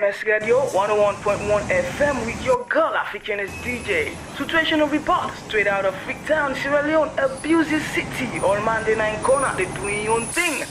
MS 0.00 0.24
Radio 0.26 0.60
101.1 0.66 1.68
FM 1.68 2.26
with 2.26 2.44
your 2.44 2.64
girl 2.64 2.92
Africanist 2.92 3.52
DJ. 3.62 4.12
Situational 4.34 4.90
report 4.90 5.32
straight 5.46 5.66
out 5.66 5.86
of 5.86 5.94
Freetown, 6.02 6.54
Sierra 6.54 6.86
Leone, 6.86 7.10
abusive 7.18 7.82
city. 7.94 8.38
All 8.40 8.60
Monday 8.60 8.94
night 8.94 9.22
corner, 9.22 9.50
they 9.56 9.64
doing 9.80 10.04
your 10.04 10.20
own 10.20 10.26
thing. 10.26 10.66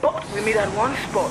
But 0.00 0.24
we 0.32 0.40
meet 0.40 0.56
at 0.56 0.68
one 0.74 0.96
spot. 0.96 1.30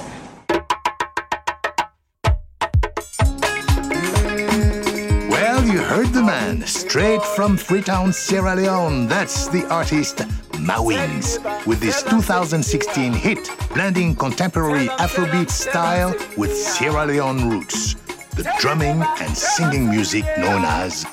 Well, 5.31 5.65
you 5.65 5.79
heard 5.79 6.09
the 6.13 6.21
man, 6.21 6.67
straight 6.67 7.23
from 7.23 7.57
Freetown, 7.57 8.13
Sierra 8.13 8.55
Leone. 8.55 9.07
That's 9.07 9.47
the 9.47 9.65
artist 9.69 10.21
Mawins, 10.59 11.39
with 11.65 11.79
this 11.79 12.03
2016 12.03 13.13
hit, 13.13 13.49
blending 13.73 14.13
contemporary 14.15 14.87
Afrobeat 14.99 15.49
style 15.49 16.13
with 16.37 16.55
Sierra 16.55 17.05
Leone 17.05 17.49
roots. 17.49 17.95
The 18.35 18.51
drumming 18.59 19.01
and 19.01 19.35
singing 19.35 19.89
music 19.89 20.25
known 20.37 20.65
as 20.65 21.05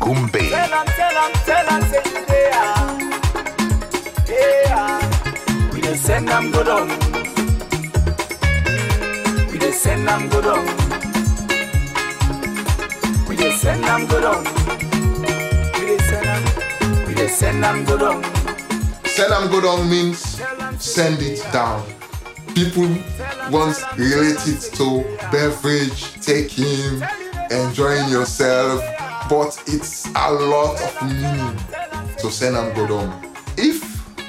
Gumbe. 0.00 0.32
We 15.84 15.98
send. 15.98 17.06
We 17.06 17.28
send. 17.28 18.37
Send 19.18 19.32
them 19.32 19.50
go 19.50 19.60
down 19.60 19.90
means 19.90 20.40
send 20.78 21.20
it 21.20 21.42
down. 21.52 21.84
People 22.54 22.86
once 23.50 23.82
relate 23.96 24.38
it 24.46 24.60
to 24.76 25.02
beverage, 25.32 26.12
taking, 26.20 27.02
enjoying 27.50 28.08
yourself, 28.10 28.80
but 29.28 29.60
it's 29.66 30.06
a 30.14 30.30
lot 30.30 30.80
of 30.80 31.02
meaning 31.02 31.56
to 32.18 32.30
send 32.30 32.54
them 32.54 32.72
go 32.76 32.86
down. 32.86 33.34
If 33.56 33.82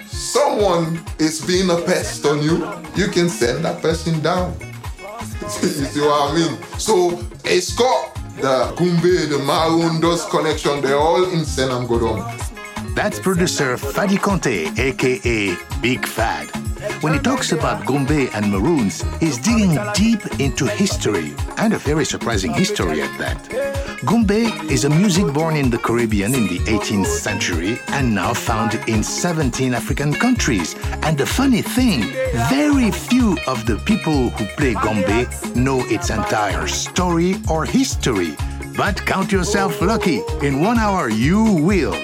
someone 0.08 1.06
is 1.20 1.46
being 1.46 1.70
a 1.70 1.80
pest 1.84 2.26
on 2.26 2.42
you, 2.42 2.68
you 2.96 3.10
can 3.10 3.30
send 3.30 3.66
that 3.66 3.84
person 3.84 4.20
down. 4.22 4.58
you 5.44 5.50
see 5.50 6.02
what 6.02 6.32
I 6.32 6.36
mean? 6.36 6.64
So 6.80 7.24
it's 7.46 7.76
got 7.76 8.16
the 8.38 8.74
Gumbe, 8.76 9.30
the 9.30 9.38
Maroon, 9.38 10.02
those 10.02 10.26
connection, 10.26 10.82
they're 10.82 10.98
all 10.98 11.26
in 11.26 11.42
Senam 11.42 11.86
Godom. 11.86 12.49
That's 13.00 13.18
producer 13.18 13.78
Fadi 13.78 14.20
Conte, 14.20 14.68
aka 14.78 15.58
Big 15.82 16.06
Fad. 16.06 16.50
When 17.02 17.14
he 17.14 17.20
talks 17.20 17.54
about 17.54 17.86
Gumbe 17.86 18.30
and 18.36 18.52
Maroons, 18.52 19.06
he's 19.22 19.38
digging 19.38 19.80
deep 19.94 20.20
into 20.38 20.68
history, 20.68 21.34
and 21.56 21.74
a 21.74 21.78
very 21.78 22.04
surprising 22.04 22.52
history 22.52 23.02
at 23.02 23.18
that. 23.18 23.38
Gumbe 24.02 24.52
is 24.70 24.84
a 24.84 24.90
music 24.90 25.34
born 25.34 25.56
in 25.56 25.70
the 25.70 25.78
Caribbean 25.78 26.36
in 26.36 26.48
the 26.50 26.60
18th 26.68 27.06
century 27.06 27.80
and 27.88 28.14
now 28.14 28.34
found 28.34 28.74
in 28.90 29.02
17 29.02 29.74
African 29.74 30.12
countries. 30.12 30.76
And 31.04 31.18
the 31.18 31.26
funny 31.26 31.62
thing, 31.62 32.02
very 32.50 32.92
few 32.92 33.38
of 33.48 33.66
the 33.66 33.78
people 33.86 34.30
who 34.32 34.46
play 34.58 34.74
Gumbe 34.74 35.56
know 35.56 35.80
its 35.86 36.10
entire 36.10 36.68
story 36.68 37.36
or 37.50 37.64
history. 37.64 38.36
But 38.76 38.98
count 39.06 39.32
yourself 39.32 39.82
lucky, 39.82 40.20
in 40.42 40.60
one 40.60 40.78
hour 40.78 41.08
you 41.08 41.42
will. 41.64 41.96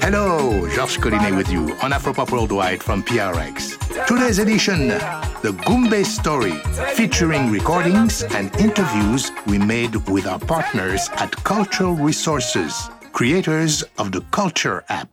Hello, 0.00 0.66
Georges 0.68 0.96
Collinet 0.96 1.36
with 1.36 1.50
you 1.50 1.74
on 1.82 1.92
Afropop 1.92 2.30
Worldwide 2.30 2.82
from 2.82 3.02
PRX. 3.02 4.06
Today's 4.06 4.38
edition, 4.38 4.88
The 4.88 5.52
Gumbe 5.66 6.04
Story, 6.04 6.52
featuring 6.94 7.50
recordings 7.50 8.22
and 8.22 8.54
interviews 8.56 9.30
we 9.46 9.58
made 9.58 9.94
with 10.08 10.26
our 10.26 10.38
partners 10.38 11.10
at 11.16 11.32
Cultural 11.44 11.94
Resources, 11.94 12.88
creators 13.12 13.82
of 13.98 14.12
the 14.12 14.22
Culture 14.30 14.84
app. 14.88 15.10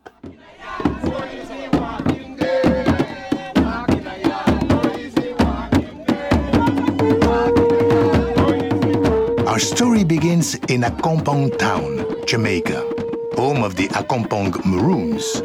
Our 9.47 9.59
story 9.59 10.03
begins 10.03 10.55
in 10.69 10.83
a 10.83 10.91
compound 11.01 11.57
Town, 11.59 12.05
Jamaica, 12.27 13.04
home 13.35 13.63
of 13.63 13.75
the 13.75 13.87
Accompong 13.89 14.65
Maroons. 14.65 15.41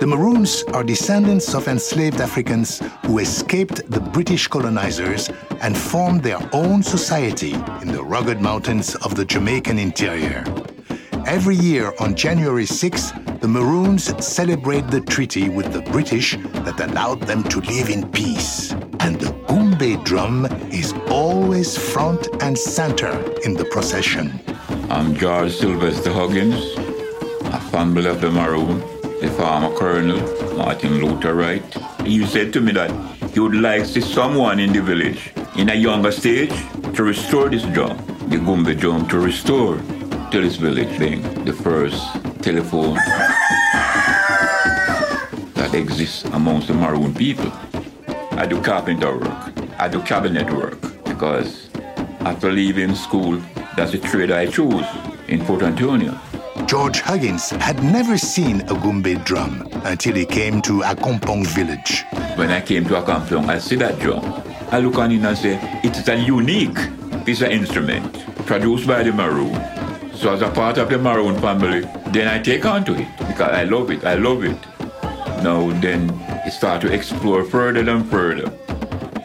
The 0.00 0.06
Maroons 0.06 0.62
are 0.72 0.82
descendants 0.82 1.54
of 1.54 1.68
enslaved 1.68 2.20
Africans 2.20 2.80
who 3.06 3.18
escaped 3.18 3.90
the 3.90 4.00
British 4.00 4.48
colonizers 4.48 5.30
and 5.60 5.76
formed 5.76 6.22
their 6.22 6.40
own 6.52 6.82
society 6.82 7.52
in 7.82 7.88
the 7.88 8.02
rugged 8.02 8.40
mountains 8.40 8.94
of 8.96 9.14
the 9.14 9.24
Jamaican 9.24 9.78
interior. 9.78 10.44
Every 11.26 11.56
year 11.56 11.92
on 12.00 12.14
January 12.14 12.66
6, 12.66 13.12
the 13.40 13.48
Maroons 13.48 14.04
celebrate 14.24 14.88
the 14.88 15.00
treaty 15.00 15.48
with 15.48 15.72
the 15.72 15.82
British 15.92 16.36
that 16.64 16.80
allowed 16.80 17.22
them 17.22 17.42
to 17.44 17.60
live 17.60 17.90
in 17.90 18.10
peace. 18.10 18.72
And 19.00 19.20
the 19.20 19.32
Gumbe 19.48 20.02
drum 20.04 20.46
is 20.70 20.94
always 21.08 21.76
front 21.76 22.26
and 22.42 22.56
center 22.58 23.12
in 23.44 23.54
the 23.54 23.66
procession. 23.66 24.40
I'm 24.90 25.14
George 25.14 25.52
Sylvester 25.52 26.12
Huggins, 26.12 26.76
a 27.54 27.60
family 27.70 28.06
of 28.06 28.20
the 28.20 28.28
Maroon, 28.28 28.80
the 29.20 29.32
former 29.36 29.72
Colonel 29.76 30.18
Martin 30.56 30.98
Luther 30.98 31.34
Wright. 31.34 31.62
He 32.04 32.26
said 32.26 32.52
to 32.54 32.60
me 32.60 32.72
that 32.72 32.90
he 33.32 33.38
would 33.38 33.54
like 33.54 33.82
to 33.82 33.86
see 33.86 34.00
someone 34.00 34.58
in 34.58 34.72
the 34.72 34.82
village 34.82 35.32
in 35.56 35.70
a 35.70 35.74
younger 35.74 36.10
stage 36.10 36.52
to 36.94 37.04
restore 37.04 37.48
this 37.48 37.62
drum, 37.66 37.96
the 38.28 38.38
Gumbe 38.38 38.76
drum, 38.76 39.06
to 39.06 39.20
restore 39.20 39.76
to 40.32 40.40
this 40.40 40.56
village 40.56 40.98
being 40.98 41.22
the 41.44 41.52
first 41.52 42.02
telephone 42.42 42.96
that 45.54 45.70
exists 45.74 46.24
amongst 46.24 46.66
the 46.66 46.74
Maroon 46.74 47.14
people. 47.14 47.52
I 48.32 48.46
do 48.46 48.60
carpenter 48.60 49.16
work. 49.16 49.52
I 49.78 49.86
do 49.86 50.02
cabinet 50.02 50.50
work 50.50 50.80
because 51.04 51.70
after 52.20 52.50
leaving 52.50 52.96
school, 52.96 53.40
that's 53.76 53.92
the 53.92 53.98
trade 53.98 54.32
I 54.32 54.46
chose 54.46 54.86
in 55.28 55.44
Port 55.44 55.62
Antonio. 55.62 56.18
George 56.66 57.00
Huggins 57.00 57.50
had 57.50 57.82
never 57.84 58.16
seen 58.16 58.62
a 58.62 58.74
Gumbe 58.74 59.22
drum 59.24 59.68
until 59.84 60.14
he 60.14 60.24
came 60.24 60.62
to 60.62 60.80
Accompong 60.80 61.46
village. 61.46 62.04
When 62.36 62.50
I 62.50 62.60
came 62.60 62.84
to 62.84 62.94
Accompong, 62.94 63.48
I 63.48 63.58
see 63.58 63.76
that 63.76 63.98
drum. 63.98 64.24
I 64.70 64.80
look 64.80 64.98
on 64.98 65.12
it 65.12 65.22
and 65.22 65.36
say, 65.36 65.58
it 65.84 65.96
is 65.96 66.08
a 66.08 66.16
unique 66.16 66.78
piece 67.24 67.42
of 67.42 67.50
instrument 67.50 68.14
produced 68.46 68.86
by 68.86 69.02
the 69.02 69.12
Maroon. 69.12 69.54
So 70.14 70.32
as 70.32 70.42
a 70.42 70.50
part 70.50 70.78
of 70.78 70.88
the 70.88 70.98
Maroon 70.98 71.38
family, 71.40 71.80
then 72.12 72.28
I 72.28 72.40
take 72.40 72.64
on 72.64 72.84
to 72.86 72.94
it 72.94 73.08
because 73.18 73.52
I 73.52 73.64
love 73.64 73.90
it. 73.90 74.04
I 74.04 74.14
love 74.14 74.44
it. 74.44 74.58
Now 75.42 75.70
then, 75.80 76.10
it 76.46 76.52
start 76.52 76.80
to 76.82 76.92
explore 76.92 77.44
further 77.44 77.88
and 77.88 78.08
further 78.10 78.50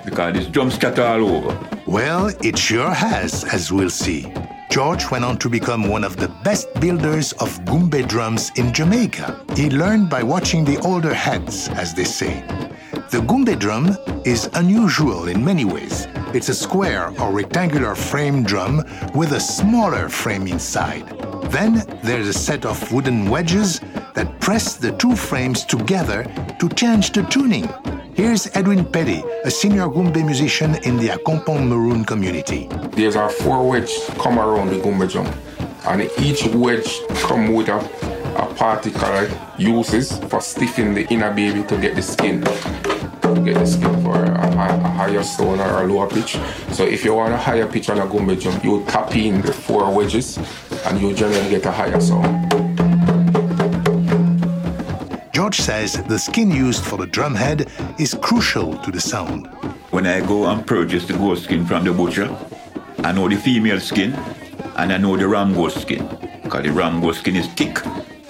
because 0.04 0.34
this 0.34 0.48
drum 0.48 0.70
scatter 0.72 1.04
all 1.04 1.26
over. 1.26 1.70
Well, 1.86 2.32
it 2.44 2.58
sure 2.58 2.92
has, 2.92 3.44
as 3.46 3.72
we'll 3.72 3.90
see. 3.90 4.32
George 4.70 5.10
went 5.10 5.26
on 5.26 5.36
to 5.40 5.50
become 5.50 5.90
one 5.90 6.04
of 6.04 6.16
the 6.16 6.28
best 6.44 6.72
builders 6.80 7.34
of 7.34 7.50
Gumbe 7.66 8.08
drums 8.08 8.52
in 8.56 8.72
Jamaica. 8.72 9.44
He 9.56 9.68
learned 9.72 10.12
by 10.12 10.22
watching 10.22 10.64
the 10.64 10.78
older 10.82 11.12
heads, 11.12 11.70
as 11.70 11.96
they 11.96 12.04
say. 12.04 12.44
The 13.10 13.22
Gumbe 13.22 13.58
drum 13.58 13.98
is 14.26 14.48
unusual 14.54 15.28
in 15.28 15.44
many 15.44 15.66
ways. 15.66 16.08
It's 16.36 16.50
a 16.50 16.54
square 16.54 17.10
or 17.20 17.32
rectangular 17.32 17.96
frame 17.96 18.44
drum 18.44 18.84
with 19.16 19.32
a 19.32 19.40
smaller 19.40 20.08
frame 20.08 20.46
inside. 20.46 21.08
Then 21.50 21.84
there's 22.04 22.28
a 22.28 22.34
set 22.34 22.64
of 22.64 22.94
wooden 22.94 23.28
wedges 23.28 23.80
that 24.14 24.40
press 24.40 24.76
the 24.76 24.92
two 24.92 25.16
frames 25.16 25.66
together 25.66 26.26
to 26.60 26.70
change 26.70 27.12
the 27.12 27.24
tuning. 27.24 27.68
Here's 28.20 28.54
Edwin 28.54 28.84
Petty, 28.84 29.24
a 29.46 29.50
senior 29.50 29.88
Gumbe 29.88 30.26
musician 30.26 30.76
in 30.84 30.98
the 30.98 31.08
Accompong 31.08 31.70
Maroon 31.70 32.04
community. 32.04 32.68
There's 32.92 33.16
a 33.16 33.30
four 33.30 33.66
wedge 33.66 33.90
come 34.20 34.38
around 34.38 34.72
the 34.72 34.76
Gumbe 34.76 35.10
drum, 35.10 35.28
and 35.88 36.02
each 36.20 36.44
wedge 36.48 37.00
come 37.22 37.54
with 37.54 37.70
a, 37.70 37.78
a 38.36 38.46
particle 38.56 39.26
uses 39.58 40.18
for 40.28 40.42
stiffening 40.42 40.96
the 40.96 41.08
inner 41.08 41.34
baby 41.34 41.64
to 41.64 41.78
get 41.80 41.96
the 41.96 42.02
skin 42.02 42.42
get 43.46 43.56
the 43.56 43.66
skin 43.66 44.04
for 44.04 44.22
a, 44.22 44.50
a 44.50 44.90
higher 44.90 45.24
tone 45.24 45.62
or 45.62 45.84
a 45.84 45.88
lower 45.88 46.10
pitch. 46.10 46.38
So 46.74 46.84
if 46.84 47.06
you 47.06 47.14
want 47.14 47.34
a 47.34 47.38
higher 47.38 47.68
pitch 47.68 47.90
on 47.90 48.00
a 48.00 48.06
Gumbe 48.06 48.38
drum, 48.38 48.60
you 48.66 48.84
tap 48.84 49.16
in 49.16 49.42
the 49.42 49.54
four 49.54 49.96
wedges 49.96 50.38
and 50.88 51.00
you 51.00 51.14
generally 51.14 51.50
get 51.50 51.66
a 51.66 51.72
higher 51.72 52.02
sound. 52.02 52.69
Says 55.52 55.94
the 56.04 56.20
skin 56.20 56.52
used 56.52 56.86
for 56.86 56.98
the 56.98 57.08
drumhead 57.08 57.70
is 58.00 58.14
crucial 58.22 58.78
to 58.80 58.92
the 58.92 59.02
sound. 59.02 59.48
When 59.92 60.06
I 60.06 60.20
go 60.22 60.46
and 60.46 60.66
purchase 60.66 61.08
the 61.08 61.14
goat 61.14 61.40
skin 61.40 61.66
from 61.66 61.84
the 61.84 61.92
butcher, 61.92 62.30
I 63.00 63.12
know 63.12 63.28
the 63.28 63.36
female 63.36 63.80
skin 63.80 64.14
and 64.78 64.94
I 64.94 64.98
know 64.98 65.18
the 65.18 65.28
ram 65.28 65.54
goat 65.54 65.72
skin. 65.74 66.08
Because 66.44 66.64
the 66.64 66.72
ram 66.72 67.02
goat 67.02 67.16
skin 67.16 67.36
is 67.36 67.48
thick. 67.48 67.80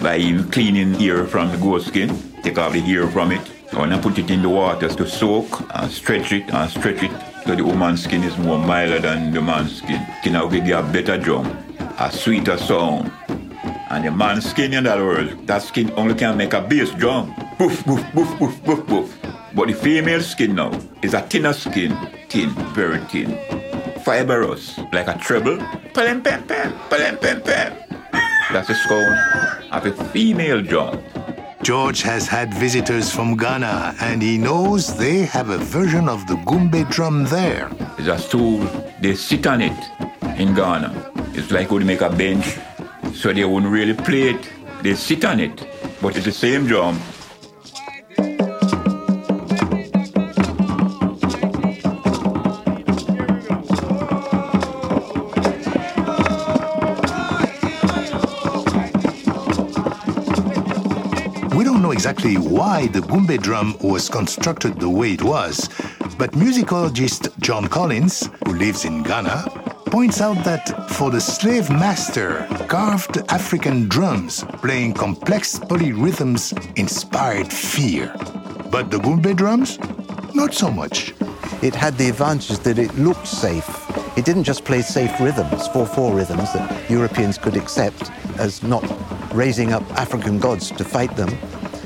By 0.01 0.17
cleaning 0.51 0.93
hair 0.93 1.25
from 1.25 1.51
the 1.51 1.57
goat 1.57 1.83
skin, 1.83 2.09
take 2.41 2.57
off 2.57 2.73
the 2.73 2.79
hair 2.79 3.07
from 3.07 3.31
it. 3.31 3.45
When 3.73 3.93
I 3.93 3.99
put 3.99 4.17
it 4.17 4.31
in 4.31 4.41
the 4.41 4.49
water 4.49 4.87
to 4.87 5.07
soak 5.07 5.61
and 5.75 5.91
stretch 5.91 6.31
it 6.31 6.49
and 6.53 6.69
stretch 6.71 7.03
it 7.03 7.11
So 7.45 7.55
the 7.55 7.63
woman's 7.63 8.03
skin 8.03 8.23
is 8.23 8.37
more 8.37 8.59
milder 8.59 8.99
than 8.99 9.33
the 9.33 9.41
man's 9.41 9.77
skin. 9.77 10.05
Can 10.23 10.35
I 10.35 10.43
you 10.43 10.77
a 10.77 10.83
better 10.83 11.17
drum, 11.17 11.45
a 11.97 12.11
sweeter 12.11 12.57
sound. 12.57 13.11
And 13.89 14.05
the 14.05 14.11
man's 14.11 14.49
skin, 14.49 14.73
in 14.73 14.83
that 14.83 14.99
world, 14.99 15.47
that 15.47 15.63
skin 15.63 15.91
only 15.97 16.13
can 16.13 16.37
make 16.37 16.53
a 16.53 16.61
bass 16.61 16.91
drum. 16.91 17.33
Boof, 17.57 17.83
boof, 17.85 18.05
boof, 18.13 18.37
boof, 18.37 18.63
boof, 18.63 18.85
boof. 18.85 19.17
But 19.55 19.67
the 19.67 19.73
female 19.73 20.21
skin 20.21 20.55
now 20.55 20.71
is 21.01 21.15
a 21.15 21.21
thinner 21.21 21.53
skin, 21.53 21.97
thin, 22.29 22.49
very 22.75 22.99
thin, 23.05 23.37
fibrous, 24.05 24.77
like 24.93 25.07
a 25.07 25.17
treble. 25.17 25.57
Pam, 25.93 26.21
pam, 26.21 26.45
pam, 26.45 26.73
pam, 26.89 27.17
pam, 27.17 27.41
pam. 27.41 27.73
That's 28.51 28.67
the 28.67 28.75
sound 28.75 29.71
of 29.71 29.85
a 29.85 29.91
female 30.11 30.61
drum. 30.61 31.03
George 31.63 32.03
has 32.03 32.27
had 32.27 32.53
visitors 32.53 33.11
from 33.11 33.35
Ghana 33.35 33.95
and 34.01 34.21
he 34.21 34.37
knows 34.37 34.97
they 34.97 35.23
have 35.25 35.49
a 35.49 35.57
version 35.57 36.07
of 36.07 36.25
the 36.27 36.35
Gumbe 36.45 36.89
drum 36.89 37.25
there. 37.25 37.69
It's 37.97 38.07
a 38.07 38.17
stool, 38.17 38.59
they 39.01 39.15
sit 39.15 39.45
on 39.45 39.61
it 39.61 39.77
in 40.39 40.53
Ghana. 40.53 41.11
It's 41.33 41.51
like 41.51 41.69
would 41.71 41.85
make 41.85 42.01
a 42.01 42.09
bench, 42.09 42.57
so 43.13 43.33
they 43.33 43.45
wouldn't 43.45 43.71
really 43.71 43.93
play 43.93 44.29
it. 44.29 44.49
They 44.81 44.95
sit 44.95 45.25
on 45.25 45.39
it, 45.39 45.67
but 46.01 46.15
it's 46.15 46.25
the 46.25 46.31
same 46.31 46.65
drum. 46.67 46.99
We 61.55 61.65
don't 61.65 61.81
know 61.81 61.91
exactly 61.91 62.35
why 62.35 62.87
the 62.87 63.01
Gumbe 63.01 63.41
drum 63.41 63.75
was 63.81 64.07
constructed 64.09 64.79
the 64.79 64.89
way 64.89 65.11
it 65.13 65.21
was, 65.23 65.67
but 66.17 66.31
musicologist 66.31 67.37
John 67.39 67.67
Collins, 67.67 68.29
who 68.45 68.53
lives 68.53 68.85
in 68.85 69.03
Ghana, 69.03 69.43
points 69.87 70.21
out 70.21 70.43
that 70.45 70.78
for 70.99 71.09
the 71.09 71.21
slave 71.21 71.69
master, 71.69 72.45
carved 72.67 73.19
African 73.29 73.87
drums 73.87 74.43
playing 74.61 74.93
complex 74.93 75.57
polyrhythms 75.57 76.51
inspired 76.77 77.47
fear. 77.53 78.13
But 78.69 78.91
the 78.91 78.97
Gumbe 78.97 79.33
drums? 79.33 79.79
Not 80.35 80.53
so 80.53 80.69
much. 80.69 81.13
It 81.61 81.73
had 81.73 81.97
the 81.97 82.09
advantage 82.09 82.59
that 82.59 82.77
it 82.77 82.93
looked 82.95 83.27
safe. 83.27 83.69
It 84.17 84.25
didn't 84.25 84.43
just 84.43 84.65
play 84.65 84.81
safe 84.81 85.17
rhythms, 85.21 85.69
4-4 85.69 86.17
rhythms 86.17 86.51
that 86.51 86.89
Europeans 86.89 87.37
could 87.37 87.55
accept 87.55 88.11
as 88.37 88.61
not 88.61 88.83
raising 89.33 89.71
up 89.71 89.89
African 89.97 90.37
gods 90.37 90.69
to 90.71 90.83
fight 90.83 91.15
them. 91.15 91.29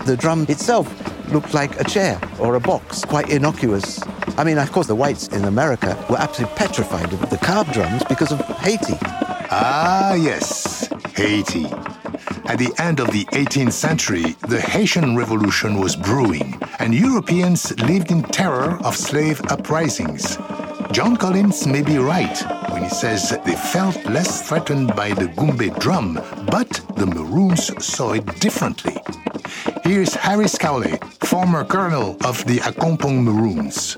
The 0.07 0.17
drum 0.17 0.47
itself 0.49 0.89
looked 1.31 1.53
like 1.53 1.79
a 1.79 1.83
chair 1.83 2.19
or 2.39 2.55
a 2.55 2.59
box, 2.59 3.05
quite 3.05 3.29
innocuous. 3.29 3.99
I 4.35 4.43
mean, 4.43 4.57
of 4.57 4.71
course, 4.71 4.87
the 4.87 4.95
whites 4.95 5.27
in 5.27 5.45
America 5.45 5.95
were 6.09 6.17
absolutely 6.17 6.55
petrified 6.55 7.13
of 7.13 7.29
the 7.29 7.37
carved 7.37 7.71
drums 7.73 8.03
because 8.05 8.31
of 8.31 8.39
Haiti. 8.59 8.97
Ah, 9.51 10.15
yes, 10.15 10.89
Haiti. 11.15 11.65
At 12.45 12.57
the 12.57 12.73
end 12.79 12.99
of 12.99 13.11
the 13.11 13.25
18th 13.25 13.73
century, 13.73 14.35
the 14.47 14.59
Haitian 14.59 15.15
Revolution 15.15 15.79
was 15.79 15.95
brewing, 15.95 16.59
and 16.79 16.93
Europeans 16.93 17.79
lived 17.81 18.11
in 18.11 18.23
terror 18.23 18.79
of 18.83 18.97
slave 18.97 19.39
uprisings. 19.49 20.37
John 20.91 21.15
Collins 21.15 21.65
may 21.67 21.81
be 21.81 21.97
right 21.97 22.37
when 22.71 22.83
he 22.83 22.89
says 22.89 23.29
they 23.45 23.55
felt 23.55 24.03
less 24.05 24.47
threatened 24.47 24.95
by 24.95 25.09
the 25.09 25.27
Gumbe 25.27 25.79
drum, 25.79 26.15
but 26.51 26.69
the 26.95 27.05
Maroons 27.05 27.71
saw 27.83 28.13
it 28.13 28.25
differently. 28.39 28.97
Here's 29.83 30.13
Harris 30.13 30.57
Cawley, 30.57 30.97
former 31.21 31.63
colonel 31.63 32.17
of 32.25 32.43
the 32.45 32.57
Accompong 32.59 33.23
Maroons. 33.23 33.95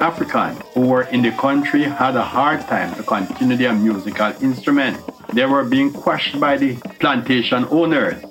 Africans 0.00 0.60
who 0.74 0.82
were 0.82 1.02
in 1.02 1.22
the 1.22 1.32
country 1.32 1.82
had 1.82 2.16
a 2.16 2.22
hard 2.22 2.60
time 2.62 2.94
to 2.94 3.02
continue 3.02 3.56
their 3.56 3.72
musical 3.72 4.32
instrument. 4.40 4.98
They 5.32 5.44
were 5.46 5.64
being 5.64 5.92
questioned 5.92 6.40
by 6.40 6.56
the 6.56 6.76
plantation 7.00 7.66
owners 7.70 8.22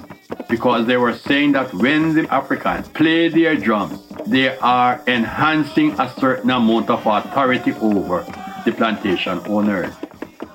because 0.50 0.88
they 0.88 0.98
were 0.98 1.14
saying 1.14 1.52
that 1.54 1.74
when 1.74 2.16
the 2.16 2.34
Africans 2.34 2.88
play 2.90 3.28
their 3.30 3.56
drums, 3.56 4.00
they 4.26 4.58
are 4.58 5.02
enhancing 5.08 5.92
a 6.00 6.14
certain 6.20 6.50
amount 6.50 6.90
of 6.90 7.06
authority 7.06 7.74
over 7.82 8.26
the 8.66 8.72
plantation 8.72 9.40
owners. 9.48 9.94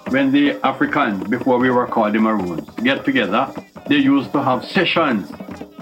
When 0.08 0.32
the 0.32 0.52
Africans, 0.64 1.28
before 1.28 1.58
we 1.58 1.70
were 1.70 1.86
called 1.86 2.14
the 2.14 2.20
Maroons, 2.20 2.68
get 2.82 3.04
together, 3.04 3.52
they 3.88 3.96
used 3.96 4.32
to 4.32 4.42
have 4.42 4.64
sessions 4.64 5.30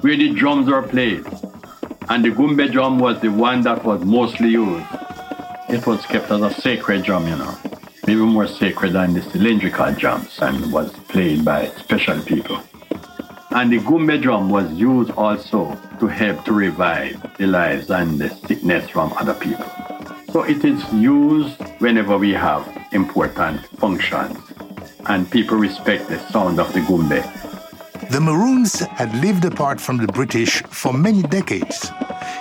where 0.01 0.17
the 0.17 0.33
drums 0.35 0.69
were 0.69 0.83
played 0.83 1.25
and 2.11 2.25
the 2.25 2.31
Gumbe 2.31 2.73
drum 2.73 2.99
was 2.99 3.21
the 3.21 3.29
one 3.29 3.63
that 3.63 3.85
was 3.85 4.05
mostly 4.05 4.49
used. 4.49 4.85
It 5.73 5.87
was 5.87 6.05
kept 6.05 6.31
as 6.33 6.43
a 6.43 6.51
sacred 6.61 7.05
drum, 7.05 7.29
you 7.29 7.37
know, 7.37 7.57
maybe 8.05 8.21
more 8.21 8.49
sacred 8.49 8.93
than 8.95 9.15
the 9.15 9.23
cylindrical 9.23 9.93
drums 9.93 10.37
and 10.41 10.73
was 10.73 10.91
played 11.09 11.45
by 11.45 11.69
special 11.69 12.21
people. 12.23 12.61
And 13.51 13.73
the 13.73 13.79
Gumbe 13.79 14.21
drum 14.21 14.51
was 14.51 14.69
used 14.73 15.13
also 15.13 15.79
to 16.01 16.07
help 16.09 16.45
to 16.47 16.53
revive 16.53 17.37
the 17.39 17.47
lives 17.47 17.89
and 17.89 18.19
the 18.19 18.31
sickness 18.49 18.91
from 18.91 19.13
other 19.13 19.35
people. 19.35 19.65
So 20.33 20.43
it 20.43 20.65
is 20.65 20.83
used 20.93 21.63
whenever 21.79 22.19
we 22.19 22.33
have 22.33 22.67
important 22.91 23.65
functions 23.79 24.39
and 25.07 25.31
people 25.31 25.57
respect 25.57 26.09
the 26.09 26.19
sound 26.31 26.59
of 26.59 26.73
the 26.73 26.81
Gumbe. 26.81 27.23
The 28.11 28.21
Maroons 28.21 28.81
had 28.81 29.15
lived 29.23 29.45
apart 29.45 29.81
from 29.81 29.99
the 29.99 30.09
British 30.09 30.63
for 30.63 30.93
many 30.93 31.23
decades. 31.23 31.93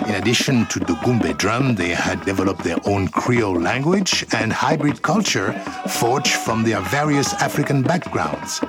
In 0.06 0.14
addition 0.14 0.66
to 0.66 0.78
the 0.78 0.94
Gumbe 1.04 1.36
drum, 1.36 1.74
they 1.74 1.90
had 1.90 2.24
developed 2.24 2.64
their 2.64 2.78
own 2.84 3.08
Creole 3.08 3.60
language 3.60 4.24
and 4.32 4.52
hybrid 4.52 5.02
culture 5.02 5.52
forged 5.88 6.34
from 6.34 6.62
their 6.62 6.80
various 6.80 7.34
African 7.34 7.82
backgrounds. 7.82 8.60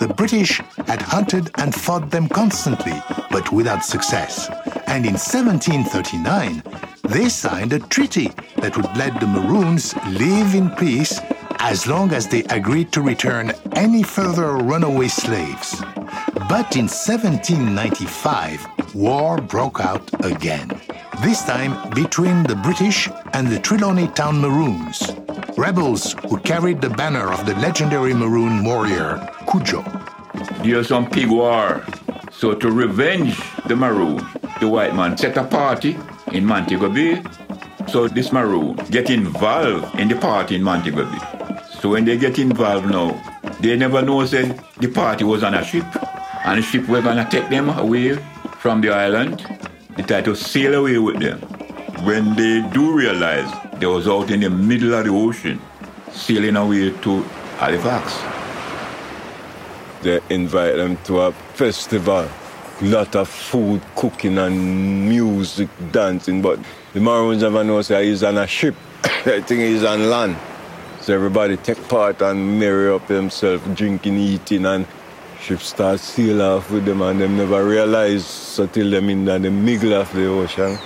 The 0.00 0.12
British 0.16 0.60
had 0.86 1.00
hunted 1.00 1.50
and 1.56 1.74
fought 1.74 2.10
them 2.10 2.28
constantly, 2.28 3.00
but 3.30 3.52
without 3.52 3.84
success. 3.84 4.48
And 4.86 5.06
in 5.06 5.14
1739, 5.14 6.62
they 7.04 7.28
signed 7.28 7.72
a 7.72 7.78
treaty 7.78 8.32
that 8.56 8.76
would 8.76 8.96
let 8.96 9.20
the 9.20 9.26
Maroons 9.26 9.94
live 10.06 10.54
in 10.54 10.70
peace 10.70 11.20
as 11.58 11.86
long 11.86 12.12
as 12.12 12.26
they 12.26 12.42
agreed 12.44 12.92
to 12.92 13.00
return 13.00 13.52
any 13.72 14.02
further 14.02 14.52
runaway 14.56 15.08
slaves. 15.08 15.80
But 16.48 16.76
in 16.76 16.88
1795, 16.88 18.66
war 18.94 19.38
broke 19.38 19.80
out 19.80 20.02
again. 20.24 20.68
This 21.22 21.42
time 21.44 21.90
between 21.90 22.42
the 22.44 22.56
British 22.56 23.08
and 23.32 23.48
the 23.48 23.58
Trelawney 23.58 24.08
Town 24.08 24.40
Maroons, 24.40 25.12
rebels 25.56 26.14
who 26.28 26.38
carried 26.38 26.80
the 26.80 26.90
banner 26.90 27.32
of 27.32 27.46
the 27.46 27.54
legendary 27.56 28.14
Maroon 28.14 28.64
warrior, 28.64 29.16
Cudjoe. 29.46 29.84
There's 30.62 30.88
some 30.88 31.08
pig 31.08 31.28
war. 31.28 31.84
So 32.32 32.54
to 32.54 32.70
revenge 32.70 33.40
the 33.66 33.76
Maroon, 33.76 34.26
the 34.60 34.68
white 34.68 34.94
man 34.94 35.16
set 35.16 35.36
a 35.36 35.44
party 35.44 35.96
in 36.32 36.44
Montego 36.44 36.88
Bay. 36.88 37.22
So 37.88 38.08
this 38.08 38.32
Maroon 38.32 38.76
get 38.90 39.10
involved 39.10 39.98
in 39.98 40.08
the 40.08 40.16
party 40.16 40.56
in 40.56 40.62
Montego 40.62 41.04
Bay. 41.04 41.18
So 41.80 41.90
when 41.90 42.04
they 42.04 42.16
get 42.16 42.38
involved 42.38 42.90
now, 42.90 43.20
they 43.60 43.76
never 43.76 44.02
know 44.02 44.24
say 44.26 44.58
the 44.78 44.88
party 44.88 45.24
was 45.24 45.42
on 45.42 45.54
a 45.54 45.64
ship. 45.64 45.86
And 46.44 46.58
the 46.58 46.62
ship 46.62 46.88
were 46.88 47.00
gonna 47.00 47.28
take 47.30 47.48
them 47.48 47.68
away 47.70 48.18
from 48.62 48.80
the 48.80 48.90
island. 48.90 49.44
They 49.96 50.04
tried 50.04 50.24
to 50.26 50.36
sail 50.36 50.74
away 50.74 50.96
with 50.96 51.18
them. 51.18 51.40
When 52.06 52.36
they 52.36 52.62
do 52.72 52.96
realize 52.96 53.50
they 53.80 53.86
was 53.86 54.06
out 54.06 54.30
in 54.30 54.38
the 54.38 54.50
middle 54.50 54.94
of 54.94 55.04
the 55.04 55.10
ocean, 55.10 55.60
sailing 56.12 56.54
away 56.54 56.90
to 56.90 57.22
Halifax. 57.58 58.14
They 60.02 60.20
invite 60.30 60.76
them 60.76 60.96
to 61.08 61.22
a 61.22 61.32
festival. 61.32 62.28
Lot 62.80 63.16
of 63.16 63.28
food, 63.28 63.82
cooking 63.96 64.38
and 64.38 65.08
music, 65.08 65.68
dancing. 65.90 66.40
But 66.40 66.60
the 66.92 67.00
Maroons 67.00 67.42
never 67.42 67.64
know 67.64 67.82
say 67.82 68.06
he's 68.06 68.22
on 68.22 68.38
a 68.38 68.46
ship. 68.46 68.76
I 69.04 69.40
think 69.40 69.62
he's 69.62 69.82
on 69.82 70.08
land. 70.08 70.36
So 71.00 71.12
everybody 71.14 71.56
take 71.56 71.82
part 71.88 72.22
and 72.22 72.60
marry 72.60 72.92
up 72.92 73.08
themselves, 73.08 73.64
drinking, 73.76 74.18
eating, 74.18 74.66
and 74.66 74.86
ship 75.42 75.60
start 75.60 75.98
sail 75.98 76.40
off 76.40 76.70
with 76.70 76.84
them 76.84 77.02
and 77.02 77.20
them 77.20 77.36
never 77.36 77.64
realize 77.64 78.58
until 78.60 78.88
them 78.90 79.10
in 79.10 79.24
the 79.24 79.50
middle 79.50 79.92
of 79.92 80.12
the 80.12 80.26
ocean. 80.26 80.78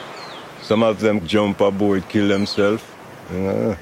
Some 0.62 0.82
of 0.82 1.00
them 1.00 1.26
jump 1.26 1.60
aboard, 1.60 2.08
kill 2.08 2.28
themselves. 2.28 2.82
Yeah. 3.30 3.76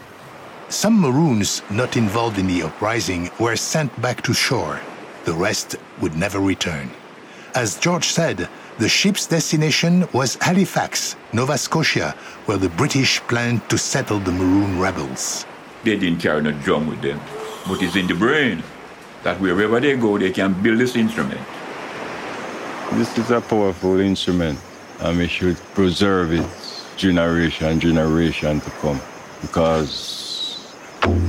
Some 0.68 1.00
Maroons 1.00 1.62
not 1.70 1.96
involved 1.96 2.38
in 2.38 2.48
the 2.48 2.62
uprising 2.62 3.30
were 3.38 3.54
sent 3.54 3.90
back 4.02 4.22
to 4.22 4.34
shore. 4.34 4.80
The 5.26 5.32
rest 5.32 5.76
would 6.00 6.16
never 6.16 6.40
return. 6.40 6.90
As 7.54 7.78
George 7.78 8.06
said, 8.06 8.48
the 8.78 8.88
ship's 8.88 9.26
destination 9.26 10.08
was 10.12 10.36
Halifax, 10.40 11.14
Nova 11.32 11.56
Scotia, 11.56 12.16
where 12.46 12.58
the 12.58 12.70
British 12.70 13.20
planned 13.28 13.68
to 13.70 13.78
settle 13.78 14.18
the 14.18 14.32
Maroon 14.32 14.80
rebels. 14.80 15.46
They 15.84 15.96
didn't 15.96 16.18
carry 16.18 16.42
no 16.42 16.50
drum 16.50 16.88
with 16.88 17.00
them, 17.00 17.20
but 17.68 17.80
it's 17.80 17.94
in 17.94 18.08
the 18.08 18.14
brain 18.14 18.64
that 19.24 19.40
wherever 19.40 19.80
they 19.80 19.96
go, 19.96 20.18
they 20.18 20.30
can 20.30 20.52
build 20.62 20.78
this 20.78 20.96
instrument. 20.96 21.40
This 22.92 23.18
is 23.18 23.30
a 23.30 23.40
powerful 23.40 23.98
instrument 24.00 24.58
and 25.00 25.18
we 25.18 25.26
should 25.26 25.56
preserve 25.74 26.32
it 26.32 26.46
generation 26.96 27.80
generation 27.80 28.60
to 28.60 28.70
come. 28.82 29.00
because 29.42 30.74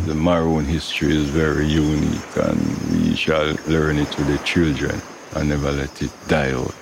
the 0.05 0.15
Maroon 0.15 0.65
history 0.65 1.15
is 1.15 1.29
very 1.29 1.67
unique 1.67 2.37
and 2.37 2.59
we 2.91 3.15
shall 3.15 3.55
learn 3.67 3.97
it 3.97 4.11
to 4.11 4.23
the 4.23 4.37
children 4.39 5.01
and 5.35 5.49
never 5.49 5.71
let 5.71 6.01
it 6.01 6.11
die 6.27 6.51
out. 6.51 6.73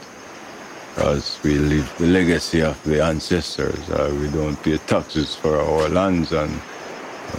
Because 0.93 1.39
we 1.43 1.55
leave 1.57 1.91
the 1.97 2.05
legacy 2.05 2.61
of 2.61 2.81
the 2.83 3.03
ancestors. 3.03 3.89
Uh, 3.89 4.15
we 4.21 4.29
don't 4.29 4.61
pay 4.61 4.77
taxes 4.77 5.33
for 5.33 5.57
our 5.57 5.89
lands 5.89 6.31
and 6.33 6.53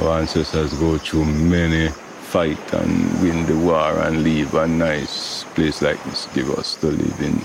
our 0.00 0.18
ancestors 0.18 0.72
go 0.74 0.98
through 0.98 1.24
many 1.26 1.88
fight 2.34 2.74
and 2.74 3.22
win 3.22 3.46
the 3.46 3.56
war 3.64 4.00
and 4.00 4.24
leave 4.24 4.54
a 4.54 4.66
nice 4.66 5.44
place 5.54 5.80
like 5.80 6.02
this 6.02 6.26
give 6.34 6.50
us 6.50 6.74
to 6.74 6.88
live 6.88 7.20
in 7.20 7.38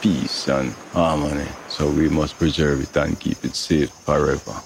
peace 0.00 0.48
and 0.48 0.72
harmony. 0.94 1.46
So 1.68 1.90
we 1.90 2.08
must 2.08 2.38
preserve 2.38 2.80
it 2.80 2.96
and 2.96 3.20
keep 3.20 3.44
it 3.44 3.54
safe 3.54 3.90
forever. 3.90 4.56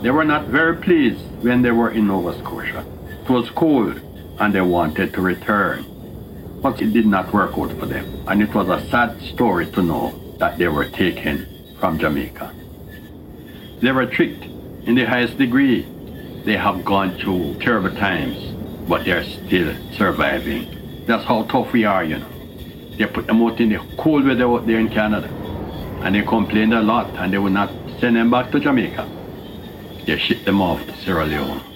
They 0.00 0.10
were 0.10 0.24
not 0.24 0.46
very 0.46 0.76
pleased 0.76 1.20
when 1.44 1.60
they 1.60 1.70
were 1.70 1.90
in 1.90 2.06
Nova 2.06 2.32
Scotia. 2.38 2.82
It 3.22 3.28
was 3.28 3.50
cold 3.50 4.00
and 4.40 4.54
they 4.54 4.62
wanted 4.62 5.12
to 5.12 5.20
return. 5.20 5.84
But 6.62 6.80
it 6.80 6.94
did 6.94 7.04
not 7.04 7.30
work 7.34 7.58
out 7.58 7.78
for 7.78 7.84
them. 7.84 8.06
And 8.26 8.40
it 8.40 8.54
was 8.54 8.70
a 8.70 8.80
sad 8.88 9.20
story 9.20 9.66
to 9.72 9.82
know 9.82 10.18
that 10.38 10.56
they 10.56 10.68
were 10.68 10.88
taken 10.88 11.46
from 11.78 11.98
Jamaica. 11.98 12.54
They 13.82 13.92
were 13.92 14.06
tricked 14.06 14.44
in 14.88 14.94
the 14.94 15.04
highest 15.04 15.36
degree. 15.36 15.84
They 16.48 16.56
have 16.56 16.82
gone 16.82 17.14
through 17.18 17.56
terrible 17.60 17.94
times, 17.94 18.38
but 18.88 19.04
they're 19.04 19.22
still 19.22 19.76
surviving. 19.92 21.04
That's 21.04 21.22
how 21.22 21.42
tough 21.42 21.74
we 21.74 21.84
are, 21.84 22.02
you 22.02 22.20
know. 22.20 22.28
They 22.96 23.04
put 23.04 23.26
them 23.26 23.42
out 23.42 23.60
in 23.60 23.68
the 23.68 23.80
cold 23.98 24.24
weather 24.24 24.48
out 24.48 24.66
there 24.66 24.78
in 24.78 24.88
Canada. 24.88 25.28
And 26.00 26.14
they 26.14 26.22
complained 26.22 26.72
a 26.72 26.80
lot 26.80 27.10
and 27.16 27.34
they 27.34 27.36
would 27.36 27.52
not 27.52 27.68
send 28.00 28.16
them 28.16 28.30
back 28.30 28.50
to 28.52 28.60
Jamaica. 28.60 29.06
They 30.06 30.16
shipped 30.16 30.46
them 30.46 30.62
off 30.62 30.82
to 30.86 30.96
Sierra 30.96 31.26
Leone. 31.26 31.67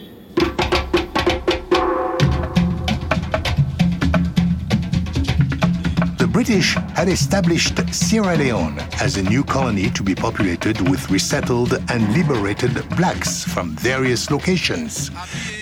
British 6.42 6.74
had 6.96 7.08
established 7.08 7.78
Sierra 7.94 8.36
Leone 8.36 8.76
as 9.00 9.16
a 9.16 9.22
new 9.22 9.44
colony 9.44 9.90
to 9.90 10.02
be 10.02 10.12
populated 10.12 10.80
with 10.90 11.08
resettled 11.08 11.74
and 11.88 12.12
liberated 12.14 12.74
blacks 12.96 13.44
from 13.44 13.76
various 13.76 14.28
locations. 14.28 15.12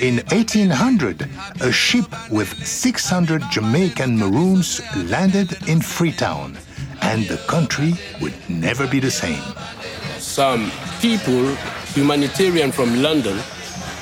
In 0.01 0.25
1800, 0.33 1.29
a 1.61 1.71
ship 1.71 2.07
with 2.31 2.49
600 2.67 3.43
Jamaican 3.51 4.17
Maroons 4.17 4.81
landed 4.97 5.53
in 5.69 5.83
Freetown, 5.83 6.57
and 7.03 7.27
the 7.27 7.37
country 7.47 7.93
would 8.23 8.33
never 8.49 8.87
be 8.87 9.01
the 9.01 9.11
same. 9.11 9.43
Some 10.17 10.73
people, 11.03 11.55
humanitarian 11.93 12.73
from 12.73 13.03
London, 13.03 13.39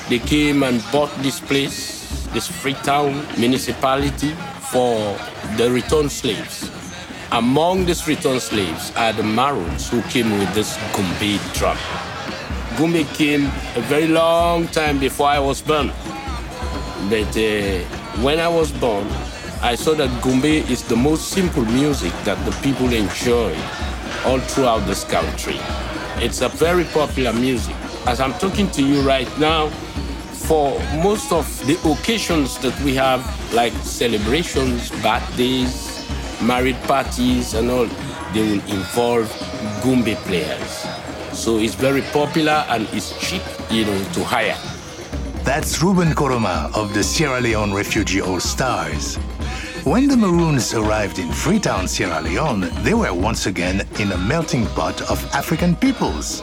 they 0.07 0.19
came 0.19 0.63
and 0.63 0.81
bought 0.93 1.13
this 1.17 1.41
place, 1.41 2.25
this 2.31 2.47
Freetown 2.47 3.27
municipality, 3.37 4.33
for 4.71 5.17
the 5.57 5.69
returned 5.71 6.11
slaves. 6.11 6.69
Among 7.31 7.85
these 7.85 8.07
returned 8.07 8.41
slaves 8.41 8.91
are 8.95 9.13
the 9.13 9.23
Maroons 9.23 9.89
who 9.89 10.01
came 10.03 10.31
with 10.37 10.53
this 10.53 10.77
Gumbe 10.93 11.39
drum. 11.53 11.77
Gumbe 12.77 13.03
came 13.15 13.45
a 13.75 13.81
very 13.81 14.07
long 14.07 14.67
time 14.67 14.99
before 14.99 15.27
I 15.27 15.39
was 15.39 15.61
born. 15.61 15.91
But 17.09 17.35
uh, 17.35 17.79
when 18.21 18.39
I 18.39 18.47
was 18.47 18.71
born, 18.71 19.07
I 19.61 19.75
saw 19.75 19.93
that 19.95 20.09
Gumbe 20.21 20.69
is 20.69 20.83
the 20.83 20.95
most 20.95 21.29
simple 21.29 21.65
music 21.65 22.13
that 22.23 22.43
the 22.45 22.51
people 22.63 22.93
enjoy 22.93 23.55
all 24.25 24.39
throughout 24.39 24.85
this 24.87 25.03
country. 25.03 25.57
It's 26.17 26.41
a 26.41 26.49
very 26.49 26.83
popular 26.85 27.33
music. 27.33 27.75
As 28.05 28.19
I'm 28.19 28.33
talking 28.33 28.69
to 28.71 28.83
you 28.83 29.01
right 29.01 29.29
now, 29.39 29.71
for 30.49 30.79
most 31.03 31.31
of 31.31 31.45
the 31.67 31.77
occasions 31.87 32.57
that 32.57 32.75
we 32.81 32.95
have, 32.95 33.21
like 33.53 33.71
celebrations, 33.83 34.89
birthdays, 35.03 36.09
married 36.41 36.75
parties, 36.87 37.53
and 37.53 37.69
all, 37.69 37.85
they 38.33 38.41
will 38.41 38.65
involve 38.65 39.29
Gumbe 39.83 40.15
players. 40.25 40.87
So 41.37 41.59
it's 41.59 41.75
very 41.75 42.01
popular 42.01 42.65
and 42.69 42.89
it's 42.91 43.13
cheap, 43.19 43.43
you 43.69 43.85
know, 43.85 44.03
to 44.13 44.23
hire. 44.23 44.57
That's 45.43 45.83
Reuben 45.83 46.13
Koroma 46.13 46.75
of 46.75 46.95
the 46.95 47.03
Sierra 47.03 47.39
Leone 47.39 47.71
Refugee 47.71 48.21
All 48.21 48.39
Stars. 48.39 49.17
When 49.83 50.07
the 50.07 50.17
Maroons 50.17 50.73
arrived 50.73 51.19
in 51.19 51.31
Freetown, 51.31 51.87
Sierra 51.87 52.21
Leone, 52.21 52.71
they 52.81 52.95
were 52.95 53.13
once 53.13 53.45
again 53.45 53.87
in 53.99 54.13
a 54.13 54.17
melting 54.17 54.65
pot 54.73 54.99
of 55.11 55.23
African 55.31 55.75
peoples. 55.75 56.41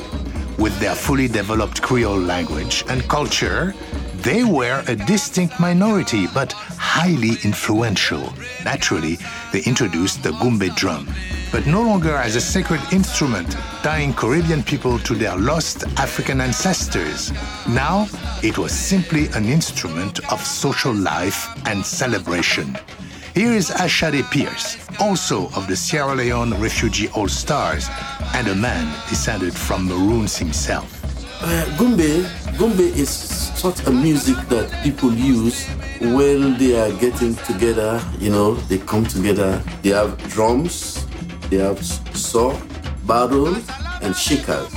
With 0.58 0.78
their 0.80 0.94
fully 0.94 1.28
developed 1.28 1.82
Creole 1.82 2.18
language 2.18 2.82
and 2.88 3.06
culture, 3.08 3.74
they 4.22 4.42
were 4.42 4.82
a 4.88 4.96
distinct 4.96 5.60
minority, 5.60 6.26
but 6.28 6.52
highly 6.52 7.36
influential. 7.44 8.32
Naturally, 8.64 9.18
they 9.52 9.60
introduced 9.64 10.22
the 10.22 10.30
gumbe 10.30 10.74
drum, 10.74 11.08
but 11.52 11.66
no 11.66 11.82
longer 11.82 12.16
as 12.16 12.36
a 12.36 12.40
sacred 12.40 12.80
instrument 12.90 13.52
tying 13.82 14.14
Caribbean 14.14 14.62
people 14.62 14.98
to 15.00 15.14
their 15.14 15.36
lost 15.36 15.84
African 15.98 16.40
ancestors. 16.40 17.32
Now, 17.68 18.08
it 18.42 18.56
was 18.56 18.72
simply 18.72 19.28
an 19.28 19.44
instrument 19.44 20.20
of 20.32 20.40
social 20.40 20.94
life 20.94 21.48
and 21.66 21.84
celebration. 21.84 22.78
Here 23.36 23.52
is 23.52 23.68
Ashade 23.68 24.22
Pearce, 24.30 24.78
also 24.98 25.48
of 25.48 25.66
the 25.66 25.76
Sierra 25.76 26.14
Leone 26.14 26.58
Refugee 26.58 27.10
All 27.14 27.28
Stars, 27.28 27.86
and 28.32 28.48
a 28.48 28.54
man 28.54 28.86
descended 29.10 29.52
from 29.52 29.86
Maroons 29.88 30.38
himself. 30.38 30.88
Uh, 31.42 31.66
Gumbe, 31.76 32.24
Gumbe 32.56 32.80
is 32.96 33.10
such 33.10 33.86
a 33.86 33.90
music 33.90 34.38
that 34.48 34.72
people 34.82 35.12
use 35.12 35.68
when 36.00 36.56
they 36.56 36.80
are 36.80 36.90
getting 36.98 37.34
together. 37.44 38.02
You 38.18 38.30
know, 38.30 38.54
they 38.54 38.78
come 38.78 39.04
together. 39.04 39.62
They 39.82 39.90
have 39.90 40.16
drums, 40.30 41.06
they 41.50 41.58
have 41.58 41.84
saw, 41.84 42.58
bottle, 43.04 43.54
and 44.00 44.16
shakers. 44.16 44.72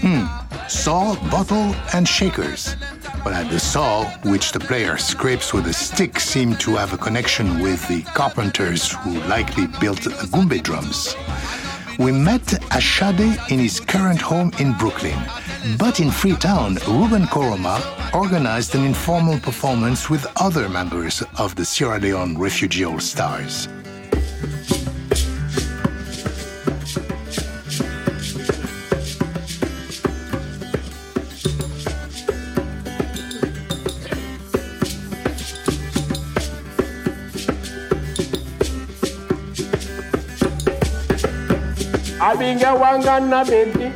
Hmm. 0.00 0.24
Saw, 0.66 1.14
bottle, 1.30 1.74
and 1.92 2.08
shakers. 2.08 2.74
But 3.24 3.48
the 3.50 3.60
saw, 3.60 4.04
which 4.22 4.50
the 4.50 4.58
player 4.58 4.98
scrapes 4.98 5.52
with 5.54 5.66
a 5.68 5.72
stick, 5.72 6.18
seemed 6.18 6.58
to 6.60 6.74
have 6.74 6.92
a 6.92 6.98
connection 6.98 7.60
with 7.60 7.86
the 7.86 8.02
carpenters 8.14 8.92
who 8.92 9.20
likely 9.28 9.68
built 9.80 10.02
the 10.02 10.10
gumbe 10.32 10.60
drums. 10.62 11.14
We 11.98 12.10
met 12.10 12.42
Ashade 12.72 13.50
in 13.50 13.60
his 13.60 13.78
current 13.78 14.20
home 14.20 14.50
in 14.58 14.72
Brooklyn. 14.72 15.18
But 15.78 16.00
in 16.00 16.10
Freetown, 16.10 16.74
Reuben 16.88 17.26
Koroma 17.26 17.80
organized 18.12 18.74
an 18.74 18.84
informal 18.84 19.38
performance 19.38 20.10
with 20.10 20.26
other 20.40 20.68
members 20.68 21.22
of 21.38 21.54
the 21.54 21.64
Sierra 21.64 22.00
Leone 22.00 22.36
Refugee 22.36 22.84
All 22.84 22.98
Stars. 22.98 23.68
Abinga 42.42 42.74
wangana 42.74 43.44
baby, 43.44 43.92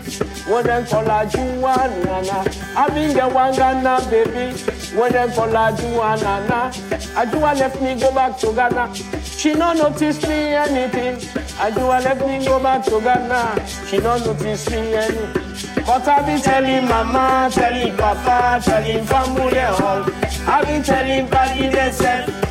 wonen 0.48 0.86
kola 0.88 1.26
juwanana. 1.26 2.44
Abinga 2.76 3.26
wangana 3.34 3.98
baby, 4.08 4.54
wonen 4.96 5.34
kola 5.34 5.72
juwanana. 5.72 6.70
Ajua 7.16 7.58
left 7.58 7.82
me 7.82 7.96
go 7.96 8.12
back 8.14 8.38
to 8.38 8.52
Ghana. 8.52 8.94
She 9.24 9.52
no 9.54 9.72
notice 9.72 10.22
me 10.28 10.54
anything. 10.54 11.16
Ajua 11.58 12.04
left 12.04 12.24
me 12.24 12.44
go 12.46 12.60
back 12.62 12.84
to 12.84 13.00
Ghana. 13.00 13.66
She 13.88 13.98
no 13.98 14.16
notice 14.18 14.70
me 14.70 14.94
anything. 14.94 15.84
But 15.84 16.06
I 16.06 16.22
be 16.36 16.40
telling 16.40 16.86
mama, 16.86 17.50
telling 17.52 17.96
papa, 17.96 18.62
telling 18.64 19.04
family 19.06 19.58
all. 19.58 20.04
I 20.48 20.62
be 20.64 20.84
telling 20.84 21.26
party 21.26 21.66
themselves 21.68 22.45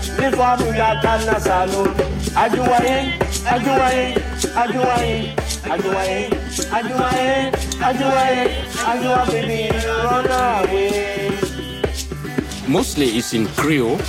run 10.04 10.26
away. 10.66 11.32
Mostly 12.68 13.08
it's 13.18 13.34
in 13.34 13.48
Creole, 13.58 14.00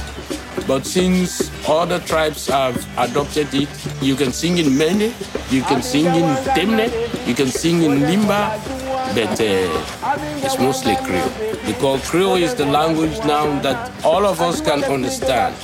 but 0.66 0.86
since 0.86 1.50
other 1.68 1.98
tribes 2.00 2.46
have 2.48 2.76
adopted 2.98 3.52
it, 3.52 3.68
you 4.00 4.14
can 4.14 4.32
sing 4.32 4.58
in 4.58 4.76
Mende, 4.76 5.12
you 5.50 5.62
can 5.62 5.82
sing 5.82 6.06
in 6.06 6.36
Temne, 6.54 6.88
you 7.26 7.34
can 7.34 7.48
sing 7.48 7.82
in 7.82 8.00
Limba, 8.00 8.75
but 9.16 9.40
uh, 9.40 10.20
it's 10.44 10.58
mostly 10.58 10.94
Creole. 10.96 11.32
Because 11.64 12.06
Creole 12.06 12.36
is 12.36 12.54
the 12.54 12.66
language 12.66 13.16
now 13.20 13.46
that 13.60 14.04
all 14.04 14.26
of 14.26 14.42
us 14.42 14.60
can 14.60 14.84
understand. 14.84 15.56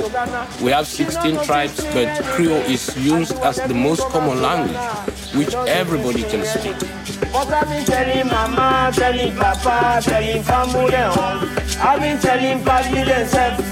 We 0.63 0.71
have 0.71 0.87
16 0.87 1.45
tribes, 1.45 1.85
but 1.93 2.25
Creole 2.33 2.65
is 2.65 2.97
used 2.97 3.35
as 3.41 3.57
the 3.57 3.75
most 3.75 4.09
common 4.09 4.41
language. 4.41 5.13
which 5.35 5.55
everybody 5.67 6.23
can 6.23 6.45
speak. 6.45 6.77
I've 7.35 7.69
been 7.69 7.85
telling 7.85 8.27
mama, 8.27 8.93
telling 8.95 9.35
papa, 9.37 10.01
telling 10.03 10.43
family. 10.43 10.95
I've 10.95 12.01
been 12.01 12.19
telling 12.19 12.63
themselves. 12.65 13.63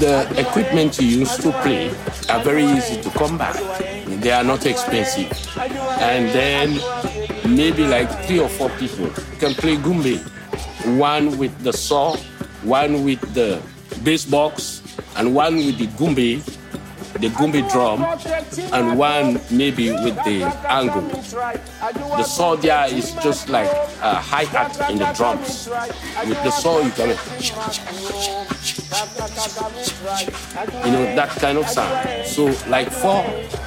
The 0.00 0.34
equipment 0.36 0.98
you 0.98 1.06
use 1.20 1.36
to 1.38 1.52
play 1.62 1.90
are 2.28 2.42
very 2.42 2.64
easy 2.64 3.00
to 3.02 3.10
come 3.10 3.38
by. 3.38 3.52
They 4.06 4.32
are 4.32 4.44
not 4.44 4.66
expensive. 4.66 5.30
And 6.00 6.28
then 6.30 6.80
maybe 7.50 7.86
like 7.86 8.08
three 8.26 8.38
or 8.40 8.48
four 8.48 8.70
people 8.70 9.10
can 9.38 9.54
play 9.54 9.76
gumbe. 9.76 10.18
One 10.98 11.36
with 11.38 11.56
the 11.62 11.72
saw, 11.72 12.16
one 12.62 13.04
with 13.04 13.20
the 13.34 13.60
bass 14.02 14.24
box, 14.24 14.82
and 15.16 15.34
one 15.34 15.56
with 15.56 15.78
the 15.78 15.86
gumbe, 15.98 16.42
the 17.20 17.28
gumbe 17.28 17.70
drum, 17.70 18.02
and 18.72 18.98
one 18.98 19.40
maybe 19.50 19.90
with 19.90 20.16
the 20.24 20.44
angle. 20.68 21.02
The 22.16 22.22
saw 22.22 22.56
there 22.56 22.86
is 22.86 23.12
just 23.22 23.48
like 23.48 23.70
a 24.00 24.14
hi-hat 24.14 24.90
in 24.90 24.98
the 24.98 25.12
drums. 25.12 25.68
With 26.26 26.42
the 26.42 26.50
saw 26.50 26.80
you 26.80 26.90
can 26.90 27.10
you 30.84 30.90
know 30.92 31.04
that 31.16 31.30
kind 31.40 31.58
of 31.58 31.66
sound. 31.68 32.26
So 32.26 32.46
like 32.68 32.90
four 32.90 33.24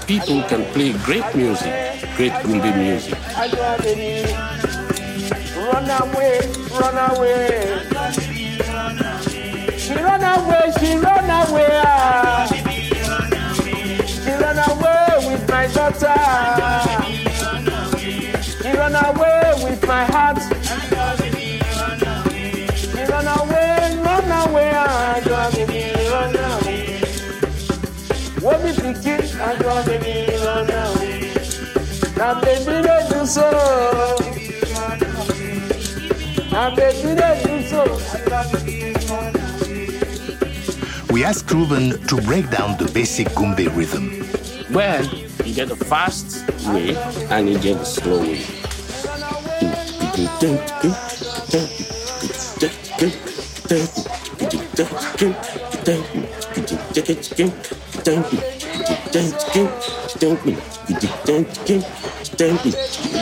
people 0.08 0.44
can 0.44 0.66
play 0.74 0.94
great 1.04 1.36
music, 1.36 1.74
great 2.16 2.32
gumbe 2.44 2.76
music. 2.78 3.16
Run 5.56 5.90
away, 5.90 6.40
run 6.80 6.98
away. 7.12 7.82
She 9.78 9.96
run 9.96 10.24
away, 10.24 10.72
she 10.80 10.96
run 10.98 11.30
away. 11.30 11.84
She 14.08 14.32
run 14.32 14.60
away 14.60 15.32
with 15.32 15.50
my 15.50 15.68
daughter. 15.68 16.63
We 41.12 41.24
asked 41.24 41.52
Reuben 41.52 42.02
to 42.08 42.22
break 42.22 42.50
down 42.50 42.78
the 42.78 42.90
basic 42.94 43.28
gumbe 43.30 43.68
rhythm. 43.76 44.26
Well, 44.74 45.06
you 45.46 45.54
get 45.54 45.70
a 45.70 45.76
fast 45.76 46.50
way 46.68 46.96
and 47.30 47.50
you 47.50 47.60
get 47.60 47.80
a 47.80 47.86
slow 47.86 48.20
way. 48.20 48.42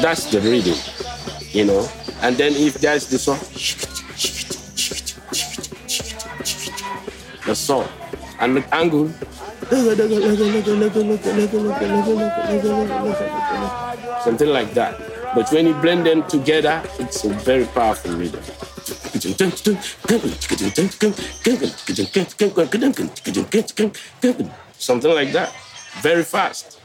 That's 0.02 0.26
the 0.32 0.42
rhythm, 0.42 0.78
you 1.52 1.66
know. 1.66 1.88
And 2.22 2.38
then 2.38 2.54
if 2.54 2.76
there's 2.76 3.08
the 3.08 3.18
song, 3.20 3.40
the 7.46 7.56
saw 7.56 7.88
and 8.40 8.58
the 8.58 8.64
angle 8.74 9.10
something 14.24 14.50
like 14.50 14.74
that 14.74 14.96
but 15.36 15.52
when 15.52 15.68
you 15.68 15.74
blend 15.76 16.06
them 16.06 16.28
together 16.28 16.82
it's 17.00 17.24
a 17.26 17.30
very 17.30 17.66
powerful 17.66 18.12
rhythm 18.12 18.42
something 24.82 25.12
like 25.14 25.32
that. 25.32 25.54
Very 26.02 26.24
fast 26.24 26.81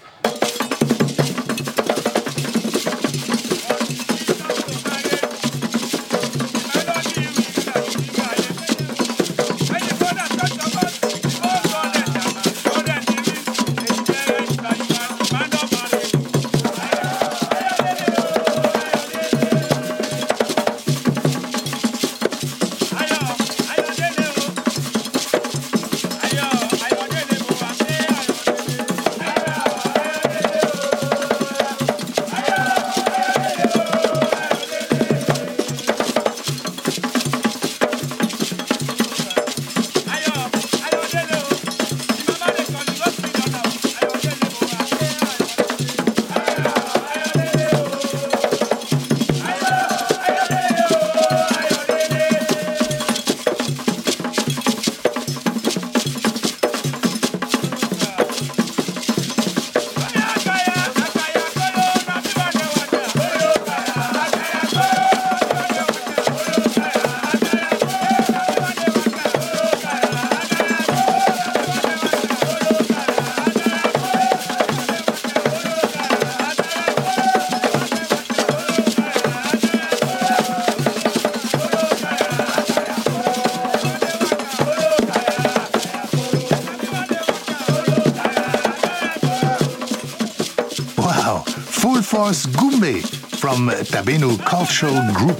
Force 92.27 92.47
Gumbe 92.47 93.07
from 93.39 93.69
Tabenu 93.87 94.37
Cultural 94.45 94.99
Group, 95.15 95.39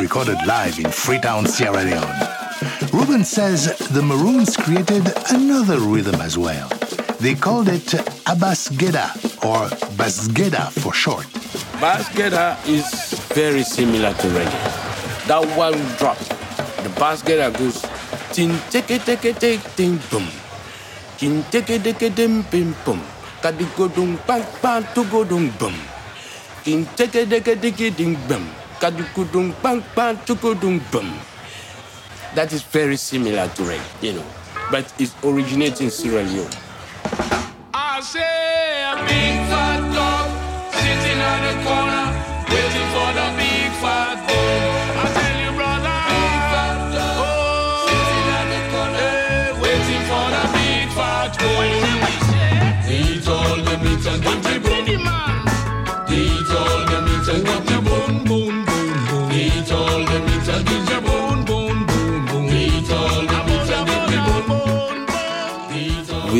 recorded 0.00 0.38
live 0.46 0.78
in 0.78 0.90
Freetown, 0.90 1.44
Sierra 1.44 1.84
Leone. 1.84 2.16
Reuben 2.94 3.22
says 3.22 3.76
the 3.92 4.00
Maroons 4.00 4.56
created 4.56 5.04
another 5.28 5.78
rhythm 5.80 6.18
as 6.22 6.38
well. 6.38 6.70
They 7.20 7.34
called 7.34 7.68
it 7.68 7.92
Abasgeda 8.24 9.12
or 9.44 9.68
Basgeda 10.00 10.72
for 10.80 10.94
short. 10.94 11.26
Basgeda 11.76 12.56
is 12.66 12.88
very 13.34 13.62
similar 13.62 14.14
to 14.14 14.26
reggae. 14.28 15.26
That 15.28 15.44
one 15.58 15.76
drop, 15.98 16.16
the 16.80 16.88
basgeda 16.96 17.52
goes 17.52 17.82
tin 18.32 18.52
teke 18.72 18.96
teke 19.04 19.34
teke 19.36 19.76
ting 19.76 20.00
boom, 20.10 20.26
tin 21.18 21.42
teke 21.52 21.78
teke 21.84 22.14
dim 22.14 22.40
bim 22.50 22.74
boom, 22.82 23.02
kadigodung 23.42 24.16
bang 24.26 24.46
bang 24.62 24.84
tugodung 24.94 25.52
boom, 25.58 25.74
tin 26.64 26.86
teke 26.96 27.28
teke 27.28 27.60
teke 27.60 27.92
ding 27.92 28.16
boom, 28.26 28.48
kadigodung 28.80 29.52
bang 29.62 29.84
bang 29.94 30.16
tugodung 30.24 30.80
boom. 30.90 31.12
That 32.34 32.52
is 32.52 32.62
very 32.64 32.96
similar 32.96 33.46
to 33.48 33.62
reggae, 33.62 34.02
you 34.02 34.12
know, 34.14 34.26
but 34.72 34.88
it 34.98 35.12
originates 35.22 35.80
in 35.80 35.90
Sierra 35.90 36.24
Leone. 36.24 36.50
I 37.74 38.00
say 38.00 38.82
a 38.90 38.96
big 39.06 39.36
fat 39.52 39.84
dog 39.92 40.26
sitting 40.72 41.20
on 41.20 41.38
the 41.46 41.54
corner, 41.62 42.03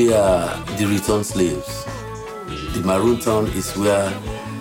We 0.05 0.13
are 0.13 0.63
the 0.77 0.85
return 0.85 1.25
slaves. 1.25 1.87
The 2.75 2.83
Maroon 2.85 3.21
Town 3.21 3.47
is 3.57 3.75
where 3.75 4.11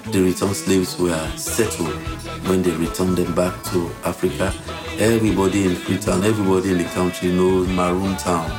the 0.09 0.23
returned 0.23 0.55
slaves 0.55 0.97
were 0.97 1.27
settled 1.35 1.97
when 2.47 2.63
they 2.63 2.71
returned 2.71 3.17
them 3.17 3.35
back 3.35 3.61
to 3.65 3.91
Africa. 4.05 4.53
Everybody 4.99 5.65
in 5.65 5.75
Freetown, 5.75 6.23
everybody 6.23 6.71
in 6.71 6.77
the 6.77 6.85
country 6.85 7.33
knows 7.33 7.67
Maroon 7.67 8.15
Town. 8.15 8.49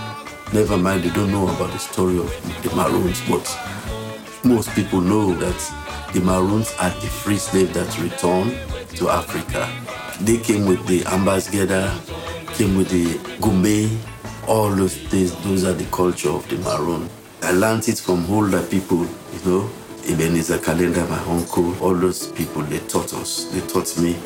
Never 0.52 0.76
mind, 0.76 1.04
they 1.04 1.08
don't 1.08 1.32
know 1.32 1.48
about 1.48 1.72
the 1.72 1.78
story 1.78 2.18
of 2.18 2.28
the 2.62 2.76
Maroons, 2.76 3.22
but 3.30 3.48
most 4.44 4.68
people 4.74 5.00
know 5.00 5.32
that 5.36 6.12
the 6.12 6.20
Maroons 6.20 6.70
are 6.80 6.90
the 6.90 7.06
free 7.06 7.38
slaves 7.38 7.72
that 7.72 7.98
returned 7.98 8.58
to 8.96 9.08
Africa. 9.08 9.72
They 10.20 10.36
came 10.36 10.66
with 10.66 10.86
the 10.86 11.06
Ambassador, 11.06 11.90
came 12.52 12.76
with 12.76 12.90
the 12.90 13.14
Gumbe, 13.40 13.88
all 14.46 14.70
those 14.70 14.96
things, 14.96 15.34
those 15.44 15.64
are 15.64 15.72
the 15.72 15.84
culture 15.86 16.30
of 16.30 16.48
the 16.48 16.56
Maroon. 16.58 17.08
I 17.42 17.52
learned 17.52 17.88
it 17.88 17.98
from 17.98 18.30
older 18.30 18.62
people, 18.62 19.02
you 19.04 19.40
know, 19.44 19.70
Ebenezer 20.08 20.58
Calender, 20.58 21.06
my 21.08 21.18
uncle, 21.24 21.74
all 21.82 21.94
those 21.94 22.28
people, 22.32 22.62
they 22.62 22.78
taught 22.80 23.12
us, 23.14 23.44
they 23.46 23.60
taught 23.60 23.96
me 23.98 24.16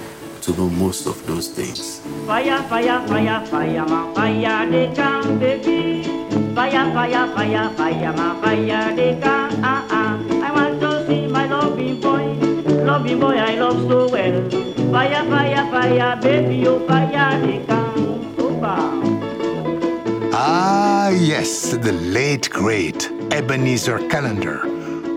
to 0.42 0.52
know 0.52 0.68
most 0.70 1.06
of 1.06 1.24
those 1.26 1.48
things. 1.48 2.00
Fire, 2.26 2.62
fire, 2.64 3.06
fire, 3.06 3.46
fire, 3.46 3.84
my 3.86 4.14
fire, 4.14 4.70
they 4.70 4.94
come, 4.94 5.38
baby. 5.38 6.02
Fire, 6.54 6.92
fire, 6.92 7.34
fire, 7.34 7.70
fire, 7.76 8.12
my 8.12 8.40
fire, 8.40 8.96
they 8.96 9.20
come, 9.20 9.50
ah, 9.62 9.86
ah. 9.90 10.24
I 10.42 10.52
want 10.52 10.80
to 10.80 11.06
see 11.06 11.26
my 11.26 11.46
loving 11.46 12.00
boy, 12.00 12.24
loving 12.84 13.20
boy 13.20 13.36
I 13.36 13.54
love 13.56 13.80
so 13.88 14.08
well. 14.08 14.50
Fire, 14.92 15.24
fire, 15.24 15.70
fire, 15.70 16.16
baby, 16.20 16.66
oh, 16.66 16.86
fire, 16.86 17.40
they 17.40 17.64
come. 17.66 17.87
Ah, 20.40 21.08
yes, 21.08 21.72
the 21.72 21.90
late 21.90 22.48
great 22.48 23.10
Ebenezer 23.32 23.98
Calender, 24.08 24.60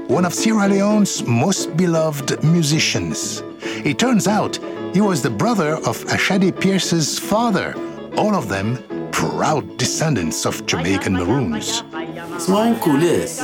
one 0.07 0.25
of 0.25 0.33
Sierra 0.33 0.67
Leone's 0.67 1.23
most 1.27 1.77
beloved 1.77 2.43
musicians. 2.43 3.43
It 3.85 3.99
turns 3.99 4.27
out 4.27 4.57
he 4.95 4.99
was 4.99 5.21
the 5.21 5.29
brother 5.29 5.75
of 5.85 6.03
Ashade 6.05 6.59
Pearce's 6.59 7.19
father, 7.19 7.75
all 8.17 8.33
of 8.33 8.49
them 8.49 8.79
proud 9.11 9.77
descendants 9.77 10.43
of 10.47 10.65
Jamaican 10.65 11.13
Maroons. 11.13 11.83
It's 11.93 12.47
my 12.49 12.69
uncle, 12.71 12.97
yes. 12.97 13.41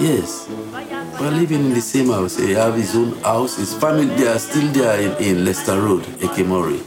Yes. 0.00 0.48
We're 1.20 1.30
living 1.30 1.66
in 1.66 1.74
the 1.74 1.82
same 1.82 2.08
house. 2.08 2.38
He 2.38 2.52
have 2.52 2.74
his 2.74 2.96
own 2.96 3.12
house. 3.20 3.58
His 3.58 3.74
family, 3.74 4.06
they 4.16 4.28
are 4.28 4.38
still 4.38 4.68
there 4.72 4.98
in, 4.98 5.12
in 5.22 5.44
Leicester 5.44 5.78
Road, 5.78 6.04
Ekemori. 6.24 6.80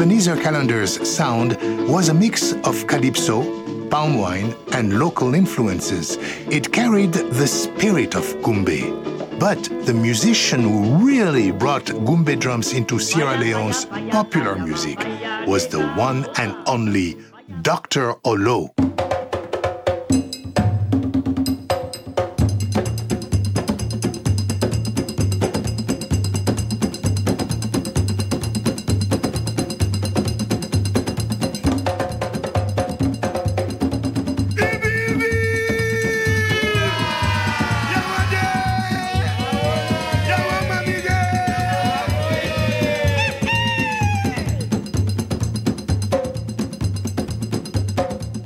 Ebenezer 0.00 0.36
Calender's 0.36 1.06
sound 1.06 1.58
was 1.86 2.08
a 2.08 2.14
mix 2.14 2.54
of 2.64 2.86
calypso, 2.86 3.42
palm 3.90 4.16
wine, 4.16 4.54
and 4.72 4.98
local 4.98 5.34
influences. 5.34 6.16
It 6.48 6.72
carried 6.72 7.12
the 7.12 7.46
spirit 7.46 8.14
of 8.14 8.24
Gumbe. 8.40 9.38
But 9.38 9.62
the 9.84 9.92
musician 9.92 10.62
who 10.62 11.06
really 11.06 11.50
brought 11.50 11.84
Gumbe 11.84 12.40
drums 12.40 12.72
into 12.72 12.98
Sierra 12.98 13.36
Leone's 13.36 13.84
popular 14.10 14.56
music 14.56 14.98
was 15.46 15.68
the 15.68 15.86
one 15.90 16.26
and 16.38 16.56
only 16.66 17.18
Dr. 17.60 18.14
Oloh. 18.24 18.70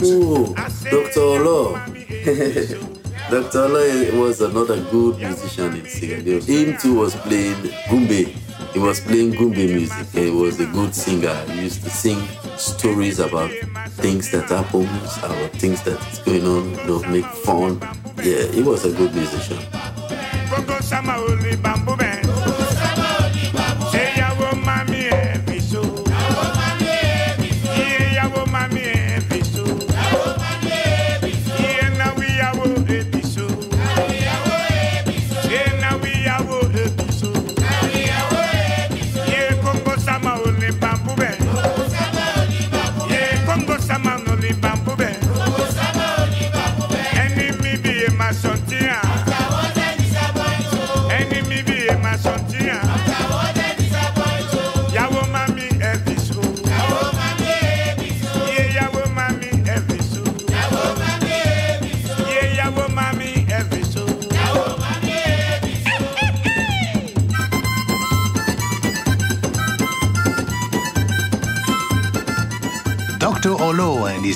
Oh, 0.07 0.53
Dr. 0.91 1.21
Oloh. 1.21 1.81
Dr. 3.31 3.59
Oloh 3.59 4.21
was 4.21 4.43
another 4.43 4.79
good 4.91 5.17
musician 5.17 5.77
in 5.77 5.87
Sierra. 5.87 6.43
Him 6.43 6.77
too 6.77 6.97
was 6.97 7.17
playing 7.17 7.57
Gumbe. 7.89 8.37
He 8.75 8.79
was 8.79 9.01
playing 9.01 9.33
Gumbe 9.33 9.57
music. 9.57 10.07
He 10.09 10.31
was 10.31 10.61
a 10.61 10.67
good 10.67 10.95
singer. 10.95 11.35
He 11.47 11.63
used 11.63 11.83
to 11.85 11.91
sing 11.91 12.21
stories 12.59 13.19
about 13.19 13.51
things 13.97 14.31
that 14.33 14.51
happen, 14.51 14.85
about 15.25 15.53
things 15.53 15.83
that's 15.83 16.19
going 16.19 16.45
on, 16.47 16.71
you 16.73 16.85
know, 16.87 17.03
make 17.09 17.25
fun. 17.25 17.81
Yeah, 18.23 18.45
he 18.53 18.63
was 18.63 18.85
a 18.85 18.93
good 18.93 19.15
musician. 19.15 19.59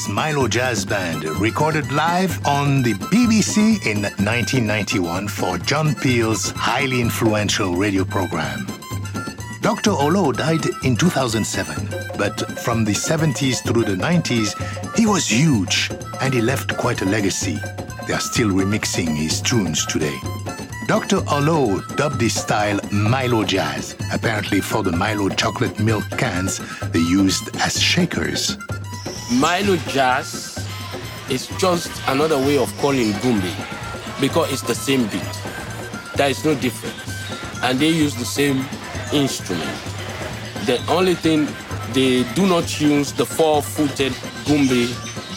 Milo 0.08 0.48
Jazz 0.48 0.86
Band 0.86 1.24
recorded 1.38 1.92
live 1.92 2.44
on 2.46 2.82
the 2.82 2.94
BBC 2.94 3.86
in 3.86 4.02
1991 4.02 5.28
for 5.28 5.58
John 5.58 5.94
Peel's 5.94 6.50
highly 6.50 7.00
influential 7.00 7.74
radio 7.76 8.04
program. 8.04 8.66
Dr. 9.60 9.90
Oloh 9.90 10.32
died 10.32 10.64
in 10.82 10.96
2007, 10.96 11.88
but 12.16 12.58
from 12.58 12.84
the 12.84 12.92
70s 12.92 13.62
through 13.62 13.84
the 13.84 13.96
90s, 13.96 14.54
he 14.96 15.04
was 15.04 15.30
huge 15.30 15.90
and 16.22 16.32
he 16.32 16.40
left 16.40 16.76
quite 16.78 17.02
a 17.02 17.04
legacy. 17.04 17.58
They 18.06 18.14
are 18.14 18.20
still 18.20 18.48
remixing 18.48 19.14
his 19.14 19.42
tunes 19.42 19.84
today. 19.84 20.18
Dr. 20.86 21.18
Oloh 21.28 21.82
dubbed 21.96 22.22
his 22.22 22.34
style 22.34 22.80
Milo 22.90 23.44
Jazz, 23.44 23.94
apparently 24.10 24.62
for 24.62 24.82
the 24.82 24.92
Milo 24.92 25.28
chocolate 25.28 25.78
milk 25.78 26.08
cans 26.12 26.60
they 26.92 27.00
used 27.00 27.54
as 27.56 27.78
shakers. 27.78 28.56
Milo 29.30 29.76
Jazz 29.88 30.66
is 31.28 31.48
just 31.58 31.90
another 32.08 32.38
way 32.38 32.56
of 32.56 32.74
calling 32.78 33.12
Gumbi 33.20 33.52
because 34.22 34.50
it's 34.50 34.62
the 34.62 34.74
same 34.74 35.06
beat. 35.08 35.22
There 36.16 36.30
is 36.30 36.46
no 36.46 36.54
difference. 36.54 36.96
And 37.62 37.78
they 37.78 37.90
use 37.90 38.14
the 38.14 38.24
same 38.24 38.64
instrument. 39.12 39.68
The 40.64 40.82
only 40.88 41.14
thing 41.14 41.46
they 41.92 42.24
do 42.32 42.46
not 42.46 42.80
use 42.80 43.12
the 43.12 43.26
four-footed 43.26 44.12
Gumbi 44.46 44.88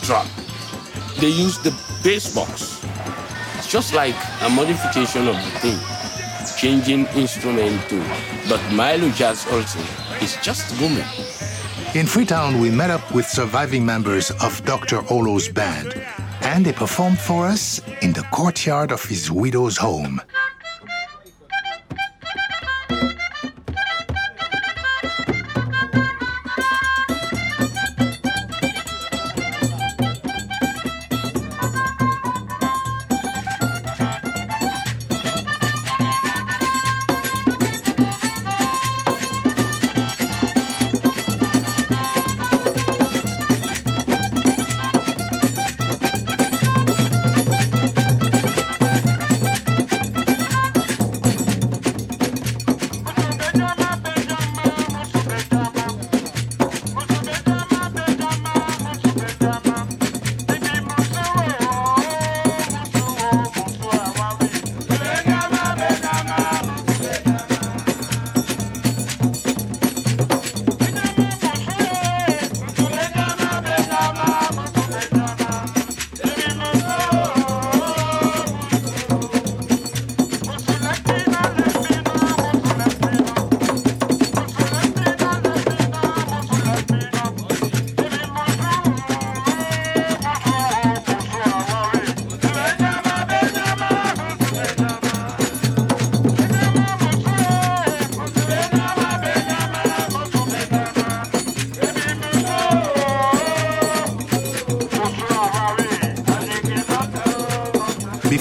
drum. 0.06 0.26
They 1.20 1.28
use 1.28 1.58
the 1.58 1.72
bass 2.02 2.34
box. 2.34 2.82
It's 3.58 3.70
just 3.70 3.94
like 3.94 4.16
a 4.44 4.50
modification 4.50 5.28
of 5.28 5.36
the 5.36 5.60
thing, 5.60 6.58
changing 6.58 7.08
instrument 7.20 7.90
too. 7.90 8.04
But 8.48 8.62
Milo 8.72 9.10
Jazz 9.10 9.46
also 9.52 9.80
is 10.22 10.38
just 10.42 10.74
Gumbi. 10.76 11.41
In 11.94 12.08
Freetown, 12.08 12.62
we 12.62 12.72
met 12.72 12.90
up 12.90 13.14
with 13.14 13.26
surviving 13.26 13.86
members 13.86 14.32
of 14.32 14.64
Dr. 14.64 15.02
Oloh's 15.12 15.50
band, 15.50 15.94
and 16.40 16.66
they 16.66 16.72
performed 16.72 17.20
for 17.20 17.46
us 17.46 17.82
in 18.02 18.14
the 18.14 18.24
courtyard 18.32 18.94
of 18.94 19.04
his 19.04 19.30
widow's 19.30 19.76
home. 19.76 20.22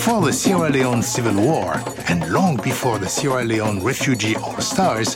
Before 0.00 0.22
the 0.22 0.32
Sierra 0.32 0.70
Leone 0.70 1.02
Civil 1.02 1.44
War 1.44 1.74
and 2.08 2.26
long 2.32 2.56
before 2.56 2.98
the 2.98 3.06
Sierra 3.06 3.44
Leone 3.44 3.84
Refugee 3.84 4.34
All 4.34 4.58
Stars, 4.58 5.14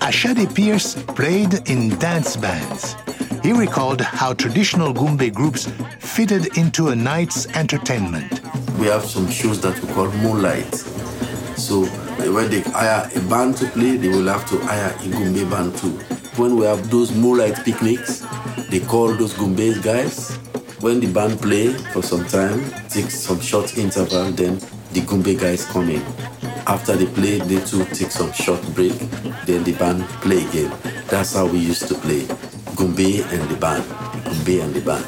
Ashade 0.00 0.48
Pearce 0.54 0.94
played 0.94 1.68
in 1.68 1.90
dance 1.98 2.34
bands. 2.34 2.96
He 3.42 3.52
recalled 3.52 4.00
how 4.00 4.32
traditional 4.32 4.94
Gumbe 4.94 5.30
groups 5.30 5.70
fitted 5.98 6.56
into 6.56 6.88
a 6.88 6.96
night's 6.96 7.46
entertainment. 7.54 8.40
We 8.78 8.86
have 8.86 9.04
some 9.04 9.30
shows 9.30 9.60
that 9.60 9.78
we 9.78 9.92
call 9.92 10.10
moonlight. 10.12 10.74
So 11.58 11.84
when 11.84 12.48
they 12.48 12.62
hire 12.62 13.10
a 13.14 13.20
band 13.28 13.58
to 13.58 13.66
play, 13.66 13.98
they 13.98 14.08
will 14.08 14.26
have 14.28 14.48
to 14.48 14.58
hire 14.60 14.88
a 14.88 15.08
Gumbe 15.16 15.50
band 15.50 15.76
too. 15.76 15.90
When 16.40 16.56
we 16.56 16.64
have 16.64 16.90
those 16.90 17.14
moonlight 17.14 17.62
picnics, 17.62 18.24
they 18.70 18.80
call 18.80 19.08
those 19.12 19.34
Gumbe 19.34 19.82
guys. 19.82 20.38
When 20.84 21.00
the 21.00 21.06
band 21.06 21.40
play 21.40 21.72
for 21.94 22.02
some 22.02 22.26
time, 22.26 22.60
take 22.90 23.10
some 23.10 23.40
short 23.40 23.78
interval, 23.78 24.30
then 24.32 24.58
the 24.92 25.00
Gumbe 25.00 25.40
guys 25.40 25.64
come 25.64 25.88
in. 25.88 26.02
After 26.66 26.94
they 26.94 27.06
play, 27.06 27.38
they 27.38 27.64
too 27.64 27.86
take 27.86 28.10
some 28.10 28.30
short 28.32 28.60
break, 28.74 28.92
then 29.46 29.64
the 29.64 29.72
band 29.78 30.02
play 30.20 30.44
again. 30.44 30.70
That's 31.08 31.32
how 31.32 31.46
we 31.46 31.56
used 31.56 31.88
to 31.88 31.94
play. 31.94 32.26
Gumbe 32.76 33.24
and 33.32 33.48
the 33.48 33.56
band. 33.56 33.82
Gumbe 34.26 34.62
and 34.62 34.74
the 34.74 34.82
band. 34.82 35.06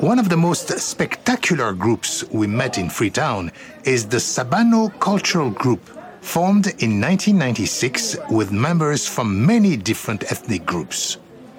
One 0.00 0.18
of 0.18 0.28
the 0.28 0.36
most 0.36 0.76
spectacular 0.80 1.72
groups 1.72 2.24
we 2.30 2.48
met 2.48 2.78
in 2.78 2.90
Freetown 2.90 3.52
is 3.84 4.08
the 4.08 4.16
Sabano 4.16 4.90
Cultural 4.98 5.50
Group, 5.50 5.88
formed 6.20 6.66
in 6.82 7.00
1996 7.00 8.16
with 8.28 8.50
members 8.50 9.06
from 9.06 9.46
many 9.46 9.76
different 9.76 10.32
ethnic 10.32 10.66
groups. 10.66 11.18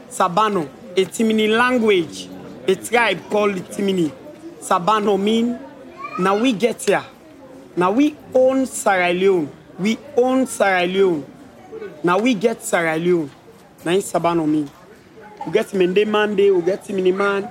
Sabano, 0.10 0.68
a 0.98 1.06
Timini 1.06 1.48
language, 1.48 2.28
a 2.68 2.74
tribe 2.76 3.22
called 3.30 3.56
Timini. 3.70 4.12
Sabano 4.60 5.16
mean, 5.22 5.60
now 6.18 6.36
we 6.36 6.54
get 6.54 6.82
here. 6.82 7.06
Now 7.76 7.92
we 7.92 8.16
own 8.34 8.66
Sierra 8.66 9.14
Leone. 9.14 9.48
We 9.78 10.00
own 10.18 10.48
Sierra 10.48 10.88
Leone. 10.88 11.24
Now 12.04 12.18
we 12.18 12.34
get 12.34 12.64
Sierra 12.64 12.98
Leone. 12.98 13.30
Now 13.86 13.92
it's 13.92 14.12
Sabano 14.12 14.50
mean. 14.50 14.68
We 15.46 15.52
get 15.52 15.68
Mende 15.76 16.04
Mande, 16.08 16.52
we 16.52 16.62
get 16.64 16.84
Timini 16.84 17.16
man. 17.16 17.48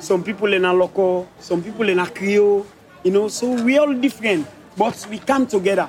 Some 0.00 0.24
people 0.24 0.52
in 0.52 0.64
a 0.64 0.74
local, 0.74 1.28
some 1.38 1.62
people 1.62 1.88
in 1.88 2.00
a 2.00 2.06
Creole, 2.10 2.66
you 3.04 3.12
know, 3.12 3.28
so 3.28 3.62
we 3.62 3.78
all 3.78 3.94
different, 3.94 4.48
but 4.76 5.06
we 5.08 5.20
come 5.20 5.46
together. 5.46 5.88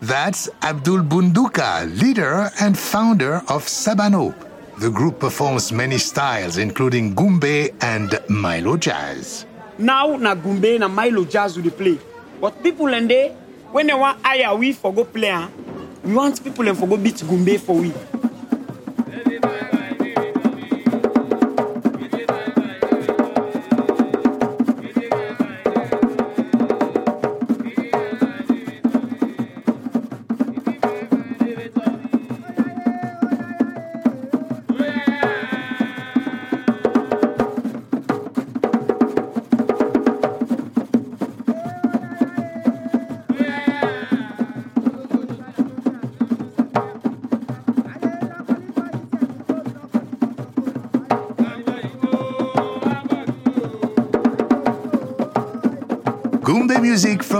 That's 0.00 0.48
Abdul 0.62 1.02
Bunduka, 1.02 2.00
leader 2.00 2.48
and 2.60 2.78
founder 2.78 3.38
of 3.48 3.64
Sabano. 3.66 4.45
The 4.78 4.90
group 4.90 5.18
performs 5.20 5.72
many 5.72 5.96
styles, 5.96 6.58
including 6.58 7.14
Gumbe 7.14 7.74
and 7.80 8.20
Milo 8.28 8.76
Jazz. 8.76 9.46
Now 9.78 10.16
na 10.16 10.34
Gumbe 10.34 10.78
na 10.78 10.86
Milo 10.86 11.24
Jazz 11.24 11.56
we 11.58 11.70
play. 11.70 11.98
But 12.38 12.62
people 12.62 12.88
in 12.88 13.08
there, 13.08 13.30
when 13.72 13.86
they 13.86 13.94
want 13.94 14.18
hire 14.22 14.54
we 14.54 14.74
for 14.74 14.92
go 14.92 15.04
play, 15.04 15.30
ah, 15.30 15.48
we 16.04 16.12
want 16.12 16.44
people 16.44 16.68
and 16.68 16.76
for 16.76 16.86
go 16.86 16.98
beat 16.98 17.16
Gumbe 17.16 17.58
for 17.58 17.76
we. 17.76 17.90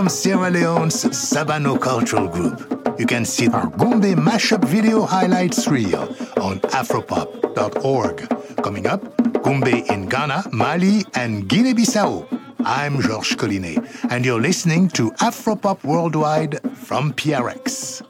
From 0.07 0.15
Sierra 0.15 0.49
Leone's 0.49 1.03
Sabano 1.03 1.77
Cultural 1.77 2.29
Group. 2.29 2.95
You 2.97 3.05
can 3.05 3.25
see 3.25 3.49
our 3.49 3.69
Gumbe 3.71 4.15
mashup 4.15 4.63
video 4.63 5.01
highlights 5.01 5.67
reel 5.67 6.03
on 6.39 6.61
afropop.org. 6.71 8.17
Coming 8.63 8.87
up, 8.87 9.01
Gumbe 9.43 9.85
in 9.91 10.07
Ghana, 10.07 10.45
Mali, 10.53 11.03
and 11.13 11.49
Guinea-Bissau. 11.49 12.25
I'm 12.59 13.01
Georges 13.01 13.35
Collinet, 13.35 13.85
and 14.09 14.23
you're 14.23 14.39
listening 14.39 14.87
to 14.91 15.11
Afropop 15.19 15.83
Worldwide 15.83 16.61
from 16.77 17.11
PRX. 17.11 18.06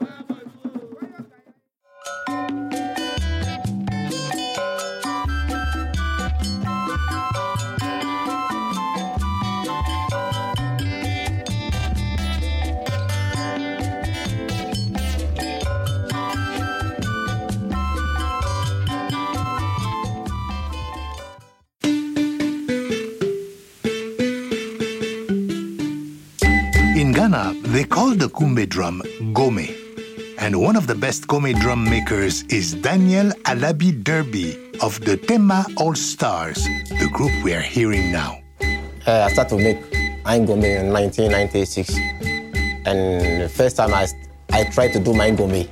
Drum 28.87 29.01
gome. 29.33 29.67
And 30.39 30.61
one 30.61 30.75
of 30.75 30.87
the 30.87 30.95
best 30.95 31.27
gome 31.27 31.53
drum 31.59 31.83
makers 31.83 32.43
is 32.43 32.73
Daniel 32.75 33.31
Alabi 33.43 34.03
Derby 34.03 34.55
of 34.81 34.99
the 35.01 35.17
Tema 35.17 35.65
All 35.77 35.95
Stars, 35.95 36.63
the 36.89 37.09
group 37.11 37.31
we 37.43 37.53
are 37.53 37.61
hearing 37.61 38.11
now. 38.11 38.39
Uh, 39.05 39.25
I 39.27 39.33
started 39.33 39.57
to 39.57 39.63
make 39.63 39.79
Aingome 40.23 40.63
in 40.63 40.93
1996. 40.93 41.97
And 42.85 43.41
the 43.41 43.49
first 43.49 43.75
time 43.77 43.93
I, 43.93 44.07
I 44.51 44.63
tried 44.65 44.93
to 44.93 44.99
do 44.99 45.13
my 45.13 45.31
Aingome, 45.31 45.67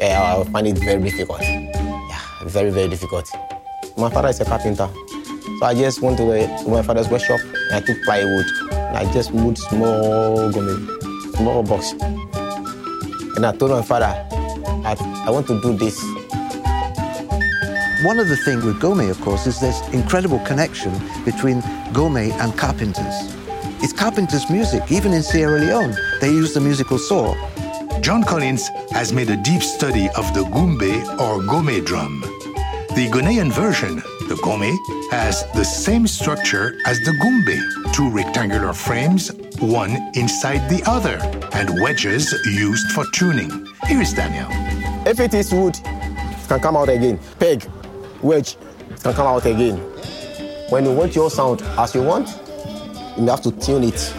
uh, 0.00 0.42
I 0.42 0.44
find 0.52 0.66
it 0.66 0.78
very 0.78 1.02
difficult. 1.02 1.40
Yeah, 1.42 2.20
very, 2.44 2.70
very 2.70 2.88
difficult. 2.88 3.28
My 3.96 4.10
father 4.10 4.28
is 4.28 4.40
a 4.40 4.44
carpenter. 4.44 4.88
So 5.58 5.66
I 5.66 5.74
just 5.74 6.02
went 6.02 6.18
to, 6.18 6.26
my 6.68 6.82
father's 6.82 7.08
workshop 7.08 7.40
and 7.40 7.72
I 7.72 7.80
took 7.80 8.02
plywood. 8.04 8.46
And 8.70 8.96
I 8.98 9.12
just 9.12 9.32
moved 9.32 9.58
small 9.58 10.52
gome, 10.52 11.34
small 11.36 11.62
box. 11.62 11.94
And 13.44 13.54
I 13.54 13.58
told 13.58 13.72
my 13.72 13.82
father, 13.82 14.06
I, 14.86 14.96
I 15.26 15.30
want 15.30 15.46
to 15.48 15.60
do 15.60 15.76
this. 15.76 16.02
One 18.02 18.18
of 18.18 18.26
the 18.28 18.38
things 18.42 18.64
with 18.64 18.80
Gome, 18.80 19.10
of 19.10 19.20
course, 19.20 19.46
is 19.46 19.60
there's 19.60 19.78
incredible 19.92 20.38
connection 20.46 20.92
between 21.26 21.60
Gome 21.92 22.32
and 22.40 22.56
carpenters. 22.56 23.36
It's 23.82 23.92
carpenters' 23.92 24.48
music, 24.48 24.90
even 24.90 25.12
in 25.12 25.22
Sierra 25.22 25.60
Leone. 25.60 25.94
They 26.22 26.30
use 26.30 26.54
the 26.54 26.60
musical 26.60 26.96
saw. 26.96 27.34
John 28.00 28.24
Collins 28.24 28.68
has 28.92 29.12
made 29.12 29.28
a 29.28 29.36
deep 29.36 29.62
study 29.62 30.08
of 30.16 30.32
the 30.32 30.44
gumbe 30.44 31.04
or 31.20 31.42
gome 31.42 31.84
drum. 31.84 32.22
The 32.94 33.10
Ghanaian 33.12 33.52
version, 33.52 33.96
the 34.26 34.38
gome, 34.42 34.74
has 35.10 35.44
the 35.52 35.64
same 35.64 36.06
structure 36.06 36.78
as 36.86 36.98
the 37.00 37.12
gumbe 37.22 37.92
two 37.94 38.10
rectangular 38.10 38.72
frames, 38.72 39.30
one 39.60 40.10
inside 40.14 40.68
the 40.68 40.82
other, 40.86 41.18
and 41.52 41.80
wedges 41.80 42.32
used 42.44 42.90
for 42.92 43.04
tuning. 43.12 43.66
Here 43.86 44.00
is 44.00 44.12
Daniel. 44.12 44.48
If 45.06 45.20
it 45.20 45.34
is 45.34 45.52
wood, 45.52 45.76
it 45.76 46.48
can 46.48 46.60
come 46.60 46.76
out 46.76 46.88
again. 46.88 47.18
Peg, 47.38 47.68
wedge, 48.22 48.56
it 48.90 49.02
can 49.02 49.14
come 49.14 49.26
out 49.26 49.46
again. 49.46 49.76
When 50.70 50.84
you 50.84 50.92
want 50.92 51.14
your 51.14 51.30
sound 51.30 51.62
as 51.78 51.94
you 51.94 52.02
want, 52.02 52.28
you 53.18 53.26
have 53.26 53.42
to 53.42 53.52
tune 53.52 53.84
it. 53.84 54.14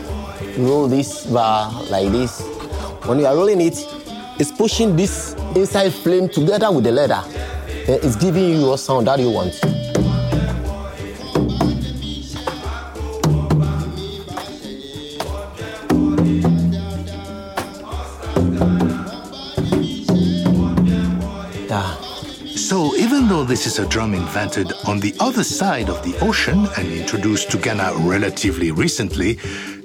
Roll 0.58 0.88
this 0.88 1.26
bar 1.26 1.71
like 1.89 2.12
this. 2.12 2.41
When 3.06 3.19
you 3.19 3.26
are 3.26 3.36
rolling 3.36 3.62
it, 3.62 3.78
it's 4.39 4.52
pushing 4.52 4.95
this 4.95 5.34
inside 5.56 5.93
flame 5.93 6.30
together 6.30 6.71
with 6.71 6.84
the 6.84 6.91
leather. 6.91 7.24
It's 7.67 8.15
giving 8.15 8.43
you 8.45 8.56
your 8.60 8.78
sound 8.78 9.08
that 9.08 9.19
you 9.19 9.32
want. 9.32 9.54
This 23.56 23.68
is 23.68 23.80
a 23.80 23.88
drum 23.88 24.13
invented 24.13 24.74
on 24.86 25.00
the 25.00 25.15
other 25.22 25.41
side 25.41 25.89
of 25.89 26.04
the 26.04 26.13
ocean 26.20 26.68
and 26.78 26.91
introduced 26.91 27.50
to 27.50 27.58
Ghana 27.58 27.94
relatively 28.00 28.72
recently, 28.72 29.36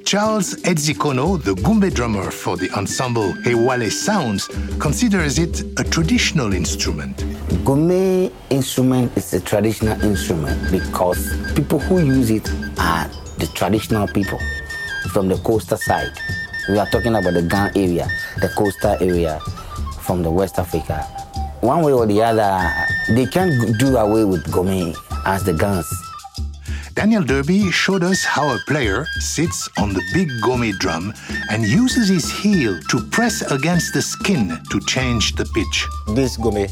Charles 0.05 0.57
Edzikono, 0.65 1.41
the 1.41 1.55
Gumbe 1.55 1.95
drummer 1.95 2.33
for 2.33 2.57
the 2.57 2.69
ensemble 2.73 3.33
Hewale 3.45 3.89
Sounds, 3.89 4.49
considers 4.81 5.39
it 5.39 5.63
a 5.79 5.85
traditional 5.85 6.53
instrument. 6.53 7.19
Gumbe 7.63 8.33
instrument 8.51 9.17
is 9.17 9.33
a 9.35 9.41
traditional 9.41 10.03
instrument 10.03 10.73
because 10.73 11.33
people 11.55 11.79
who 11.79 12.01
use 12.03 12.31
it 12.31 12.51
are 12.77 13.09
the 13.39 13.49
traditional 13.55 14.09
people 14.09 14.41
from 15.13 15.29
the 15.29 15.37
coastal 15.45 15.79
side. 15.79 16.11
We 16.69 16.77
are 16.81 16.87
talking 16.87 17.15
about 17.15 17.35
the 17.35 17.43
Ghana 17.43 17.71
area, 17.77 18.09
the 18.41 18.49
coastal 18.49 18.97
area 19.01 19.39
from 20.01 20.25
the 20.25 20.31
West 20.33 20.59
Africa. 20.59 21.20
One 21.61 21.83
way 21.83 21.93
or 21.93 22.07
the 22.07 22.23
other, 22.23 22.73
they 23.15 23.27
can't 23.27 23.79
do 23.79 23.99
away 23.99 24.25
with 24.25 24.51
Gome 24.51 24.95
as 25.27 25.45
the 25.45 25.53
guns. 25.53 25.87
Daniel 26.95 27.23
Derby 27.23 27.71
showed 27.71 28.03
us 28.03 28.25
how 28.25 28.49
a 28.55 28.59
player 28.67 29.07
sits 29.19 29.69
on 29.79 29.93
the 29.93 30.03
big 30.15 30.29
gome 30.43 30.73
drum 30.79 31.13
and 31.51 31.65
uses 31.65 32.09
his 32.09 32.31
heel 32.31 32.81
to 32.89 33.01
press 33.11 33.43
against 33.53 33.93
the 33.93 34.03
skin 34.03 34.59
to 34.71 34.81
change 34.81 35.35
the 35.37 35.45
pitch. 35.55 35.87
This 36.09 36.37
gome 36.39 36.67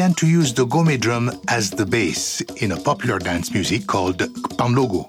began 0.00 0.14
to 0.14 0.26
use 0.26 0.54
the 0.54 0.64
gome 0.64 0.98
drum 0.98 1.30
as 1.48 1.68
the 1.68 1.84
bass 1.84 2.40
in 2.62 2.72
a 2.72 2.76
popular 2.76 3.18
dance 3.18 3.52
music 3.52 3.86
called 3.86 4.16
Kpanlogo. 4.16 5.04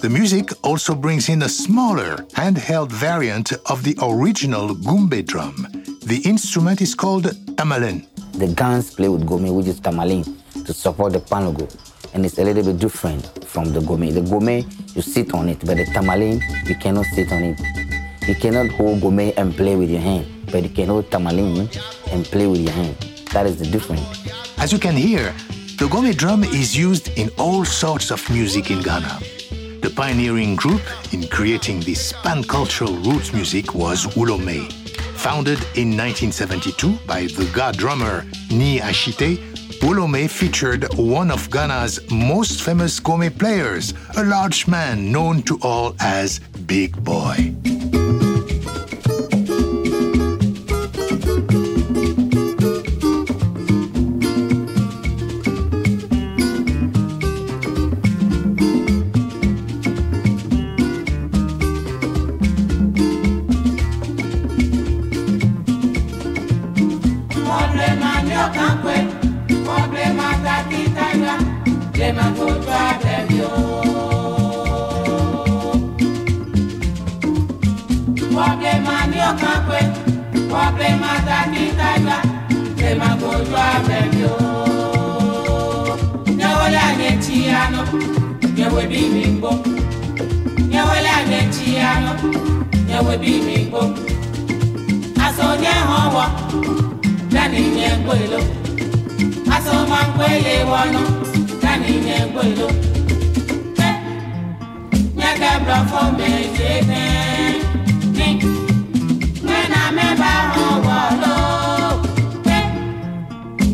The 0.00 0.08
music 0.08 0.52
also 0.62 0.94
brings 0.94 1.28
in 1.28 1.42
a 1.42 1.48
smaller 1.48 2.14
handheld 2.38 2.92
variant 2.92 3.50
of 3.66 3.82
the 3.82 3.96
original 4.00 4.68
gumbe 4.68 5.26
drum. 5.26 5.66
The 6.06 6.22
instrument 6.24 6.80
is 6.80 6.94
called 6.94 7.24
tamalin. 7.58 8.06
The 8.34 8.46
guns 8.54 8.94
play 8.94 9.08
with 9.08 9.26
Gome, 9.26 9.52
which 9.52 9.66
is 9.66 9.80
Tamalin, 9.80 10.22
to 10.64 10.72
support 10.72 11.12
the 11.14 11.18
Kpanlogo. 11.18 11.66
And 12.14 12.24
it's 12.24 12.38
a 12.38 12.44
little 12.44 12.62
bit 12.62 12.78
different 12.78 13.44
from 13.46 13.72
the 13.72 13.80
Gome. 13.80 14.14
The 14.14 14.20
Gome, 14.20 14.64
you 14.94 15.02
sit 15.02 15.34
on 15.34 15.48
it, 15.48 15.58
but 15.66 15.76
the 15.76 15.86
Tamalin, 15.86 16.40
you 16.68 16.76
cannot 16.76 17.06
sit 17.06 17.32
on 17.32 17.42
it. 17.42 17.60
You 18.28 18.36
cannot 18.36 18.68
hold 18.78 19.00
Gome 19.00 19.32
and 19.36 19.56
play 19.56 19.74
with 19.74 19.90
your 19.90 20.02
hand, 20.02 20.24
but 20.52 20.62
you 20.62 20.70
can 20.70 20.86
hold 20.86 21.10
Tamalin 21.10 21.66
and 22.12 22.24
play 22.26 22.46
with 22.46 22.60
your 22.60 22.72
hand. 22.72 23.07
That 23.32 23.46
is 23.46 23.58
the 23.58 23.66
difference. 23.66 24.02
As 24.58 24.72
you 24.72 24.78
can 24.78 24.96
hear, 24.96 25.34
the 25.78 25.86
gome 25.86 26.12
drum 26.16 26.44
is 26.44 26.76
used 26.76 27.08
in 27.18 27.30
all 27.38 27.64
sorts 27.64 28.10
of 28.10 28.28
music 28.30 28.70
in 28.70 28.80
Ghana. 28.80 29.20
The 29.82 29.92
pioneering 29.94 30.56
group 30.56 30.82
in 31.12 31.28
creating 31.28 31.80
this 31.80 32.12
pan-cultural 32.24 32.94
roots 32.96 33.32
music 33.32 33.74
was 33.74 34.06
Wulomei. 34.16 34.72
Founded 35.18 35.58
in 35.76 35.96
1972 35.96 36.98
by 37.06 37.22
the 37.26 37.48
Ga 37.54 37.72
drummer 37.72 38.22
Nii 38.48 38.80
Ashitey, 38.80 39.36
Wulomei 39.80 40.28
featured 40.28 40.92
one 40.94 41.30
of 41.30 41.48
Ghana's 41.50 42.00
most 42.10 42.62
famous 42.62 42.98
gome 42.98 43.30
players, 43.38 43.94
a 44.16 44.24
large 44.24 44.66
man 44.66 45.12
known 45.12 45.42
to 45.42 45.58
all 45.62 45.94
as 46.00 46.40
Big 46.66 46.96
Boy. 47.04 47.54
ano 87.68 87.84
nyewe 88.56 88.82
bimigbo 88.90 89.50
nyewe 90.70 90.96
lage 91.06 91.40
chi 91.54 91.76
ano 91.92 92.12
nyewe 92.88 93.14
bimigbo 93.22 93.80
aso 95.26 95.46
nye 95.62 95.74
họwọ 95.88 96.24
dani 97.32 97.60
nye 97.76 97.88
gbelo 98.04 98.40
aso 99.54 99.74
ma 99.90 100.00
gbele 100.14 100.54
wọnọ 100.70 101.02
dani 101.62 101.92
nye 102.06 102.16
gbelo 102.32 102.66
eh, 103.86 103.94
nye 105.18 105.30
kẹbrọ 105.40 105.78
fọ 105.90 106.00
meje 106.18 106.70
nẹ 106.90 107.02
eh, 107.48 107.54
ni 108.16 108.28
mẹna 109.46 109.80
mẹba 109.96 110.32
họwọ 110.54 110.98
lo. 111.22 111.36
Eh, 112.56 112.64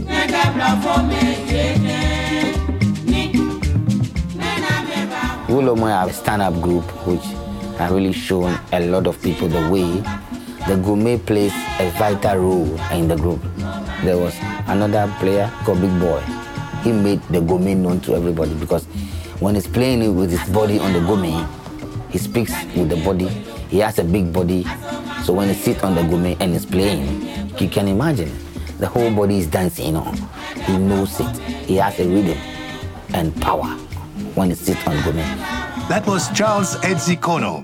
nye 0.08 0.20
kẹbrọ 0.32 0.68
fọ 0.82 0.94
meje. 1.08 2.03
Wulomei 5.64 5.96
are 5.96 6.10
a 6.10 6.12
stand-up 6.12 6.60
group 6.60 6.84
which 7.06 7.22
have 7.78 7.90
really 7.92 8.12
shown 8.12 8.58
a 8.72 8.86
lot 8.86 9.06
of 9.06 9.20
people 9.22 9.48
the 9.48 9.66
way 9.70 9.90
the 10.68 10.76
Gome 10.84 11.18
plays 11.24 11.52
a 11.80 11.90
vital 11.96 12.36
role 12.36 12.80
in 12.92 13.08
the 13.08 13.16
group. 13.16 13.40
There 14.04 14.18
was 14.18 14.34
another 14.66 15.10
player 15.20 15.50
called 15.64 15.80
Big 15.80 15.98
Boy. 15.98 16.20
He 16.82 16.92
made 16.92 17.22
the 17.30 17.40
Gome 17.40 17.80
known 17.80 18.00
to 18.02 18.14
everybody 18.14 18.52
because 18.54 18.84
when 19.40 19.54
he's 19.54 19.66
playing 19.66 20.02
it 20.02 20.08
with 20.10 20.30
his 20.32 20.46
body 20.50 20.78
on 20.78 20.92
the 20.92 21.00
Gome, 21.00 21.48
he 22.10 22.18
speaks 22.18 22.52
with 22.76 22.90
the 22.90 22.96
body. 23.02 23.28
He 23.70 23.78
has 23.78 23.98
a 23.98 24.04
big 24.04 24.34
body, 24.34 24.66
so 25.24 25.32
when 25.32 25.48
he 25.48 25.54
sits 25.54 25.82
on 25.82 25.94
the 25.94 26.02
Gome 26.02 26.36
and 26.40 26.54
is 26.54 26.66
playing, 26.66 27.48
you 27.58 27.70
can 27.70 27.88
imagine 27.88 28.30
the 28.78 28.86
whole 28.86 29.10
body 29.10 29.38
is 29.38 29.46
dancing. 29.46 29.94
Know, 29.94 30.12
he 30.66 30.76
knows 30.76 31.18
it. 31.20 31.38
He 31.64 31.76
has 31.76 31.98
a 32.00 32.06
rhythm 32.06 32.36
and 33.14 33.34
power 33.40 33.78
when 34.34 34.50
he 34.50 34.54
sits 34.54 34.86
on 34.86 35.00
Gourmet. 35.02 35.53
That 35.86 36.06
was 36.06 36.30
Charles 36.30 36.76
Edzikono. 36.76 37.62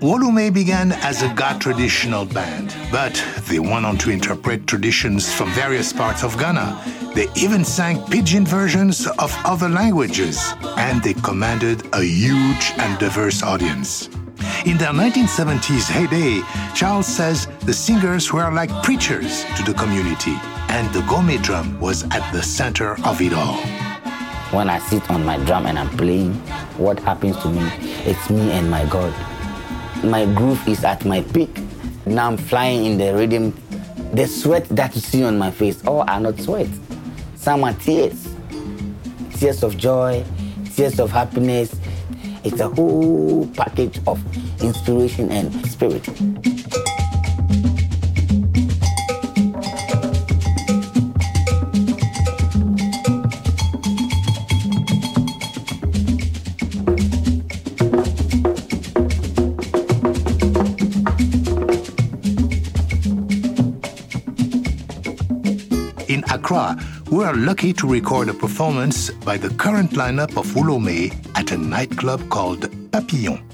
Wulomei 0.00 0.52
began 0.52 0.92
as 0.92 1.22
a 1.22 1.32
Ga 1.32 1.58
traditional 1.58 2.26
band, 2.26 2.76
but 2.90 3.14
they 3.48 3.60
went 3.60 3.86
on 3.86 3.96
to 3.98 4.10
interpret 4.10 4.66
traditions 4.66 5.32
from 5.32 5.50
various 5.52 5.90
parts 5.90 6.22
of 6.22 6.36
Ghana. 6.36 6.78
They 7.14 7.28
even 7.34 7.64
sang 7.64 8.04
pidgin 8.10 8.44
versions 8.44 9.06
of 9.06 9.34
other 9.46 9.70
languages, 9.70 10.38
and 10.76 11.02
they 11.02 11.14
commanded 11.14 11.82
a 11.94 12.02
huge 12.04 12.74
and 12.76 12.98
diverse 12.98 13.42
audience. 13.42 14.08
In 14.66 14.76
their 14.76 14.92
1970s 14.92 15.88
heyday, 15.88 16.42
Charles 16.74 17.06
says 17.06 17.48
the 17.60 17.72
singers 17.72 18.34
were 18.34 18.50
like 18.52 18.70
preachers 18.82 19.46
to 19.56 19.62
the 19.62 19.72
community, 19.72 20.36
and 20.68 20.92
the 20.92 21.00
gome 21.08 21.40
drum 21.42 21.80
was 21.80 22.04
at 22.10 22.30
the 22.32 22.42
center 22.42 23.02
of 23.06 23.22
it 23.22 23.32
all. 23.32 23.91
When 24.52 24.68
I 24.68 24.80
sit 24.80 25.10
on 25.10 25.24
my 25.24 25.38
drum 25.38 25.64
and 25.64 25.78
I'm 25.78 25.88
playing, 25.96 26.34
what 26.76 27.00
happens 27.00 27.38
to 27.38 27.48
me? 27.48 27.62
It's 28.04 28.28
me 28.28 28.50
and 28.52 28.70
my 28.70 28.84
God. 28.84 29.14
My 30.04 30.26
groove 30.26 30.68
is 30.68 30.84
at 30.84 31.06
my 31.06 31.22
peak. 31.22 31.58
Now 32.04 32.26
I'm 32.26 32.36
flying 32.36 32.84
in 32.84 32.98
the 32.98 33.14
rhythm. 33.14 33.54
The 34.12 34.26
sweat 34.26 34.68
that 34.68 34.94
you 34.94 35.00
see 35.00 35.24
on 35.24 35.38
my 35.38 35.50
face, 35.50 35.82
all 35.86 36.04
are 36.06 36.20
not 36.20 36.38
sweat. 36.38 36.68
Some 37.34 37.64
are 37.64 37.72
tears. 37.72 38.28
Tears 39.38 39.62
of 39.62 39.78
joy, 39.78 40.22
tears 40.74 41.00
of 41.00 41.10
happiness. 41.10 41.74
It's 42.44 42.60
a 42.60 42.68
whole 42.68 43.48
package 43.56 44.00
of 44.06 44.20
inspiration 44.62 45.32
and 45.32 45.66
spirit. 45.66 46.06
We 67.12 67.24
are 67.24 67.34
lucky 67.34 67.74
to 67.74 67.86
record 67.86 68.30
a 68.30 68.32
performance 68.32 69.10
by 69.10 69.36
the 69.36 69.50
current 69.50 69.90
lineup 69.90 70.38
of 70.38 70.46
Wulomei 70.54 71.12
at 71.34 71.52
a 71.52 71.58
nightclub 71.58 72.26
called 72.30 72.70
Papillon. 72.90 73.51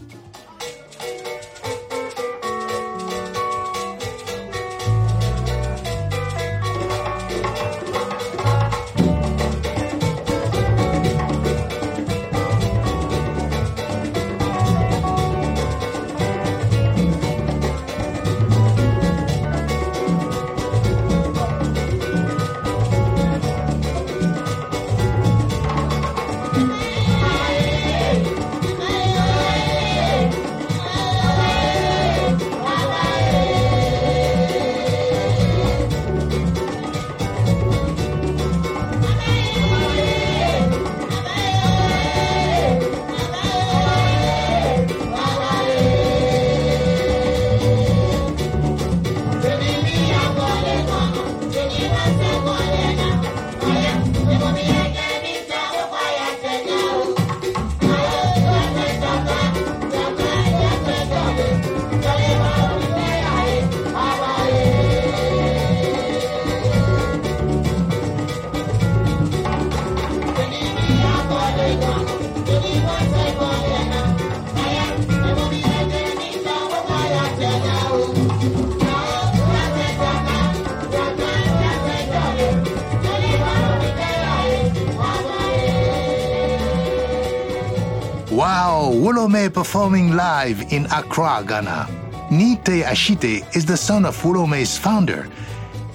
Wulomei 88.99 89.49
performing 89.55 90.17
live 90.17 90.73
in 90.73 90.85
Accra, 90.87 91.45
Ghana. 91.47 91.87
Nite 92.33 92.83
Ashite 92.83 93.47
is 93.55 93.65
the 93.65 93.77
son 93.77 94.05
of 94.05 94.21
Wulomei's 94.23 94.77
founder. 94.77 95.29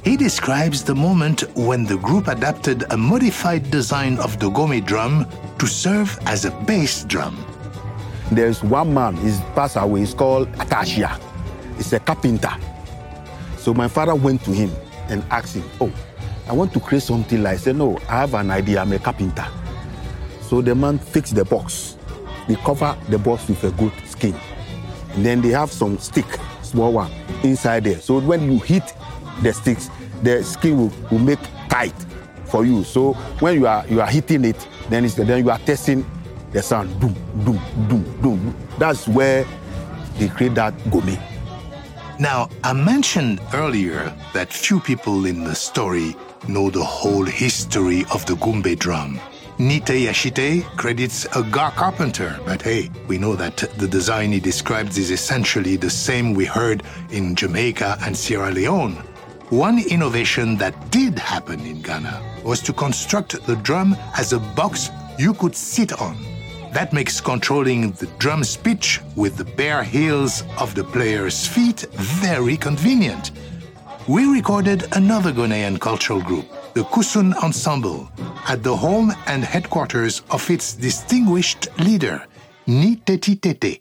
He 0.06 0.16
describes 0.16 0.86
the 0.86 0.96
moment 0.96 1.42
when 1.54 1.84
the 1.84 1.98
group 1.98 2.30
adapted 2.30 2.86
a 2.94 2.98
modified 2.98 3.70
design 3.70 4.18
of 4.20 4.40
the 4.40 4.50
Gome 4.50 4.80
drum 4.86 5.28
to 5.60 5.68
serve 5.68 6.18
as 6.28 6.46
a 6.46 6.52
bass 6.66 7.04
drum. 7.04 7.36
There's 8.32 8.64
one 8.64 8.94
man, 8.94 9.18
he's 9.18 9.42
passed 9.54 9.76
away, 9.76 10.00
he's 10.00 10.14
called 10.14 10.50
Akashia. 10.54 11.20
He's 11.76 11.92
a 11.92 12.00
carpenter. 12.00 12.56
So 13.58 13.74
my 13.74 13.90
father 13.90 14.16
went 14.16 14.46
to 14.46 14.52
him 14.52 14.72
and 15.10 15.26
asked 15.30 15.58
him, 15.58 15.70
Oh, 15.82 15.92
I 16.48 16.54
want 16.54 16.72
to 16.72 16.80
create 16.80 17.04
something 17.04 17.44
like, 17.44 17.56
I 17.56 17.58
said, 17.58 17.76
No, 17.76 17.98
I 18.08 18.22
have 18.22 18.34
an 18.34 18.50
idea, 18.50 18.80
I'm 18.80 18.94
a 18.94 19.00
carpenter. 19.00 19.46
So 20.44 20.62
the 20.62 20.74
man 20.74 21.00
fixed 21.00 21.36
the 21.36 21.44
box. 21.44 21.98
They 22.48 22.56
cover 22.56 22.98
the 23.10 23.18
box 23.18 23.48
with 23.48 23.64
a 23.64 23.72
good 23.72 23.94
skin. 24.06 24.36
And 25.14 25.26
then 25.26 25.42
they 25.42 25.50
have 25.50 25.72
some 25.72 25.98
stick, 25.98 26.26
small 26.62 26.94
one, 26.94 27.12
inside 27.44 27.84
there. 27.86 28.00
So 28.00 28.20
when 28.20 28.52
you 28.52 28.60
hit 28.60 28.94
the 29.42 29.54
sticks, 29.54 29.90
the 30.22 30.44
skin 30.44 30.78
will, 30.78 30.94
will 31.12 31.20
make 31.20 31.40
tight 31.70 31.96
for 32.46 32.66
you. 32.66 32.84
So 32.84 33.14
when 33.40 33.60
you 33.60 33.68
are 33.68 33.86
you 33.88 34.02
are 34.02 34.08
hitting 34.08 34.46
it, 34.46 34.68
then 34.90 35.06
it's 35.06 35.16
then 35.16 35.44
you 35.44 35.52
are 35.52 35.60
testing 35.60 36.06
the 36.52 36.62
sound. 36.62 37.00
Boom, 37.00 37.16
boom, 37.44 37.60
boom, 37.88 38.22
boom. 38.22 38.56
That's 38.78 39.08
where 39.08 39.46
they 40.18 40.30
create 40.30 40.56
that 40.56 40.74
gome. 40.90 41.18
Now, 42.20 42.50
I 42.64 42.74
mentioned 42.74 43.42
earlier 43.54 44.16
that 44.34 44.54
few 44.54 44.80
people 44.80 45.26
in 45.26 45.44
the 45.44 45.56
story 45.56 46.16
know 46.48 46.70
the 46.70 46.84
whole 46.84 47.26
history 47.26 48.06
of 48.14 48.24
the 48.28 48.36
Gumbe 48.36 48.78
drum. 48.78 49.20
Nite 49.60 50.08
Yashite 50.08 50.64
credits 50.78 51.26
a 51.36 51.44
Ga 51.44 51.70
carpenter, 51.70 52.40
but 52.44 52.62
hey, 52.64 52.90
we 53.08 53.20
know 53.20 53.36
that 53.36 53.58
the 53.78 53.88
design 53.88 54.32
he 54.32 54.40
describes 54.40 54.98
is 54.98 55.12
essentially 55.12 55.76
the 55.76 55.92
same 55.92 56.34
we 56.34 56.46
heard 56.46 56.82
in 57.12 57.36
Jamaica 57.36 57.98
and 58.02 58.18
Sierra 58.18 58.50
Leone. 58.50 58.96
One 59.50 59.78
innovation 59.78 60.58
that 60.58 60.90
did 60.90 61.20
happen 61.20 61.60
in 61.68 61.84
Ghana 61.84 62.42
was 62.44 62.62
to 62.62 62.74
construct 62.74 63.46
the 63.46 63.56
drum 63.58 63.96
as 64.18 64.34
a 64.34 64.40
box 64.40 64.90
you 65.20 65.36
could 65.36 65.56
sit 65.56 65.94
on. 66.02 66.18
That 66.72 66.92
makes 66.92 67.22
controlling 67.22 67.92
the 67.92 68.08
drum's 68.18 68.58
pitch 68.58 69.02
with 69.16 69.38
the 69.38 69.46
bare 69.46 69.84
heels 69.84 70.44
of 70.58 70.74
the 70.74 70.84
player's 70.84 71.46
feet 71.46 71.82
very 71.92 72.58
convenient. 72.58 73.30
We 74.08 74.26
recorded 74.26 74.88
another 74.96 75.32
Ghanaian 75.32 75.80
cultural 75.80 76.22
group, 76.22 76.48
the 76.74 76.84
Kusun 76.86 77.36
Ensemble, 77.44 78.10
at 78.48 78.64
the 78.64 78.76
home 78.76 79.14
and 79.28 79.44
headquarters 79.44 80.24
of 80.32 80.50
its 80.50 80.74
distinguished 80.74 81.68
leader, 81.80 82.26
Nii 82.68 83.00
Tettey 83.06 83.40
Tetteh. 83.40 83.80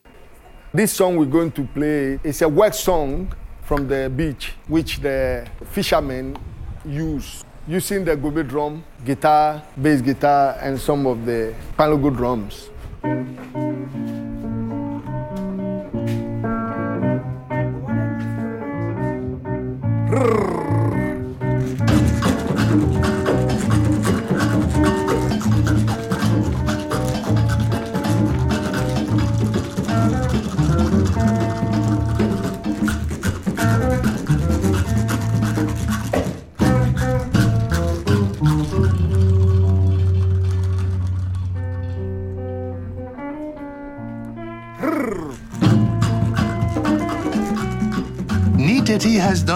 This 0.74 0.92
song 0.92 1.16
we're 1.16 1.24
going 1.24 1.52
to 1.52 1.64
play 1.64 2.20
is 2.22 2.42
a 2.42 2.48
work 2.48 2.74
song 2.74 3.32
from 3.62 3.88
the 3.88 4.12
beach, 4.14 4.52
which 4.68 5.00
the 5.00 5.46
fishermen 5.70 6.36
use, 6.84 7.44
using 7.66 8.04
the 8.04 8.14
gobe 8.14 8.46
drum, 8.46 8.84
guitar, 9.06 9.62
bass 9.80 10.02
guitar, 10.02 10.58
and 10.60 10.78
some 10.78 11.06
of 11.06 11.24
the 11.24 11.54
kpanlogo 11.76 12.14
drums. 12.14 12.68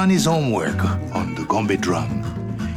Done 0.07 0.13
his 0.13 0.27
homework 0.27 0.85
on 1.17 1.35
the 1.35 1.45
Gombe 1.47 1.77
drum. 1.81 2.23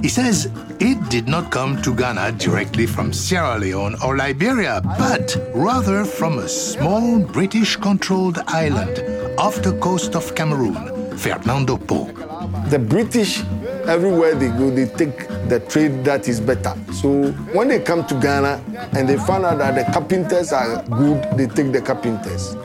He 0.02 0.10
says 0.10 0.50
it 0.80 0.98
did 1.12 1.28
not 1.28 1.52
come 1.52 1.80
to 1.84 1.94
Ghana 1.94 2.32
directly 2.40 2.88
from 2.88 3.14
Sierra 3.14 3.56
Leone 3.60 3.96
or 4.04 4.18
Liberia, 4.18 4.82
but 4.98 5.38
rather 5.54 6.06
from 6.06 6.40
a 6.40 6.50
small 6.50 7.20
British 7.20 7.76
controlled 7.76 8.40
island 8.48 8.98
off 9.38 9.62
the 9.62 9.78
coast 9.78 10.16
of 10.16 10.34
Cameroon, 10.34 11.16
Fernando 11.18 11.78
Po. 11.78 12.06
The 12.72 12.80
British, 12.80 13.44
everywhere 13.86 14.34
they 14.34 14.48
go, 14.48 14.72
they 14.72 14.88
take 14.88 15.28
the 15.50 15.60
trade 15.70 16.04
that 16.06 16.28
is 16.28 16.42
better. 16.42 16.74
So 16.94 17.32
when 17.54 17.68
they 17.68 17.80
come 17.80 18.08
to 18.08 18.16
Ghana 18.20 18.60
and 18.98 19.08
they 19.08 19.18
find 19.18 19.46
out 19.46 19.60
that 19.60 19.76
the 19.76 19.92
carpenters 19.94 20.52
are 20.52 20.82
good, 20.84 21.22
they 21.38 21.46
take 21.46 21.74
the 21.74 21.82
carpenters. 21.82 22.56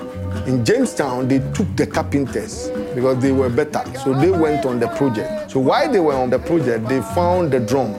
In 0.46 0.64
Jamestown, 0.64 1.28
they 1.28 1.40
took 1.52 1.68
the 1.76 1.86
carpenters 1.86 2.70
because 2.94 3.18
they 3.20 3.32
were 3.32 3.48
better. 3.48 3.82
So 3.98 4.14
they 4.14 4.30
went 4.30 4.64
on 4.64 4.80
the 4.80 4.88
project. 4.88 5.50
So 5.50 5.60
while 5.60 5.90
they 5.90 6.00
were 6.00 6.14
on 6.14 6.30
the 6.30 6.38
project, 6.38 6.88
they 6.88 7.00
found 7.00 7.52
the 7.52 7.60
drum. 7.60 7.92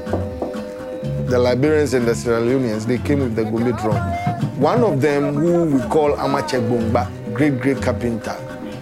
The 1.27 1.39
Liberians 1.39 1.93
and 1.93 2.07
the 2.07 2.15
Sierra 2.15 2.41
Leoneans, 2.41 2.85
they 2.85 2.97
came 2.99 3.19
with 3.19 3.35
the 3.35 3.43
Gombe 3.43 3.75
drum. 3.77 3.97
One 4.59 4.83
of 4.83 5.01
them, 5.01 5.33
who 5.33 5.65
we 5.65 5.81
call 5.89 6.15
Amache 6.15 6.59
Bomba, 6.69 7.11
great, 7.33 7.59
great 7.59 7.81
carpenter, 7.81 8.35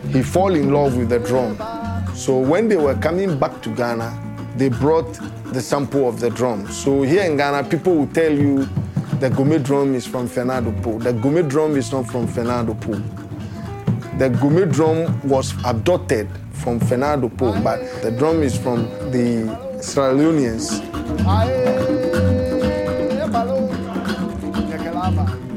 he 0.09 0.21
fall 0.21 0.53
in 0.53 0.71
love 0.71 0.95
with 0.95 1.09
the 1.09 1.19
drum. 1.19 1.57
So 2.15 2.37
when 2.37 2.67
they 2.67 2.77
were 2.77 2.95
coming 2.95 3.39
back 3.39 3.61
to 3.63 3.69
Ghana, 3.69 4.19
they 4.55 4.69
brought 4.69 5.11
the 5.51 5.61
sample 5.61 6.07
of 6.07 6.19
the 6.19 6.29
drum. 6.29 6.67
So 6.71 7.01
here 7.01 7.23
in 7.23 7.37
Ghana, 7.37 7.67
people 7.69 7.95
will 7.95 8.07
tell 8.07 8.31
you 8.31 8.65
the 9.19 9.29
Gome 9.29 9.63
drum 9.63 9.95
is 9.95 10.05
from 10.05 10.27
Fernando 10.27 10.71
Po. 10.81 10.99
The 10.99 11.13
Gome 11.13 11.47
drum 11.47 11.75
is 11.75 11.91
not 11.91 12.07
from 12.07 12.27
Fernando 12.27 12.73
Po. 12.75 13.01
The 14.19 14.29
Gome 14.29 14.71
drum 14.71 15.27
was 15.27 15.55
adopted 15.65 16.29
from 16.51 16.79
Fernando 16.79 17.29
Po, 17.29 17.59
but 17.63 17.79
the 18.03 18.11
drum 18.11 18.43
is 18.43 18.55
from 18.55 18.83
the 19.11 19.49
Sierra 19.81 20.13
Leoneans. 20.13 20.79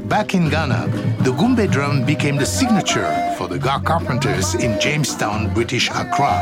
Back 0.09 0.33
in 0.33 0.49
Ghana, 0.49 0.87
the 1.21 1.31
Gumbe 1.33 1.69
drum 1.71 2.03
became 2.03 2.37
the 2.37 2.45
signature 2.47 3.35
for 3.37 3.47
the 3.47 3.59
Ga 3.59 3.79
Carpenters 3.79 4.55
in 4.55 4.79
Jamestown, 4.79 5.53
British 5.53 5.89
Accra, 5.91 6.33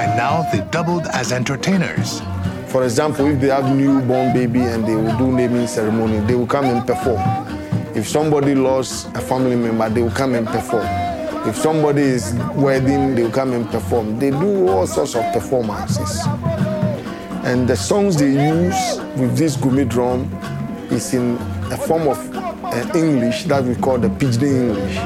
and 0.00 0.16
now 0.16 0.42
they 0.50 0.66
doubled 0.72 1.06
as 1.12 1.30
entertainers. 1.30 2.20
For 2.66 2.82
example, 2.82 3.26
if 3.26 3.40
they 3.40 3.48
have 3.48 3.66
a 3.66 3.74
newborn 3.74 4.32
baby 4.32 4.62
and 4.62 4.84
they 4.84 4.96
will 4.96 5.16
do 5.16 5.30
naming 5.30 5.68
ceremony, 5.68 6.18
they 6.26 6.34
will 6.34 6.46
come 6.46 6.64
and 6.64 6.84
perform. 6.84 7.20
If 7.94 8.08
somebody 8.08 8.54
lost 8.56 9.14
a 9.14 9.20
family 9.20 9.54
member, 9.54 9.88
they 9.90 10.02
will 10.02 10.10
come 10.10 10.34
and 10.34 10.46
perform. 10.48 11.01
If 11.44 11.56
somebody 11.56 12.02
is 12.02 12.34
wedding, 12.54 13.16
they 13.16 13.24
will 13.24 13.30
come 13.32 13.52
and 13.52 13.68
perform. 13.68 14.20
They 14.20 14.30
do 14.30 14.68
all 14.68 14.86
sorts 14.86 15.16
of 15.16 15.24
performances. 15.32 16.20
And 17.44 17.68
the 17.68 17.74
songs 17.76 18.16
they 18.16 18.30
use 18.30 19.00
with 19.16 19.36
this 19.36 19.56
gumi 19.56 19.88
drum 19.88 20.32
is 20.92 21.12
in 21.14 21.34
a 21.72 21.76
form 21.76 22.06
of 22.06 22.18
uh, 22.36 22.92
English 22.94 23.44
that 23.44 23.64
we 23.64 23.74
call 23.74 23.98
the 23.98 24.08
pidgin 24.08 24.70
English. 24.70 24.96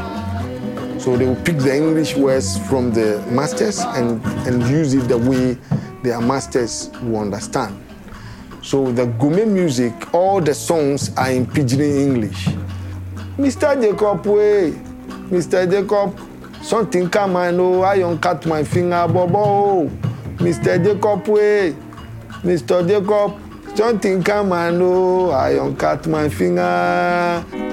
So 1.03 1.17
they 1.17 1.25
will 1.25 1.43
pick 1.43 1.57
the 1.57 1.75
English 1.75 2.17
words 2.17 2.59
from 2.69 2.93
the 2.93 3.25
masters 3.31 3.79
and, 3.79 4.23
and 4.47 4.63
use 4.69 4.93
it 4.93 5.09
the 5.09 5.17
way 5.17 5.57
their 6.03 6.21
masters 6.21 6.91
will 7.03 7.21
understand. 7.21 7.83
So 8.61 8.93
the 8.93 9.07
Gome 9.07 9.47
music, 9.47 10.13
all 10.13 10.43
the 10.43 10.53
songs 10.53 11.17
are 11.17 11.31
in 11.31 11.47
pidgin 11.47 11.81
English. 11.81 12.45
Mr. 13.39 13.81
Jacob, 13.81 14.27
way, 14.27 14.75
Mr. 15.31 15.69
Jacob, 15.69 16.19
something 16.63 17.11
come 17.11 17.37
I 17.37 17.51
know, 17.51 17.83
I 17.83 17.99
don't 17.99 18.21
cut 18.21 18.47
my 18.47 18.63
finger, 18.63 19.07
bobo. 19.09 19.89
Mr. 20.39 20.83
Jacob, 20.83 21.27
way, 21.27 21.75
Mr. 22.43 22.87
Jacob, 22.87 23.41
something 23.77 24.23
come 24.23 24.53
I 24.53 24.71
know, 24.71 25.33
I 25.33 25.55
don't 25.55 25.77
cut 25.77 26.07
my 26.07 26.29
finger. 26.29 27.66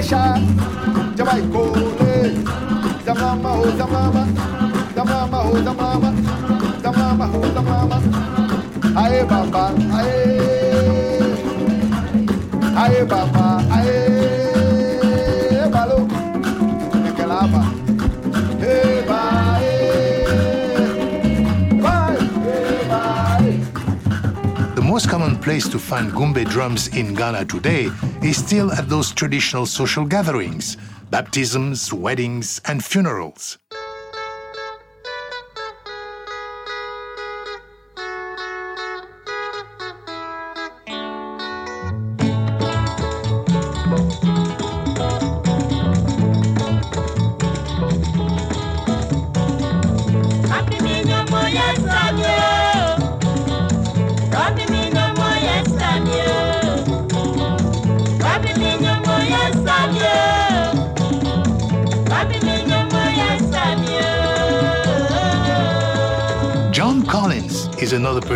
Jamaica, 0.00 0.38
Jamaica, 1.16 3.14
mama, 3.18 3.48
ho, 3.50 3.64
Zamama, 3.76 4.24
Zamama, 4.94 5.38
ho, 5.42 5.52
Zamama, 5.66 6.10
Zamama, 6.82 7.26
ho, 7.26 7.40
mama, 7.62 7.98
Aye, 8.96 9.24
Baba, 9.24 9.74
Aye, 9.98 11.18
Aye, 12.76 13.04
Baba, 13.06 13.58
Aye. 13.72 14.27
Most 24.98 25.10
common 25.10 25.36
place 25.38 25.68
to 25.68 25.78
find 25.78 26.10
gumbe 26.10 26.44
drums 26.50 26.88
in 26.88 27.14
Ghana 27.14 27.44
today 27.44 27.88
is 28.20 28.36
still 28.36 28.72
at 28.72 28.88
those 28.88 29.12
traditional 29.12 29.64
social 29.64 30.04
gatherings, 30.04 30.76
baptisms, 31.08 31.92
weddings, 31.92 32.60
and 32.64 32.84
funerals. 32.84 33.58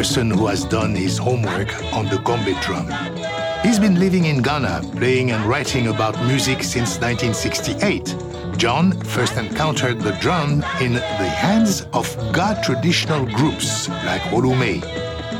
Person 0.02 0.30
who 0.30 0.48
has 0.48 0.64
done 0.64 0.96
his 0.96 1.16
homework 1.16 1.72
on 1.92 2.06
the 2.06 2.18
gombe 2.24 2.60
drum. 2.60 2.88
He's 3.62 3.78
been 3.78 4.00
living 4.00 4.24
in 4.24 4.42
Ghana, 4.42 4.82
playing 4.96 5.30
and 5.30 5.44
writing 5.44 5.86
about 5.86 6.20
music 6.26 6.64
since 6.64 6.98
1968. 6.98 8.16
John 8.56 8.90
first 9.14 9.36
encountered 9.36 10.00
the 10.00 10.10
drum 10.20 10.64
in 10.80 10.94
the 10.94 11.30
hands 11.44 11.82
of 11.92 12.12
Ga 12.32 12.60
traditional 12.64 13.26
groups 13.26 13.88
like 14.04 14.22
Wulomei. 14.32 14.82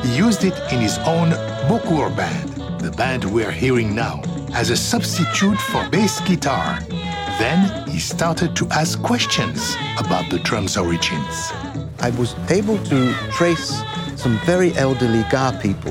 He 0.05 0.17
used 0.17 0.45
it 0.45 0.57
in 0.73 0.79
his 0.79 0.97
own 0.99 1.31
Bokoor 1.67 2.17
band, 2.17 2.51
the 2.81 2.93
band 2.93 3.25
we're 3.25 3.51
hearing 3.51 3.97
now, 3.97 4.23
as 4.55 4.71
a 4.71 4.77
substitute 4.77 5.59
for 5.59 5.89
bass 5.89 6.21
guitar. 6.21 6.79
Then 7.41 7.89
he 7.89 7.99
started 7.99 8.55
to 8.55 8.69
ask 8.69 9.03
questions 9.03 9.75
about 9.99 10.31
the 10.31 10.39
drum's 10.39 10.77
origins. 10.77 11.51
I 11.99 12.11
was 12.17 12.37
able 12.49 12.79
to 12.85 13.13
trace 13.33 13.83
some 14.23 14.39
very 14.47 14.73
elderly 14.75 15.25
Ga 15.33 15.51
people. 15.61 15.91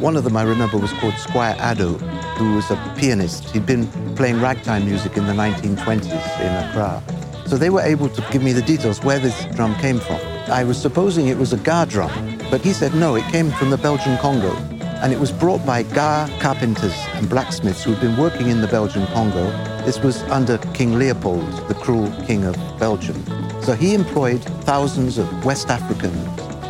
One 0.00 0.16
of 0.16 0.24
them 0.24 0.38
I 0.38 0.42
remember 0.42 0.78
was 0.78 0.90
called 0.94 1.12
Squire 1.18 1.54
Addo, 1.56 2.00
who 2.38 2.54
was 2.54 2.70
a 2.70 2.94
pianist. 2.96 3.44
He'd 3.50 3.66
been 3.66 3.86
playing 4.14 4.40
ragtime 4.40 4.86
music 4.86 5.18
in 5.18 5.26
the 5.26 5.34
1920s 5.34 6.40
in 6.40 6.54
Accra. 6.64 7.02
So 7.46 7.58
they 7.58 7.68
were 7.68 7.82
able 7.82 8.08
to 8.08 8.24
give 8.30 8.42
me 8.42 8.54
the 8.54 8.62
details 8.62 9.04
where 9.04 9.18
this 9.18 9.44
drum 9.54 9.74
came 9.74 10.00
from. 10.00 10.18
I 10.50 10.64
was 10.64 10.80
supposing 10.80 11.28
it 11.28 11.36
was 11.36 11.52
a 11.52 11.58
Ga 11.58 11.84
drum, 11.84 12.38
but 12.50 12.62
he 12.62 12.72
said 12.72 12.94
no, 12.94 13.16
it 13.16 13.24
came 13.24 13.50
from 13.50 13.68
the 13.68 13.76
Belgian 13.76 14.16
Congo. 14.16 14.56
And 15.02 15.12
it 15.12 15.20
was 15.20 15.30
brought 15.30 15.64
by 15.66 15.82
Ga 15.82 16.26
carpenters 16.40 16.96
and 17.16 17.28
blacksmiths 17.28 17.84
who'd 17.84 18.00
been 18.00 18.16
working 18.16 18.48
in 18.48 18.62
the 18.62 18.68
Belgian 18.68 19.06
Congo. 19.08 19.44
This 19.84 19.98
was 19.98 20.22
under 20.30 20.56
King 20.72 20.98
Leopold, 20.98 21.68
the 21.68 21.74
cruel 21.74 22.10
king 22.24 22.44
of 22.44 22.56
Belgium. 22.78 23.22
So 23.60 23.74
he 23.74 23.92
employed 23.92 24.42
thousands 24.64 25.18
of 25.18 25.44
West 25.44 25.68
African 25.68 26.14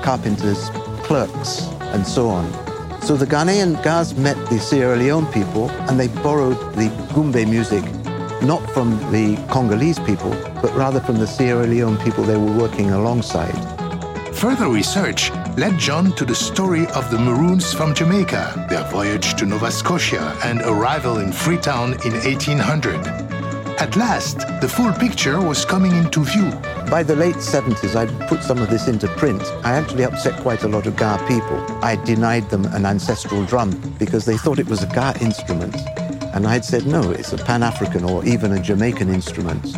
carpenters, 0.02 0.70
clerks, 1.08 1.66
and 1.94 2.06
so 2.06 2.28
on. 2.28 2.44
So 3.02 3.16
the 3.16 3.26
Ghanaian 3.26 3.82
Gas 3.82 4.14
met 4.14 4.36
the 4.50 4.58
Sierra 4.58 4.96
Leone 4.96 5.26
people 5.32 5.70
and 5.88 5.98
they 5.98 6.08
borrowed 6.22 6.58
the 6.74 6.90
Gumbe 7.14 7.48
music 7.48 7.82
not 8.42 8.62
from 8.70 8.90
the 9.10 9.36
Congolese 9.48 9.98
people, 10.00 10.30
but 10.62 10.72
rather 10.74 11.00
from 11.00 11.18
the 11.18 11.26
Sierra 11.26 11.66
Leone 11.66 11.96
people 11.98 12.22
they 12.24 12.36
were 12.36 12.52
working 12.52 12.90
alongside. 12.90 13.56
Further 14.34 14.68
research 14.68 15.32
led 15.56 15.78
John 15.78 16.12
to 16.12 16.24
the 16.24 16.34
story 16.34 16.86
of 16.88 17.10
the 17.10 17.18
Maroons 17.18 17.72
from 17.72 17.94
Jamaica, 17.94 18.66
their 18.68 18.84
voyage 18.90 19.34
to 19.36 19.46
Nova 19.46 19.70
Scotia, 19.70 20.36
and 20.44 20.60
arrival 20.60 21.18
in 21.18 21.32
Freetown 21.32 21.94
in 22.04 22.12
1800. 22.12 23.27
At 23.80 23.94
last, 23.94 24.38
the 24.60 24.68
full 24.68 24.92
picture 24.92 25.40
was 25.40 25.64
coming 25.64 25.94
into 25.94 26.24
view. 26.24 26.50
By 26.90 27.04
the 27.04 27.14
late 27.14 27.36
70s, 27.36 27.94
I'd 27.94 28.28
put 28.28 28.42
some 28.42 28.58
of 28.58 28.70
this 28.70 28.88
into 28.88 29.06
print. 29.06 29.40
I 29.62 29.74
actually 29.74 30.02
upset 30.02 30.40
quite 30.40 30.64
a 30.64 30.68
lot 30.68 30.86
of 30.86 30.96
Ga 30.96 31.16
people. 31.28 31.64
I 31.80 31.94
denied 31.94 32.50
them 32.50 32.64
an 32.74 32.84
ancestral 32.84 33.44
drum 33.44 33.70
because 33.96 34.24
they 34.24 34.36
thought 34.36 34.58
it 34.58 34.66
was 34.66 34.82
a 34.82 34.88
Ga 34.88 35.14
instrument. 35.20 35.76
And 36.34 36.44
I'd 36.48 36.64
said, 36.64 36.86
no, 36.86 37.12
it's 37.12 37.32
a 37.32 37.38
Pan 37.38 37.62
African 37.62 38.02
or 38.02 38.24
even 38.24 38.50
a 38.50 38.60
Jamaican 38.60 39.14
instrument. 39.14 39.76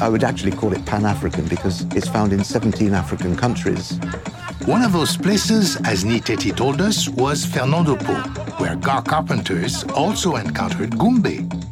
I 0.00 0.08
would 0.08 0.22
actually 0.22 0.52
call 0.52 0.72
it 0.72 0.86
Pan 0.86 1.04
African 1.04 1.46
because 1.46 1.82
it's 1.96 2.08
found 2.08 2.32
in 2.32 2.44
17 2.44 2.94
African 2.94 3.34
countries. 3.34 3.98
One 4.64 4.82
of 4.82 4.92
those 4.92 5.16
places, 5.16 5.74
as 5.78 6.04
Nii 6.04 6.22
Tettey 6.22 6.56
told 6.56 6.80
us, 6.80 7.08
was 7.08 7.44
Fernando 7.44 7.96
Po, 7.96 8.14
where 8.62 8.76
Ga 8.76 9.00
carpenters 9.00 9.82
also 9.96 10.36
encountered 10.36 10.90
Gumbe. 10.92 11.69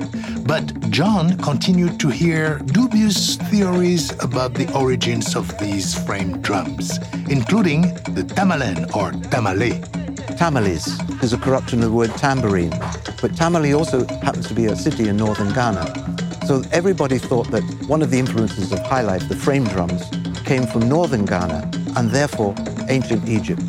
But 0.49 0.89
John 0.89 1.37
continued 1.37 2.01
to 2.01 2.09
hear 2.09 2.59
dubious 2.61 3.37
theories 3.37 4.13
about 4.25 4.55
the 4.55 4.67
origins 4.73 5.37
of 5.37 5.47
these 5.59 5.95
framed 6.07 6.43
drums, 6.43 6.97
including 7.29 7.83
the 8.17 8.25
tamalen 8.27 8.97
or 8.97 9.13
tamale. 9.29 9.83
Tamales 10.39 10.87
is 11.23 11.35
a 11.35 11.37
corruption 11.37 11.83
of 11.83 11.91
the 11.91 11.95
word 11.95 12.13
tambourine, 12.17 12.73
but 13.21 13.37
Tamale 13.37 13.75
also 13.75 14.07
happens 14.23 14.49
to 14.49 14.55
be 14.55 14.65
a 14.65 14.75
city 14.75 15.11
in 15.11 15.19
northern 15.19 15.53
Ghana. 15.53 15.85
So 16.47 16.63
everybody 16.73 17.19
thought 17.19 17.51
that 17.51 17.63
one 17.87 18.01
of 18.01 18.11
the 18.11 18.19
influences 18.19 18.73
of 18.73 18.79
high 18.79 19.03
life, 19.03 19.29
the 19.29 19.37
frame 19.37 19.65
drums, 19.65 20.09
came 20.47 20.67
from 20.67 20.89
northern 20.89 21.27
Ghana 21.27 21.71
and 21.95 22.11
therefore 22.11 22.55
ancient 22.89 23.29
Egypt. 23.29 23.61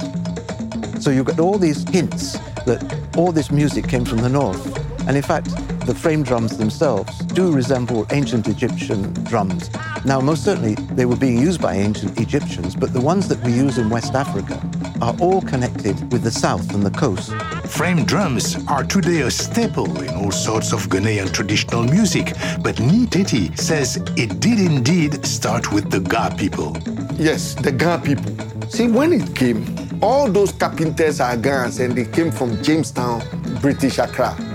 So 1.02 1.10
you 1.12 1.26
get 1.26 1.42
all 1.42 1.58
these 1.58 1.84
hints 1.90 2.38
that 2.64 2.82
all 3.18 3.34
this 3.34 3.52
music 3.52 3.90
came 3.90 4.06
from 4.06 4.20
the 4.20 4.30
north. 4.30 4.64
And 5.10 5.18
in 5.18 5.24
fact, 5.24 5.50
the 5.90 5.96
frame 5.96 6.22
drums 6.22 6.56
themselves 6.56 7.18
do 7.34 7.52
resemble 7.52 8.06
ancient 8.12 8.48
Egyptian 8.48 9.12
drums. 9.24 9.72
Now, 10.06 10.20
most 10.22 10.44
certainly, 10.44 10.76
they 10.94 11.08
were 11.08 11.16
being 11.16 11.40
used 11.40 11.60
by 11.60 11.74
ancient 11.74 12.20
Egyptians, 12.20 12.76
but 12.76 12.94
the 12.94 13.02
ones 13.02 13.28
that 13.28 13.44
we 13.44 13.54
use 13.54 13.80
in 13.80 13.90
West 13.90 14.14
Africa 14.14 14.62
are 15.02 15.16
all 15.20 15.42
connected 15.42 15.96
with 16.12 16.22
the 16.22 16.30
south 16.30 16.76
and 16.76 16.84
the 16.84 16.92
coast. 16.92 17.34
Frame 17.66 18.06
drums 18.06 18.56
are 18.68 18.84
today 18.84 19.22
a 19.22 19.32
staple 19.32 20.00
in 20.04 20.14
all 20.14 20.30
sorts 20.30 20.74
of 20.74 20.90
Ghanaian 20.90 21.34
traditional 21.34 21.84
music, 21.84 22.36
but 22.62 22.76
Nii 22.76 23.08
Tettey 23.08 23.58
says 23.58 23.98
it 24.16 24.40
did 24.40 24.60
indeed 24.60 25.26
start 25.26 25.74
with 25.74 25.90
the 25.90 26.02
Ga 26.02 26.30
people. 26.36 26.78
Yes, 27.16 27.56
the 27.56 27.72
Ga 27.72 27.98
people. 27.98 28.32
See, 28.70 28.88
when 28.90 29.12
it 29.12 29.36
came, 29.36 29.66
all 30.04 30.32
those 30.32 30.52
carpenters 30.52 31.20
are 31.20 31.36
Gans 31.36 31.80
and 31.80 31.96
they 31.96 32.06
came 32.06 32.30
from 32.30 32.62
Jamestown, 32.62 33.24
British 33.60 33.98
Accra. 33.98 34.49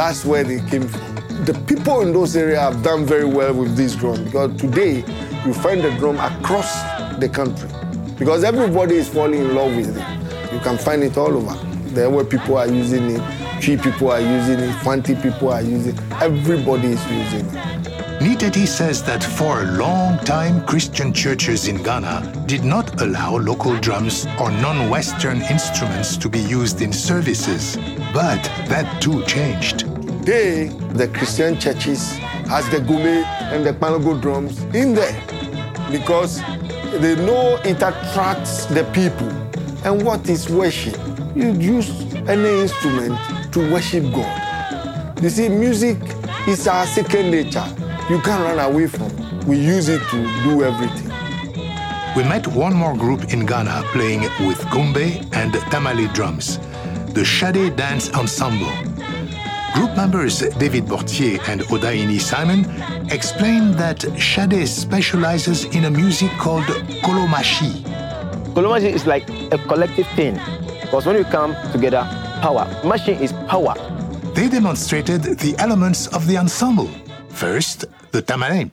That's 0.00 0.24
where 0.24 0.44
they 0.44 0.60
came 0.70 0.88
from. 0.88 1.44
The 1.44 1.52
people 1.66 2.00
in 2.00 2.14
those 2.14 2.34
areas 2.34 2.58
have 2.58 2.82
done 2.82 3.04
very 3.04 3.26
well 3.26 3.52
with 3.52 3.76
this 3.76 3.94
drum 3.94 4.24
because 4.24 4.58
today 4.58 5.04
you 5.44 5.52
find 5.52 5.82
the 5.82 5.90
drum 5.98 6.16
across 6.16 6.72
the 7.18 7.28
country 7.28 7.68
because 8.18 8.42
everybody 8.42 8.94
is 8.94 9.10
falling 9.10 9.40
in 9.42 9.54
love 9.54 9.76
with 9.76 9.94
it. 9.94 10.54
You 10.54 10.60
can 10.60 10.78
find 10.78 11.02
it 11.02 11.18
all 11.18 11.36
over. 11.36 11.54
There 11.90 12.08
where 12.08 12.24
people 12.24 12.56
are 12.56 12.66
using 12.66 13.10
it, 13.10 13.60
tree 13.60 13.76
people 13.76 14.10
are 14.10 14.22
using 14.22 14.60
it, 14.60 14.72
Fanti 14.76 15.14
people 15.16 15.52
are 15.52 15.60
using 15.60 15.94
it. 15.94 16.02
Everybody 16.22 16.92
is 16.92 17.06
using 17.10 17.44
it. 17.44 17.80
Nii 18.20 18.36
Tettey 18.36 18.66
says 18.66 19.02
that 19.04 19.22
for 19.24 19.62
a 19.62 19.64
long 19.72 20.18
time, 20.24 20.66
Christian 20.66 21.12
churches 21.12 21.68
in 21.68 21.82
Ghana 21.82 22.44
did 22.46 22.64
not 22.64 23.00
allow 23.02 23.36
local 23.36 23.76
drums 23.80 24.26
or 24.38 24.50
non 24.50 24.88
Western 24.90 25.42
instruments 25.42 26.16
to 26.18 26.30
be 26.30 26.40
used 26.40 26.80
in 26.80 26.92
services. 26.92 27.76
But 28.12 28.42
that 28.68 29.00
too 29.00 29.24
changed. 29.24 29.89
Today, 30.30 30.68
the 30.92 31.08
Christian 31.08 31.58
churches 31.58 32.12
has 32.46 32.64
the 32.70 32.76
gume 32.76 33.24
and 33.50 33.66
the 33.66 33.72
kpanlogo 33.72 34.22
drums 34.22 34.62
in 34.72 34.94
there 34.94 35.20
because 35.90 36.40
they 37.00 37.16
know 37.16 37.56
it 37.64 37.82
attracts 37.82 38.66
the 38.66 38.84
people. 38.94 39.26
And 39.84 40.04
what 40.06 40.28
is 40.28 40.48
worship? 40.48 40.96
You 41.34 41.50
use 41.54 41.90
any 42.28 42.60
instrument 42.60 43.18
to 43.54 43.72
worship 43.72 44.04
God. 44.14 45.20
You 45.20 45.30
see, 45.30 45.48
music 45.48 45.98
is 46.46 46.68
our 46.68 46.86
second 46.86 47.32
nature. 47.32 47.66
You 48.08 48.20
can't 48.20 48.44
run 48.44 48.60
away 48.60 48.86
from. 48.86 49.10
We 49.48 49.58
use 49.58 49.88
it 49.88 50.00
to 50.10 50.22
do 50.44 50.62
everything. 50.62 51.10
We 52.14 52.22
met 52.22 52.46
one 52.46 52.74
more 52.74 52.96
group 52.96 53.32
in 53.32 53.46
Ghana 53.46 53.82
playing 53.86 54.20
with 54.46 54.60
gumbe 54.70 55.26
and 55.34 55.52
tamale 55.72 56.06
drums, 56.14 56.60
the 57.14 57.24
Shade 57.24 57.74
Dance 57.74 58.12
Ensemble. 58.14 58.89
Group 59.74 59.96
members 59.96 60.40
David 60.58 60.84
Bortier 60.86 61.38
and 61.48 61.60
Odaini 61.62 62.20
Simon 62.20 62.64
explained 63.10 63.74
that 63.74 64.04
Shade 64.18 64.66
specializes 64.66 65.64
in 65.76 65.84
a 65.84 65.90
music 65.90 66.30
called 66.38 66.64
kolomashi. 67.04 67.72
Kolomashi 68.54 68.92
is 68.92 69.06
like 69.06 69.28
a 69.52 69.58
collective 69.68 70.06
thing 70.16 70.38
because 70.80 71.06
when 71.06 71.16
you 71.16 71.24
come 71.24 71.54
together, 71.72 72.02
power. 72.42 72.66
Machine 72.84 73.18
is 73.22 73.32
power. 73.48 73.74
They 74.34 74.48
demonstrated 74.48 75.22
the 75.22 75.54
elements 75.58 76.06
of 76.08 76.26
the 76.26 76.36
ensemble. 76.36 76.88
First, 77.28 77.84
the 78.10 78.22
tamale. 78.22 78.70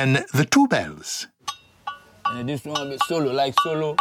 Then 0.00 0.24
the 0.32 0.46
two 0.46 0.66
bells. 0.66 1.26
And 2.24 2.48
this 2.48 2.64
one 2.64 2.88
be 2.88 2.96
solo, 3.06 3.32
like 3.32 3.52
solo. 3.60 3.94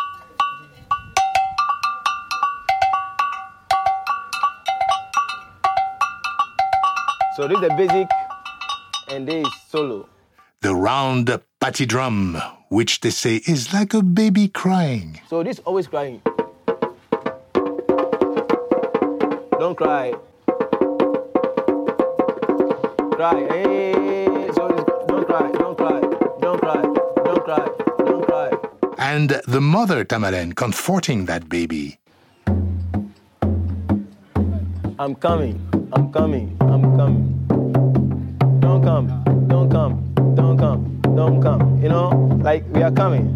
So 7.35 7.49
this 7.49 7.57
is 7.57 7.67
the 7.67 7.73
basic 7.75 8.07
and 9.09 9.27
this 9.27 9.45
is 9.45 9.53
solo. 9.67 10.07
The 10.61 10.73
round 10.73 11.37
patty 11.59 11.85
drum, 11.85 12.41
which 12.69 13.01
they 13.01 13.09
say 13.09 13.41
is 13.45 13.73
like 13.73 13.93
a 13.93 14.01
baby 14.01 14.47
crying. 14.47 15.19
So 15.27 15.43
this 15.43 15.59
always 15.65 15.87
crying. 15.87 16.21
Don't 19.59 19.75
cry. 19.75 20.13
Cry. 23.17 23.47
Hey, 23.51 23.89
so 23.89 23.97
this, 23.99 24.29
don't 24.29 24.38
cry, 25.30 25.51
don't 25.51 25.77
cry, 25.77 25.99
don't 26.41 26.59
cry, 26.59 26.82
don't 27.27 27.43
cry, 27.45 27.65
don't 28.09 28.25
cry. 28.25 28.49
And 28.97 29.30
the 29.47 29.61
mother 29.61 30.03
tamalen 30.03 30.55
comforting 30.55 31.25
that 31.25 31.47
baby. 31.47 31.99
I'm 34.97 35.13
coming, 35.15 35.55
I'm 35.93 36.11
coming, 36.11 36.57
I'm 36.61 36.84
coming. 36.97 37.25
Don't 38.59 38.84
come, 38.84 39.07
don't 39.47 39.69
come, 39.69 39.93
don't 40.36 40.57
come, 40.57 40.99
don't 41.15 41.41
come. 41.41 41.61
You 41.84 41.89
know, 41.89 42.09
like 42.41 42.65
we 42.73 42.82
are 42.82 42.91
coming. 42.91 43.27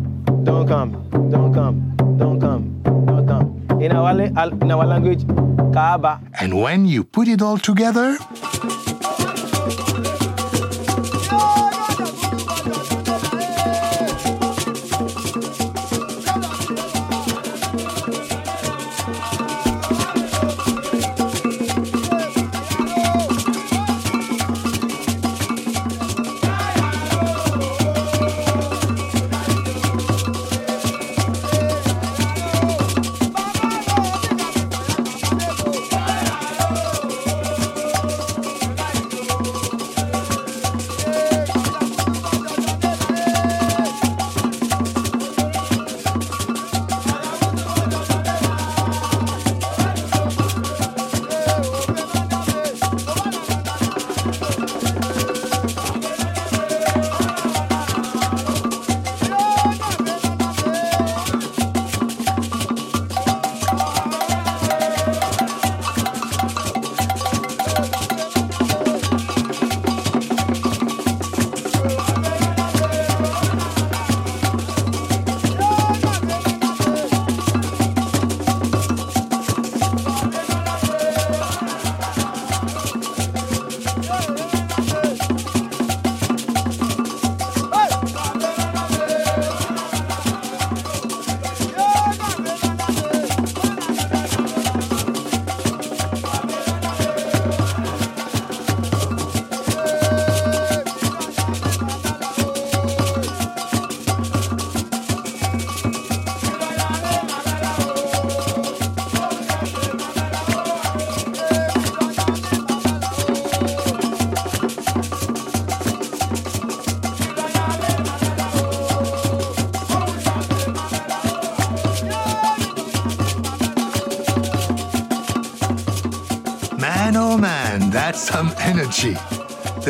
Don't 0.44 0.68
come, 0.68 0.92
don't 1.30 1.54
come, 1.54 1.76
don't 2.18 2.40
come, 2.40 2.82
don't 3.06 3.28
come. 3.28 3.82
In 3.82 3.92
our, 3.92 4.20
in 4.20 4.72
our 4.72 4.86
language, 4.86 5.26
Kaaba. 5.74 6.20
And 6.40 6.60
when 6.60 6.86
you 6.86 7.04
put 7.04 7.28
it 7.28 7.42
all 7.42 7.58
together, 7.58 8.18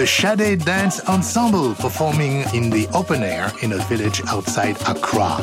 The 0.04 0.08
Shade 0.08 0.66
Dance 0.66 1.00
Ensemble 1.08 1.76
performing 1.76 2.42
in 2.54 2.70
the 2.70 2.90
open 2.94 3.24
air 3.24 3.50
in 3.62 3.72
a 3.72 3.78
village 3.88 4.22
outside 4.28 4.76
Accra. 4.86 5.40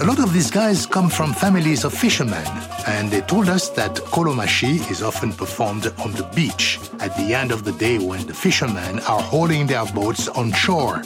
A 0.00 0.04
lot 0.06 0.20
of 0.20 0.32
these 0.32 0.52
guys 0.52 0.86
come 0.86 1.10
from 1.10 1.32
families 1.32 1.82
of 1.82 1.92
fishermen, 1.92 2.46
and 2.86 3.10
they 3.10 3.22
told 3.22 3.48
us 3.48 3.70
that 3.70 3.96
kolomashi 4.14 4.88
is 4.88 5.02
often 5.02 5.32
performed 5.32 5.92
on 5.98 6.12
the 6.12 6.22
beach 6.32 6.78
at 7.00 7.16
the 7.16 7.34
end 7.34 7.50
of 7.50 7.64
the 7.64 7.72
day 7.72 7.98
when 7.98 8.24
the 8.24 8.32
fishermen 8.32 9.00
are 9.00 9.20
hauling 9.20 9.66
their 9.66 9.84
boats 9.86 10.28
on 10.28 10.52
shore. 10.52 11.02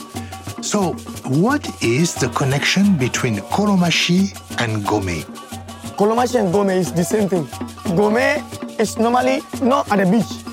So, 0.61 0.93
what 1.25 1.65
is 1.81 2.13
the 2.13 2.29
connection 2.29 2.95
between 2.99 3.37
kolomashi 3.49 4.37
and 4.61 4.85
gome? 4.85 5.25
Kolomashi 5.97 6.39
and 6.39 6.53
Gome 6.53 6.77
is 6.77 6.93
the 6.93 7.03
same 7.03 7.27
thing. 7.27 7.45
Gome 7.97 8.37
is 8.79 8.99
normally 8.99 9.41
not 9.63 9.91
at 9.91 9.97
the 9.97 10.05
beach, 10.05 10.45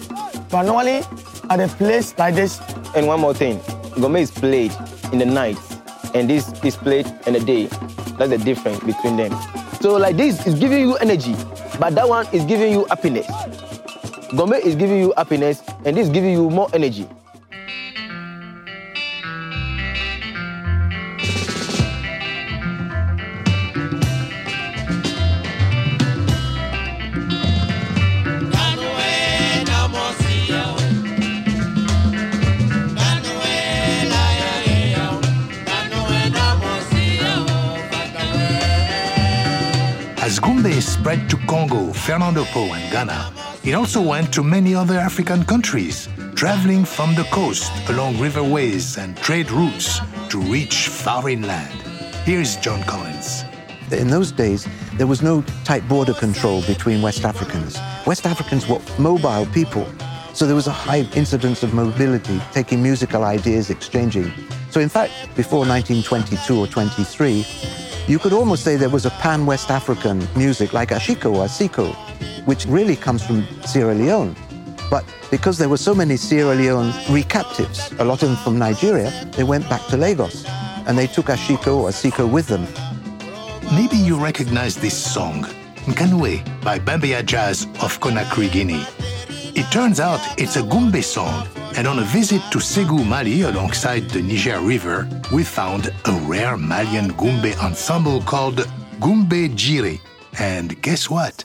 but 0.49 0.63
normally 0.63 1.03
at 1.51 1.61
a 1.61 1.69
place 1.69 2.17
like 2.19 2.35
this. 2.35 2.61
And 2.95 3.07
one 3.07 3.21
more 3.21 3.35
thing, 3.35 3.61
Gome 4.01 4.17
is 4.17 4.31
played 4.31 4.73
in 5.13 5.19
the 5.19 5.27
night, 5.27 5.59
and 6.15 6.29
this 6.29 6.53
is 6.63 6.77
played 6.77 7.07
in 7.27 7.35
the 7.35 7.41
day. 7.41 7.67
That's 8.19 8.31
the 8.31 8.39
difference 8.39 8.81
between 8.81 9.17
them. 9.17 9.33
So 9.81 9.97
like 9.97 10.17
this 10.17 10.47
is 10.47 10.59
giving 10.59 10.81
you 10.81 10.97
energy, 10.97 11.35
but 11.79 11.95
that 11.95 12.09
one 12.09 12.27
is 12.33 12.45
giving 12.45 12.73
you 12.73 12.87
happiness. 12.89 13.27
Gome 14.33 14.55
is 14.55 14.75
giving 14.75 14.99
you 14.99 15.13
happiness, 15.17 15.63
and 15.85 15.97
this 15.97 16.07
is 16.09 16.13
giving 16.13 16.33
you 16.33 16.51
more 16.51 16.69
energy. 16.73 17.09
Spread 41.07 41.31
to 41.31 41.37
Congo, 41.47 41.93
Fernando 41.93 42.45
Po, 42.47 42.73
and 42.73 42.91
Ghana, 42.91 43.33
it 43.63 43.75
also 43.75 44.03
went 44.03 44.35
to 44.35 44.43
many 44.43 44.75
other 44.75 44.99
African 44.99 45.45
countries. 45.45 46.09
traveling 46.35 46.85
from 46.85 47.15
the 47.15 47.23
coast 47.31 47.71
along 47.91 48.17
riverways 48.17 48.99
and 48.99 49.17
trade 49.19 49.49
routes 49.53 50.01
to 50.29 50.41
reach 50.41 50.89
foreign 50.89 51.43
land. 51.43 51.73
Here's 52.25 52.57
John 52.57 52.83
Collins. 52.83 53.45
In 53.93 54.09
those 54.09 54.33
days, 54.33 54.67
there 54.95 55.07
was 55.07 55.23
no 55.23 55.45
tight 55.63 55.87
border 55.89 56.13
control 56.13 56.63
between 56.63 57.01
West 57.03 57.25
Africans. 57.25 57.79
West 58.05 58.27
Africans 58.27 58.69
were 58.69 58.81
mobile 58.99 59.47
people, 59.47 59.87
so 60.35 60.45
there 60.45 60.57
was 60.57 60.67
a 60.67 60.79
high 60.89 61.07
incidence 61.15 61.63
of 61.63 61.73
mobility, 61.73 62.41
taking 62.51 62.83
musical 62.83 63.23
ideas, 63.23 63.71
exchanging. 63.71 64.33
So, 64.71 64.81
in 64.81 64.89
fact, 64.89 65.13
before 65.37 65.61
1922 65.61 66.59
or 66.59 66.67
23, 66.67 67.47
you 68.09 68.19
could 68.19 68.33
almost 68.33 68.63
say 68.63 68.77
there 68.77 68.89
was 68.89 69.05
a 69.05 69.11
pan 69.11 69.47
West 69.47 69.71
African 69.71 70.27
music 70.37 70.73
like 70.73 70.91
ashiko 70.91 71.35
or 71.35 71.45
asiko, 71.47 71.95
which 72.47 72.65
really 72.67 72.95
comes 72.97 73.25
from 73.25 73.47
Sierra 73.65 73.95
Leone. 73.95 74.37
But 74.91 75.05
because 75.31 75.59
there 75.59 75.69
were 75.69 75.77
so 75.77 75.95
many 75.95 76.17
Sierra 76.17 76.55
Leone 76.55 76.93
recaptives, 77.09 77.99
a 77.99 78.05
lot 78.05 78.23
of 78.23 78.29
them 78.29 78.37
from 78.39 78.59
Nigeria, 78.59 79.11
they 79.33 79.43
went 79.43 79.69
back 79.69 79.85
to 79.89 79.97
Lagos 79.97 80.45
and 80.87 80.97
they 80.97 81.09
took 81.09 81.27
ashiko 81.27 81.79
or 81.79 81.89
asiko 81.89 82.31
with 82.31 82.47
them. 82.47 82.67
Maybe 83.75 83.97
you 83.97 84.17
recognize 84.17 84.77
this 84.77 84.97
song, 84.97 85.43
Nkanwe 85.87 86.63
by 86.63 86.79
Bembeya 86.79 87.25
Jazz 87.25 87.65
of 87.83 87.99
Conakry, 87.99 88.51
Guinea. 88.53 88.85
It 89.57 89.71
turns 89.73 89.99
out 89.99 90.21
it's 90.39 90.55
a 90.55 90.63
Gumbe 90.63 91.03
song, 91.03 91.49
and 91.77 91.87
on 91.87 91.99
a 91.99 92.03
visit 92.05 92.41
to 92.51 92.59
Ségou, 92.59 93.05
Mali, 93.07 93.43
alongside 93.43 94.09
the 94.11 94.23
Niger 94.23 94.61
River, 94.61 95.07
we 95.33 95.45
found 95.45 95.93
a 96.07 96.13
rare 96.27 96.57
Malian 96.57 97.11
Gumbe 97.13 97.55
ensemble 97.63 98.21
called 98.23 98.67
Gumbe 99.01 99.55
Jiri. 99.55 100.01
And 100.39 100.81
guess 100.83 101.11
what? 101.11 101.45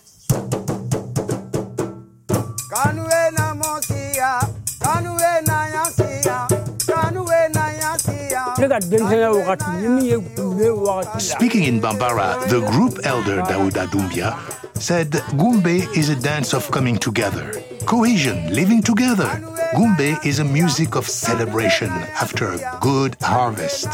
Kanwe 2.72 3.32
na 3.38 3.54
mosia, 3.56 4.40
kanwe 4.80 5.42
na 5.48 5.68
yasia, 5.68 6.48
kanwe 6.88 7.54
na 7.54 7.66
yasia. 7.82 8.56
ne 8.60 8.68
ka 8.68 8.80
denmisɛnya 8.80 9.30
wagati 9.36 9.70
ni 9.82 9.88
min 9.88 10.06
ye 10.06 10.18
kunbe 10.36 10.68
wagati 10.70 11.14
la 11.14 11.20
Speaking 11.20 11.64
in 11.64 11.80
Bambara, 11.82 12.40
the 12.48 12.60
group 12.72 13.00
elder 13.04 13.42
Daouda 13.42 13.88
Doumbia 13.88 14.36
said 14.76 15.12
Gumbe 15.36 15.86
is 15.98 16.10
a 16.10 16.16
dance 16.16 16.54
of 16.54 16.70
coming 16.72 16.98
together, 16.98 17.52
cohesion, 17.86 18.54
living 18.54 18.82
together. 18.82 19.30
Gumbe 19.74 20.26
is 20.26 20.40
a 20.40 20.46
music 20.46 20.96
of 20.96 21.08
celebration 21.08 21.90
after 21.90 22.52
a 22.52 22.78
good 22.82 23.16
harvest. 23.22 23.88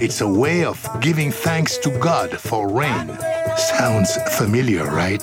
It's 0.00 0.20
a 0.20 0.28
way 0.28 0.64
of 0.64 0.78
giving 1.00 1.30
thanks 1.30 1.78
to 1.78 1.90
God 1.98 2.30
for 2.38 2.68
rain. 2.68 3.08
Sounds 3.56 4.16
familiar, 4.36 4.84
right? 4.84 5.22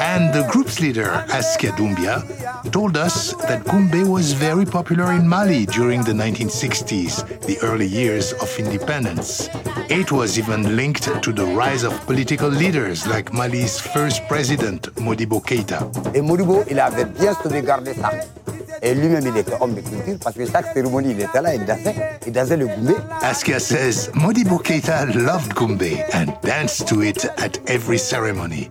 And 0.00 0.32
the 0.32 0.48
group's 0.50 0.80
leader, 0.80 1.26
Askia 1.28 1.72
Doumbia, 1.72 2.24
told 2.72 2.96
us 2.96 3.34
that 3.48 3.64
Gumbe 3.64 4.08
was 4.08 4.32
very 4.32 4.64
popular 4.64 5.12
in 5.12 5.28
Mali 5.28 5.66
during 5.66 6.02
the 6.02 6.12
1960s, 6.12 7.44
the 7.44 7.58
early 7.60 7.86
years 7.86 8.32
of 8.32 8.48
independence. 8.58 9.50
It 9.90 10.10
was 10.10 10.38
even 10.38 10.74
linked 10.74 11.04
to 11.22 11.32
the 11.34 11.44
rise 11.44 11.84
of 11.84 11.92
political 12.06 12.48
leaders 12.48 13.06
like 13.06 13.34
Mali's 13.34 13.78
first 13.78 14.26
president, 14.26 14.88
Modibo 14.96 15.42
Keïta. 15.42 15.90
Et 16.14 16.22
Modibo, 16.22 16.64
il 16.70 16.80
avait 16.80 17.04
bien 17.04 17.34
ça. 17.34 18.10
Et 18.82 18.94
lui-même, 18.94 19.24
il 19.26 19.44
homme 19.60 19.74
de 19.74 19.80
culture 19.80 20.18
parce 20.22 20.36
que 20.36 20.46
chaque 20.46 20.72
cérémonie, 20.72 21.12
il 21.12 21.20
était 21.20 21.42
là, 21.42 21.54
il 21.54 21.64
dansait, 21.64 21.94
il 22.26 22.32
dansait 22.32 22.56
le 22.56 22.66
goumé. 22.66 22.94
Askia 23.22 23.58
says 23.58 24.10
Modibo 24.14 24.58
Keita 24.58 25.06
loved 25.14 25.54
Gumbe 25.54 26.02
and 26.14 26.32
danced 26.42 26.86
to 26.88 27.02
it 27.02 27.26
at 27.38 27.58
every 27.66 27.98
ceremony. 27.98 28.70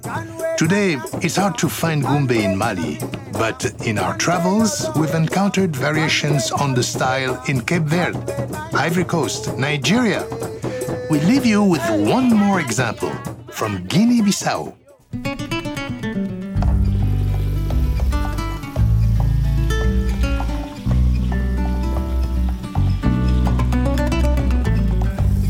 Today, 0.58 0.98
it's 1.22 1.38
hard 1.38 1.58
to 1.60 1.70
find 1.70 2.04
Gumbe 2.04 2.32
in 2.32 2.58
Mali, 2.58 3.00
but 3.34 3.72
in 3.86 3.98
our 3.98 4.18
travels, 4.18 4.90
we've 4.96 5.14
encountered 5.14 5.76
variations 5.76 6.52
on 6.52 6.74
the 6.74 6.84
style 6.84 7.42
in 7.48 7.62
Cape 7.62 7.84
Verde, 7.84 8.18
Ivory 8.74 9.06
Coast, 9.06 9.56
Nigeria. 9.58 10.26
We 11.10 11.20
leave 11.22 11.46
you 11.46 11.64
with 11.64 11.82
one 11.90 12.30
more 12.34 12.60
example 12.60 13.12
from 13.52 13.86
Guinea 13.88 14.22
Bissau. 14.22 14.79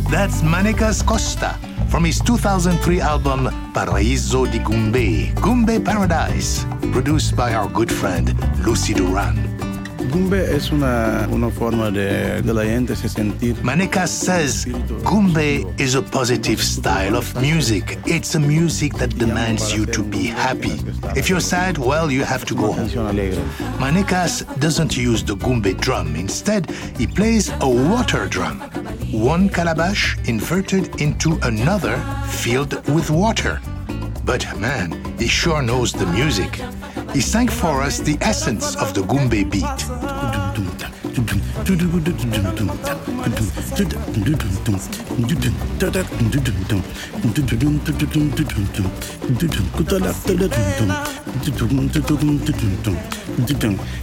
That's 0.10 0.42
Manekas 0.42 1.06
Costa 1.06 1.56
from 1.88 2.04
his 2.04 2.20
2003 2.20 3.00
album 3.00 3.46
Paraíso 3.74 4.52
de 4.52 4.58
Gumbe, 4.58 5.32
Gumbe 5.36 5.86
Paradise, 5.86 6.66
produced 6.92 7.36
by 7.36 7.54
our 7.54 7.70
good 7.70 7.92
friend 7.92 8.34
Lucy 8.66 8.96
Duran. 8.96 9.59
Gumbe 10.08 10.56
es 10.56 10.72
una, 10.72 11.28
una 11.30 11.50
forma 11.50 11.92
de, 11.92 12.42
de 12.42 12.54
la 12.54 12.64
gente 12.64 12.96
se 12.96 13.10
sentir. 13.10 13.56
Manekas 13.64 14.10
says 14.10 14.66
Gumbe 15.04 15.66
is 15.78 15.96
a 15.96 16.02
positive 16.02 16.62
style 16.62 17.16
of 17.16 17.36
music. 17.42 18.00
It's 18.06 18.34
a 18.36 18.40
music 18.40 18.94
that 18.96 19.10
demands 19.18 19.74
you 19.74 19.86
to 19.88 20.02
be 20.02 20.28
happy. 20.28 20.80
If 21.16 21.30
you're 21.30 21.42
sad, 21.42 21.78
well, 21.78 22.10
you 22.10 22.24
have 22.24 22.46
to 22.46 22.56
go 22.56 22.72
home. 22.72 22.88
Manekas 23.78 24.46
doesn't 24.60 24.96
use 24.96 25.24
the 25.24 25.36
Gumbe 25.36 25.80
drum. 25.80 26.16
Instead, 26.16 26.72
he 26.98 27.06
plays 27.06 27.52
a 27.60 27.70
water 27.70 28.26
drum. 28.28 28.62
One 29.12 29.50
calabash 29.50 30.18
inverted 30.26 31.02
into 31.02 31.38
another 31.44 31.98
filled 32.30 32.74
with 32.90 33.10
water. 33.12 33.60
But 34.24 34.46
man, 34.60 34.94
he 35.18 35.28
sure 35.28 35.62
knows 35.62 35.92
the 35.92 36.06
music. 36.06 36.62
He 37.14 37.22
sang 37.22 37.48
for 37.48 37.82
us 37.82 38.00
the 38.00 38.18
essence 38.22 38.76
of 38.76 38.94
the 38.94 39.02
Gumbe 39.02 39.44
beat. 39.50 39.66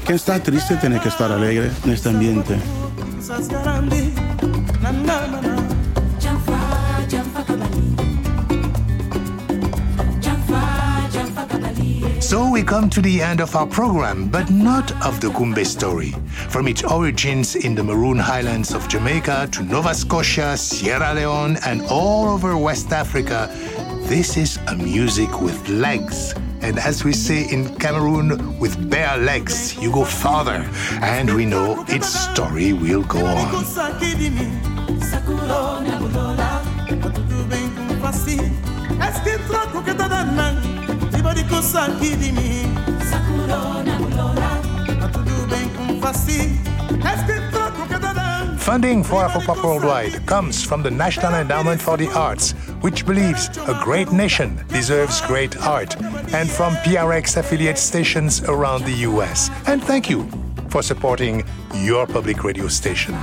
Quien 0.04 0.16
está 0.16 0.42
triste 0.42 0.76
tiene 0.76 1.00
que 1.00 1.09
estar 1.09 1.32
alegre 1.32 1.70
en 1.84 1.90
este 1.90 2.09
ambiente. 2.09 2.57
So 12.27 12.51
we 12.51 12.64
come 12.64 12.91
to 12.91 13.01
the 13.01 13.22
end 13.22 13.41
of 13.41 13.55
our 13.55 13.68
program, 13.68 14.29
but 14.29 14.51
not 14.51 14.91
of 15.07 15.20
the 15.20 15.29
Gumbe 15.29 15.64
story. 15.64 16.11
From 16.49 16.66
its 16.66 16.83
origins 16.83 17.55
in 17.55 17.77
the 17.77 17.85
Maroon 17.85 18.18
Highlands 18.18 18.74
of 18.74 18.89
Jamaica 18.89 19.49
to 19.53 19.62
Nova 19.62 19.95
Scotia, 19.95 20.57
Sierra 20.57 21.14
Leone, 21.14 21.57
and 21.64 21.83
all 21.83 22.27
over 22.27 22.59
West 22.59 22.91
Africa, 22.91 23.49
this 24.09 24.37
is 24.37 24.59
a 24.66 24.74
music 24.74 25.41
with 25.41 25.68
legs. 25.68 26.35
And 26.62 26.81
as 26.81 27.05
we 27.05 27.12
say 27.12 27.49
in 27.49 27.72
Cameroon, 27.77 28.59
with 28.59 28.91
bare 28.91 29.18
legs, 29.18 29.81
you 29.81 29.93
go 29.93 30.05
farther. 30.05 30.68
And 31.03 31.33
we 31.33 31.47
know 31.47 31.85
its 31.87 32.09
story 32.09 32.72
will 32.72 33.05
go 33.05 33.24
on. 33.24 33.64
Funding 48.59 49.05
for 49.05 49.22
Afropop 49.24 49.62
Worldwide 49.62 50.26
comes 50.26 50.64
from 50.64 50.82
the 50.82 50.90
National 50.90 51.34
Endowment 51.34 51.80
for 51.80 51.97
the 51.97 52.09
Arts, 52.09 52.51
which 52.80 53.07
believes 53.07 53.49
a 53.59 53.80
great 53.84 54.11
nation 54.11 54.61
deserves 54.68 55.20
great 55.20 55.57
art, 55.59 55.94
and 56.34 56.51
from 56.51 56.74
PRX 56.76 57.36
affiliate 57.36 57.78
stations 57.78 58.42
around 58.42 58.84
the 58.84 59.07
US. 59.09 59.51
And 59.66 59.82
thank 59.82 60.11
you 60.11 60.28
for 60.68 60.82
supporting 60.82 61.44
your 61.74 62.07
public 62.07 62.42
radio 62.42 62.66
station. 62.68 63.14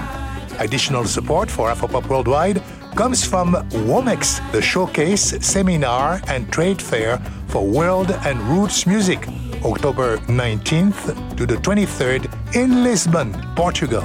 Additional 0.59 1.03
support 1.03 1.51
for 1.51 1.69
Afropop 1.69 2.07
Worldwide 2.07 2.63
comes 2.95 3.25
from 3.25 3.53
WOMEX, 3.87 4.39
the 4.51 4.61
showcase, 4.61 5.35
seminar, 5.45 6.21
and 6.27 6.51
trade 6.53 6.81
fair 6.81 7.19
for 7.53 7.63
world 7.63 8.09
and 8.25 8.41
roots 8.49 8.87
music, 8.87 9.27
October 9.63 10.17
19th 10.25 11.37
to 11.37 11.45
the 11.45 11.53
23rd 11.57 12.25
in 12.55 12.83
Lisbon, 12.83 13.31
Portugal. 13.55 14.01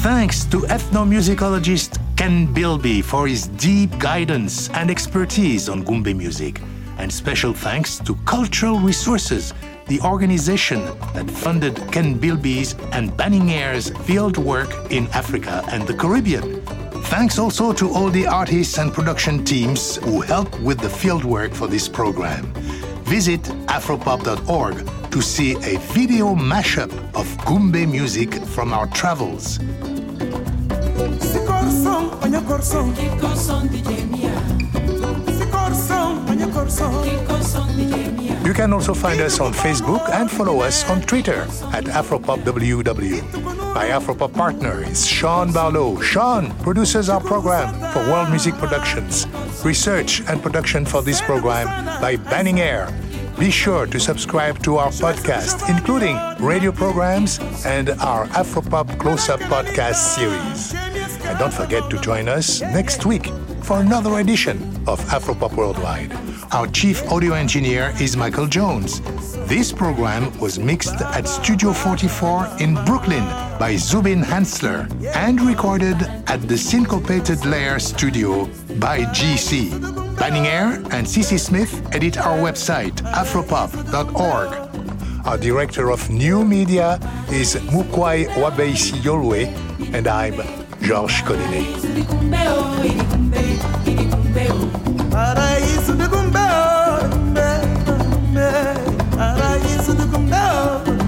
Thanks 0.00 0.46
to 0.46 0.60
ethnomusicologist 0.60 2.00
Ken 2.16 2.50
Bilby 2.54 3.02
for 3.02 3.28
his 3.28 3.48
deep 3.48 3.98
guidance 3.98 4.70
and 4.70 4.90
expertise 4.90 5.68
on 5.68 5.84
Gumbe 5.84 6.16
music. 6.16 6.62
And 6.96 7.12
special 7.12 7.52
thanks 7.52 7.98
to 7.98 8.14
Cultural 8.24 8.80
Resources, 8.80 9.52
the 9.88 10.00
organization 10.00 10.86
that 11.12 11.30
funded 11.30 11.76
Ken 11.92 12.14
Bilby's 12.14 12.74
and 12.92 13.14
Banning 13.14 13.50
Eyre's 13.50 13.90
field 14.06 14.38
work 14.38 14.70
in 14.90 15.06
Africa 15.08 15.62
and 15.70 15.86
the 15.86 15.92
Caribbean. 15.92 16.87
Thanks 17.06 17.38
also 17.38 17.72
to 17.72 17.90
all 17.90 18.10
the 18.10 18.26
artists 18.26 18.78
and 18.78 18.92
production 18.92 19.44
teams 19.44 19.96
who 19.96 20.20
helped 20.20 20.58
with 20.60 20.78
the 20.80 20.88
fieldwork 20.88 21.54
for 21.54 21.66
this 21.66 21.88
program. 21.88 22.44
Visit 23.04 23.42
afropop.org 23.66 25.10
to 25.10 25.22
see 25.22 25.52
a 25.56 25.78
video 25.92 26.34
mashup 26.34 26.92
of 27.14 27.26
Gumbe 27.46 27.90
music 27.90 28.34
from 28.34 28.72
our 28.72 28.86
travels. 28.88 29.58
Sikorson, 31.18 32.10
onye 32.20 32.40
korson. 32.42 32.92
Kikorson 32.94 33.68
DJ 33.68 34.04
Mia. 34.10 34.34
Sikorson, 35.38 36.26
onye 36.28 36.46
korson. 36.52 36.92
Kikorson 37.04 37.68
DJ 37.76 38.12
Mia. 38.16 38.38
You 38.46 38.52
can 38.54 38.72
also 38.72 38.94
find 38.94 39.20
us 39.20 39.40
on 39.40 39.52
Facebook 39.52 40.08
and 40.10 40.30
follow 40.30 40.60
us 40.60 40.88
on 40.90 41.00
Twitter 41.02 41.42
at 41.72 41.84
AfropopWW. 41.84 43.57
My 43.78 43.90
Afropop 43.90 44.32
partner 44.32 44.82
is 44.82 45.06
Sean 45.06 45.52
Barlow. 45.52 46.00
Sean 46.00 46.50
produces 46.64 47.08
our 47.08 47.20
program 47.20 47.72
for 47.92 48.00
World 48.10 48.28
Music 48.28 48.54
Productions. 48.54 49.24
Research 49.64 50.20
and 50.26 50.42
production 50.42 50.84
for 50.84 51.00
this 51.00 51.20
program 51.20 51.68
by 52.00 52.16
Banning 52.16 52.58
Eyre. 52.58 52.92
Be 53.38 53.52
sure 53.52 53.86
to 53.86 54.00
subscribe 54.00 54.60
to 54.64 54.78
our 54.78 54.88
podcast, 54.88 55.70
including 55.70 56.16
radio 56.44 56.72
programs 56.72 57.38
and 57.64 57.90
our 58.00 58.26
Afropop 58.34 58.98
Close 58.98 59.28
Up 59.28 59.38
podcast 59.42 60.16
series. 60.16 60.74
And 61.24 61.38
don't 61.38 61.54
forget 61.54 61.88
to 61.90 62.00
join 62.00 62.26
us 62.26 62.60
next 62.62 63.06
week 63.06 63.30
for 63.62 63.78
another 63.78 64.18
edition 64.18 64.56
of 64.88 64.98
Afropop 65.02 65.54
Worldwide. 65.54 66.12
Our 66.50 66.66
chief 66.66 67.08
audio 67.12 67.34
engineer 67.34 67.94
is 68.00 68.16
Michael 68.16 68.48
Jones. 68.48 69.00
This 69.48 69.72
program 69.72 70.38
was 70.40 70.58
mixed 70.58 71.00
at 71.00 71.26
Studio 71.26 71.72
44 71.72 72.56
in 72.60 72.74
Brooklyn 72.84 73.24
by 73.58 73.76
Zubin 73.76 74.22
Hensler 74.22 74.86
and 75.14 75.40
recorded 75.40 75.96
at 76.26 76.46
the 76.46 76.58
Syncopated 76.58 77.46
Layer 77.46 77.78
studio 77.78 78.44
by 78.78 79.04
GC. 79.04 79.70
Banning 80.18 80.46
Eyre 80.46 80.74
and 80.92 81.06
CC 81.06 81.40
Smith 81.40 81.80
edit 81.94 82.18
our 82.18 82.36
website, 82.36 82.96
afropop.org. 83.14 85.26
Our 85.26 85.38
director 85.38 85.90
of 85.90 86.10
new 86.10 86.44
media 86.44 87.00
is 87.32 87.54
Mukwae 87.72 88.26
Wabei 88.36 88.74
Siyolwe, 88.76 89.46
and 89.94 90.06
I'm 90.06 90.34
Georges 90.82 91.22
Collinet. 91.22 91.78
to 99.88 99.94
the 99.94 100.04
congo. 100.12 101.07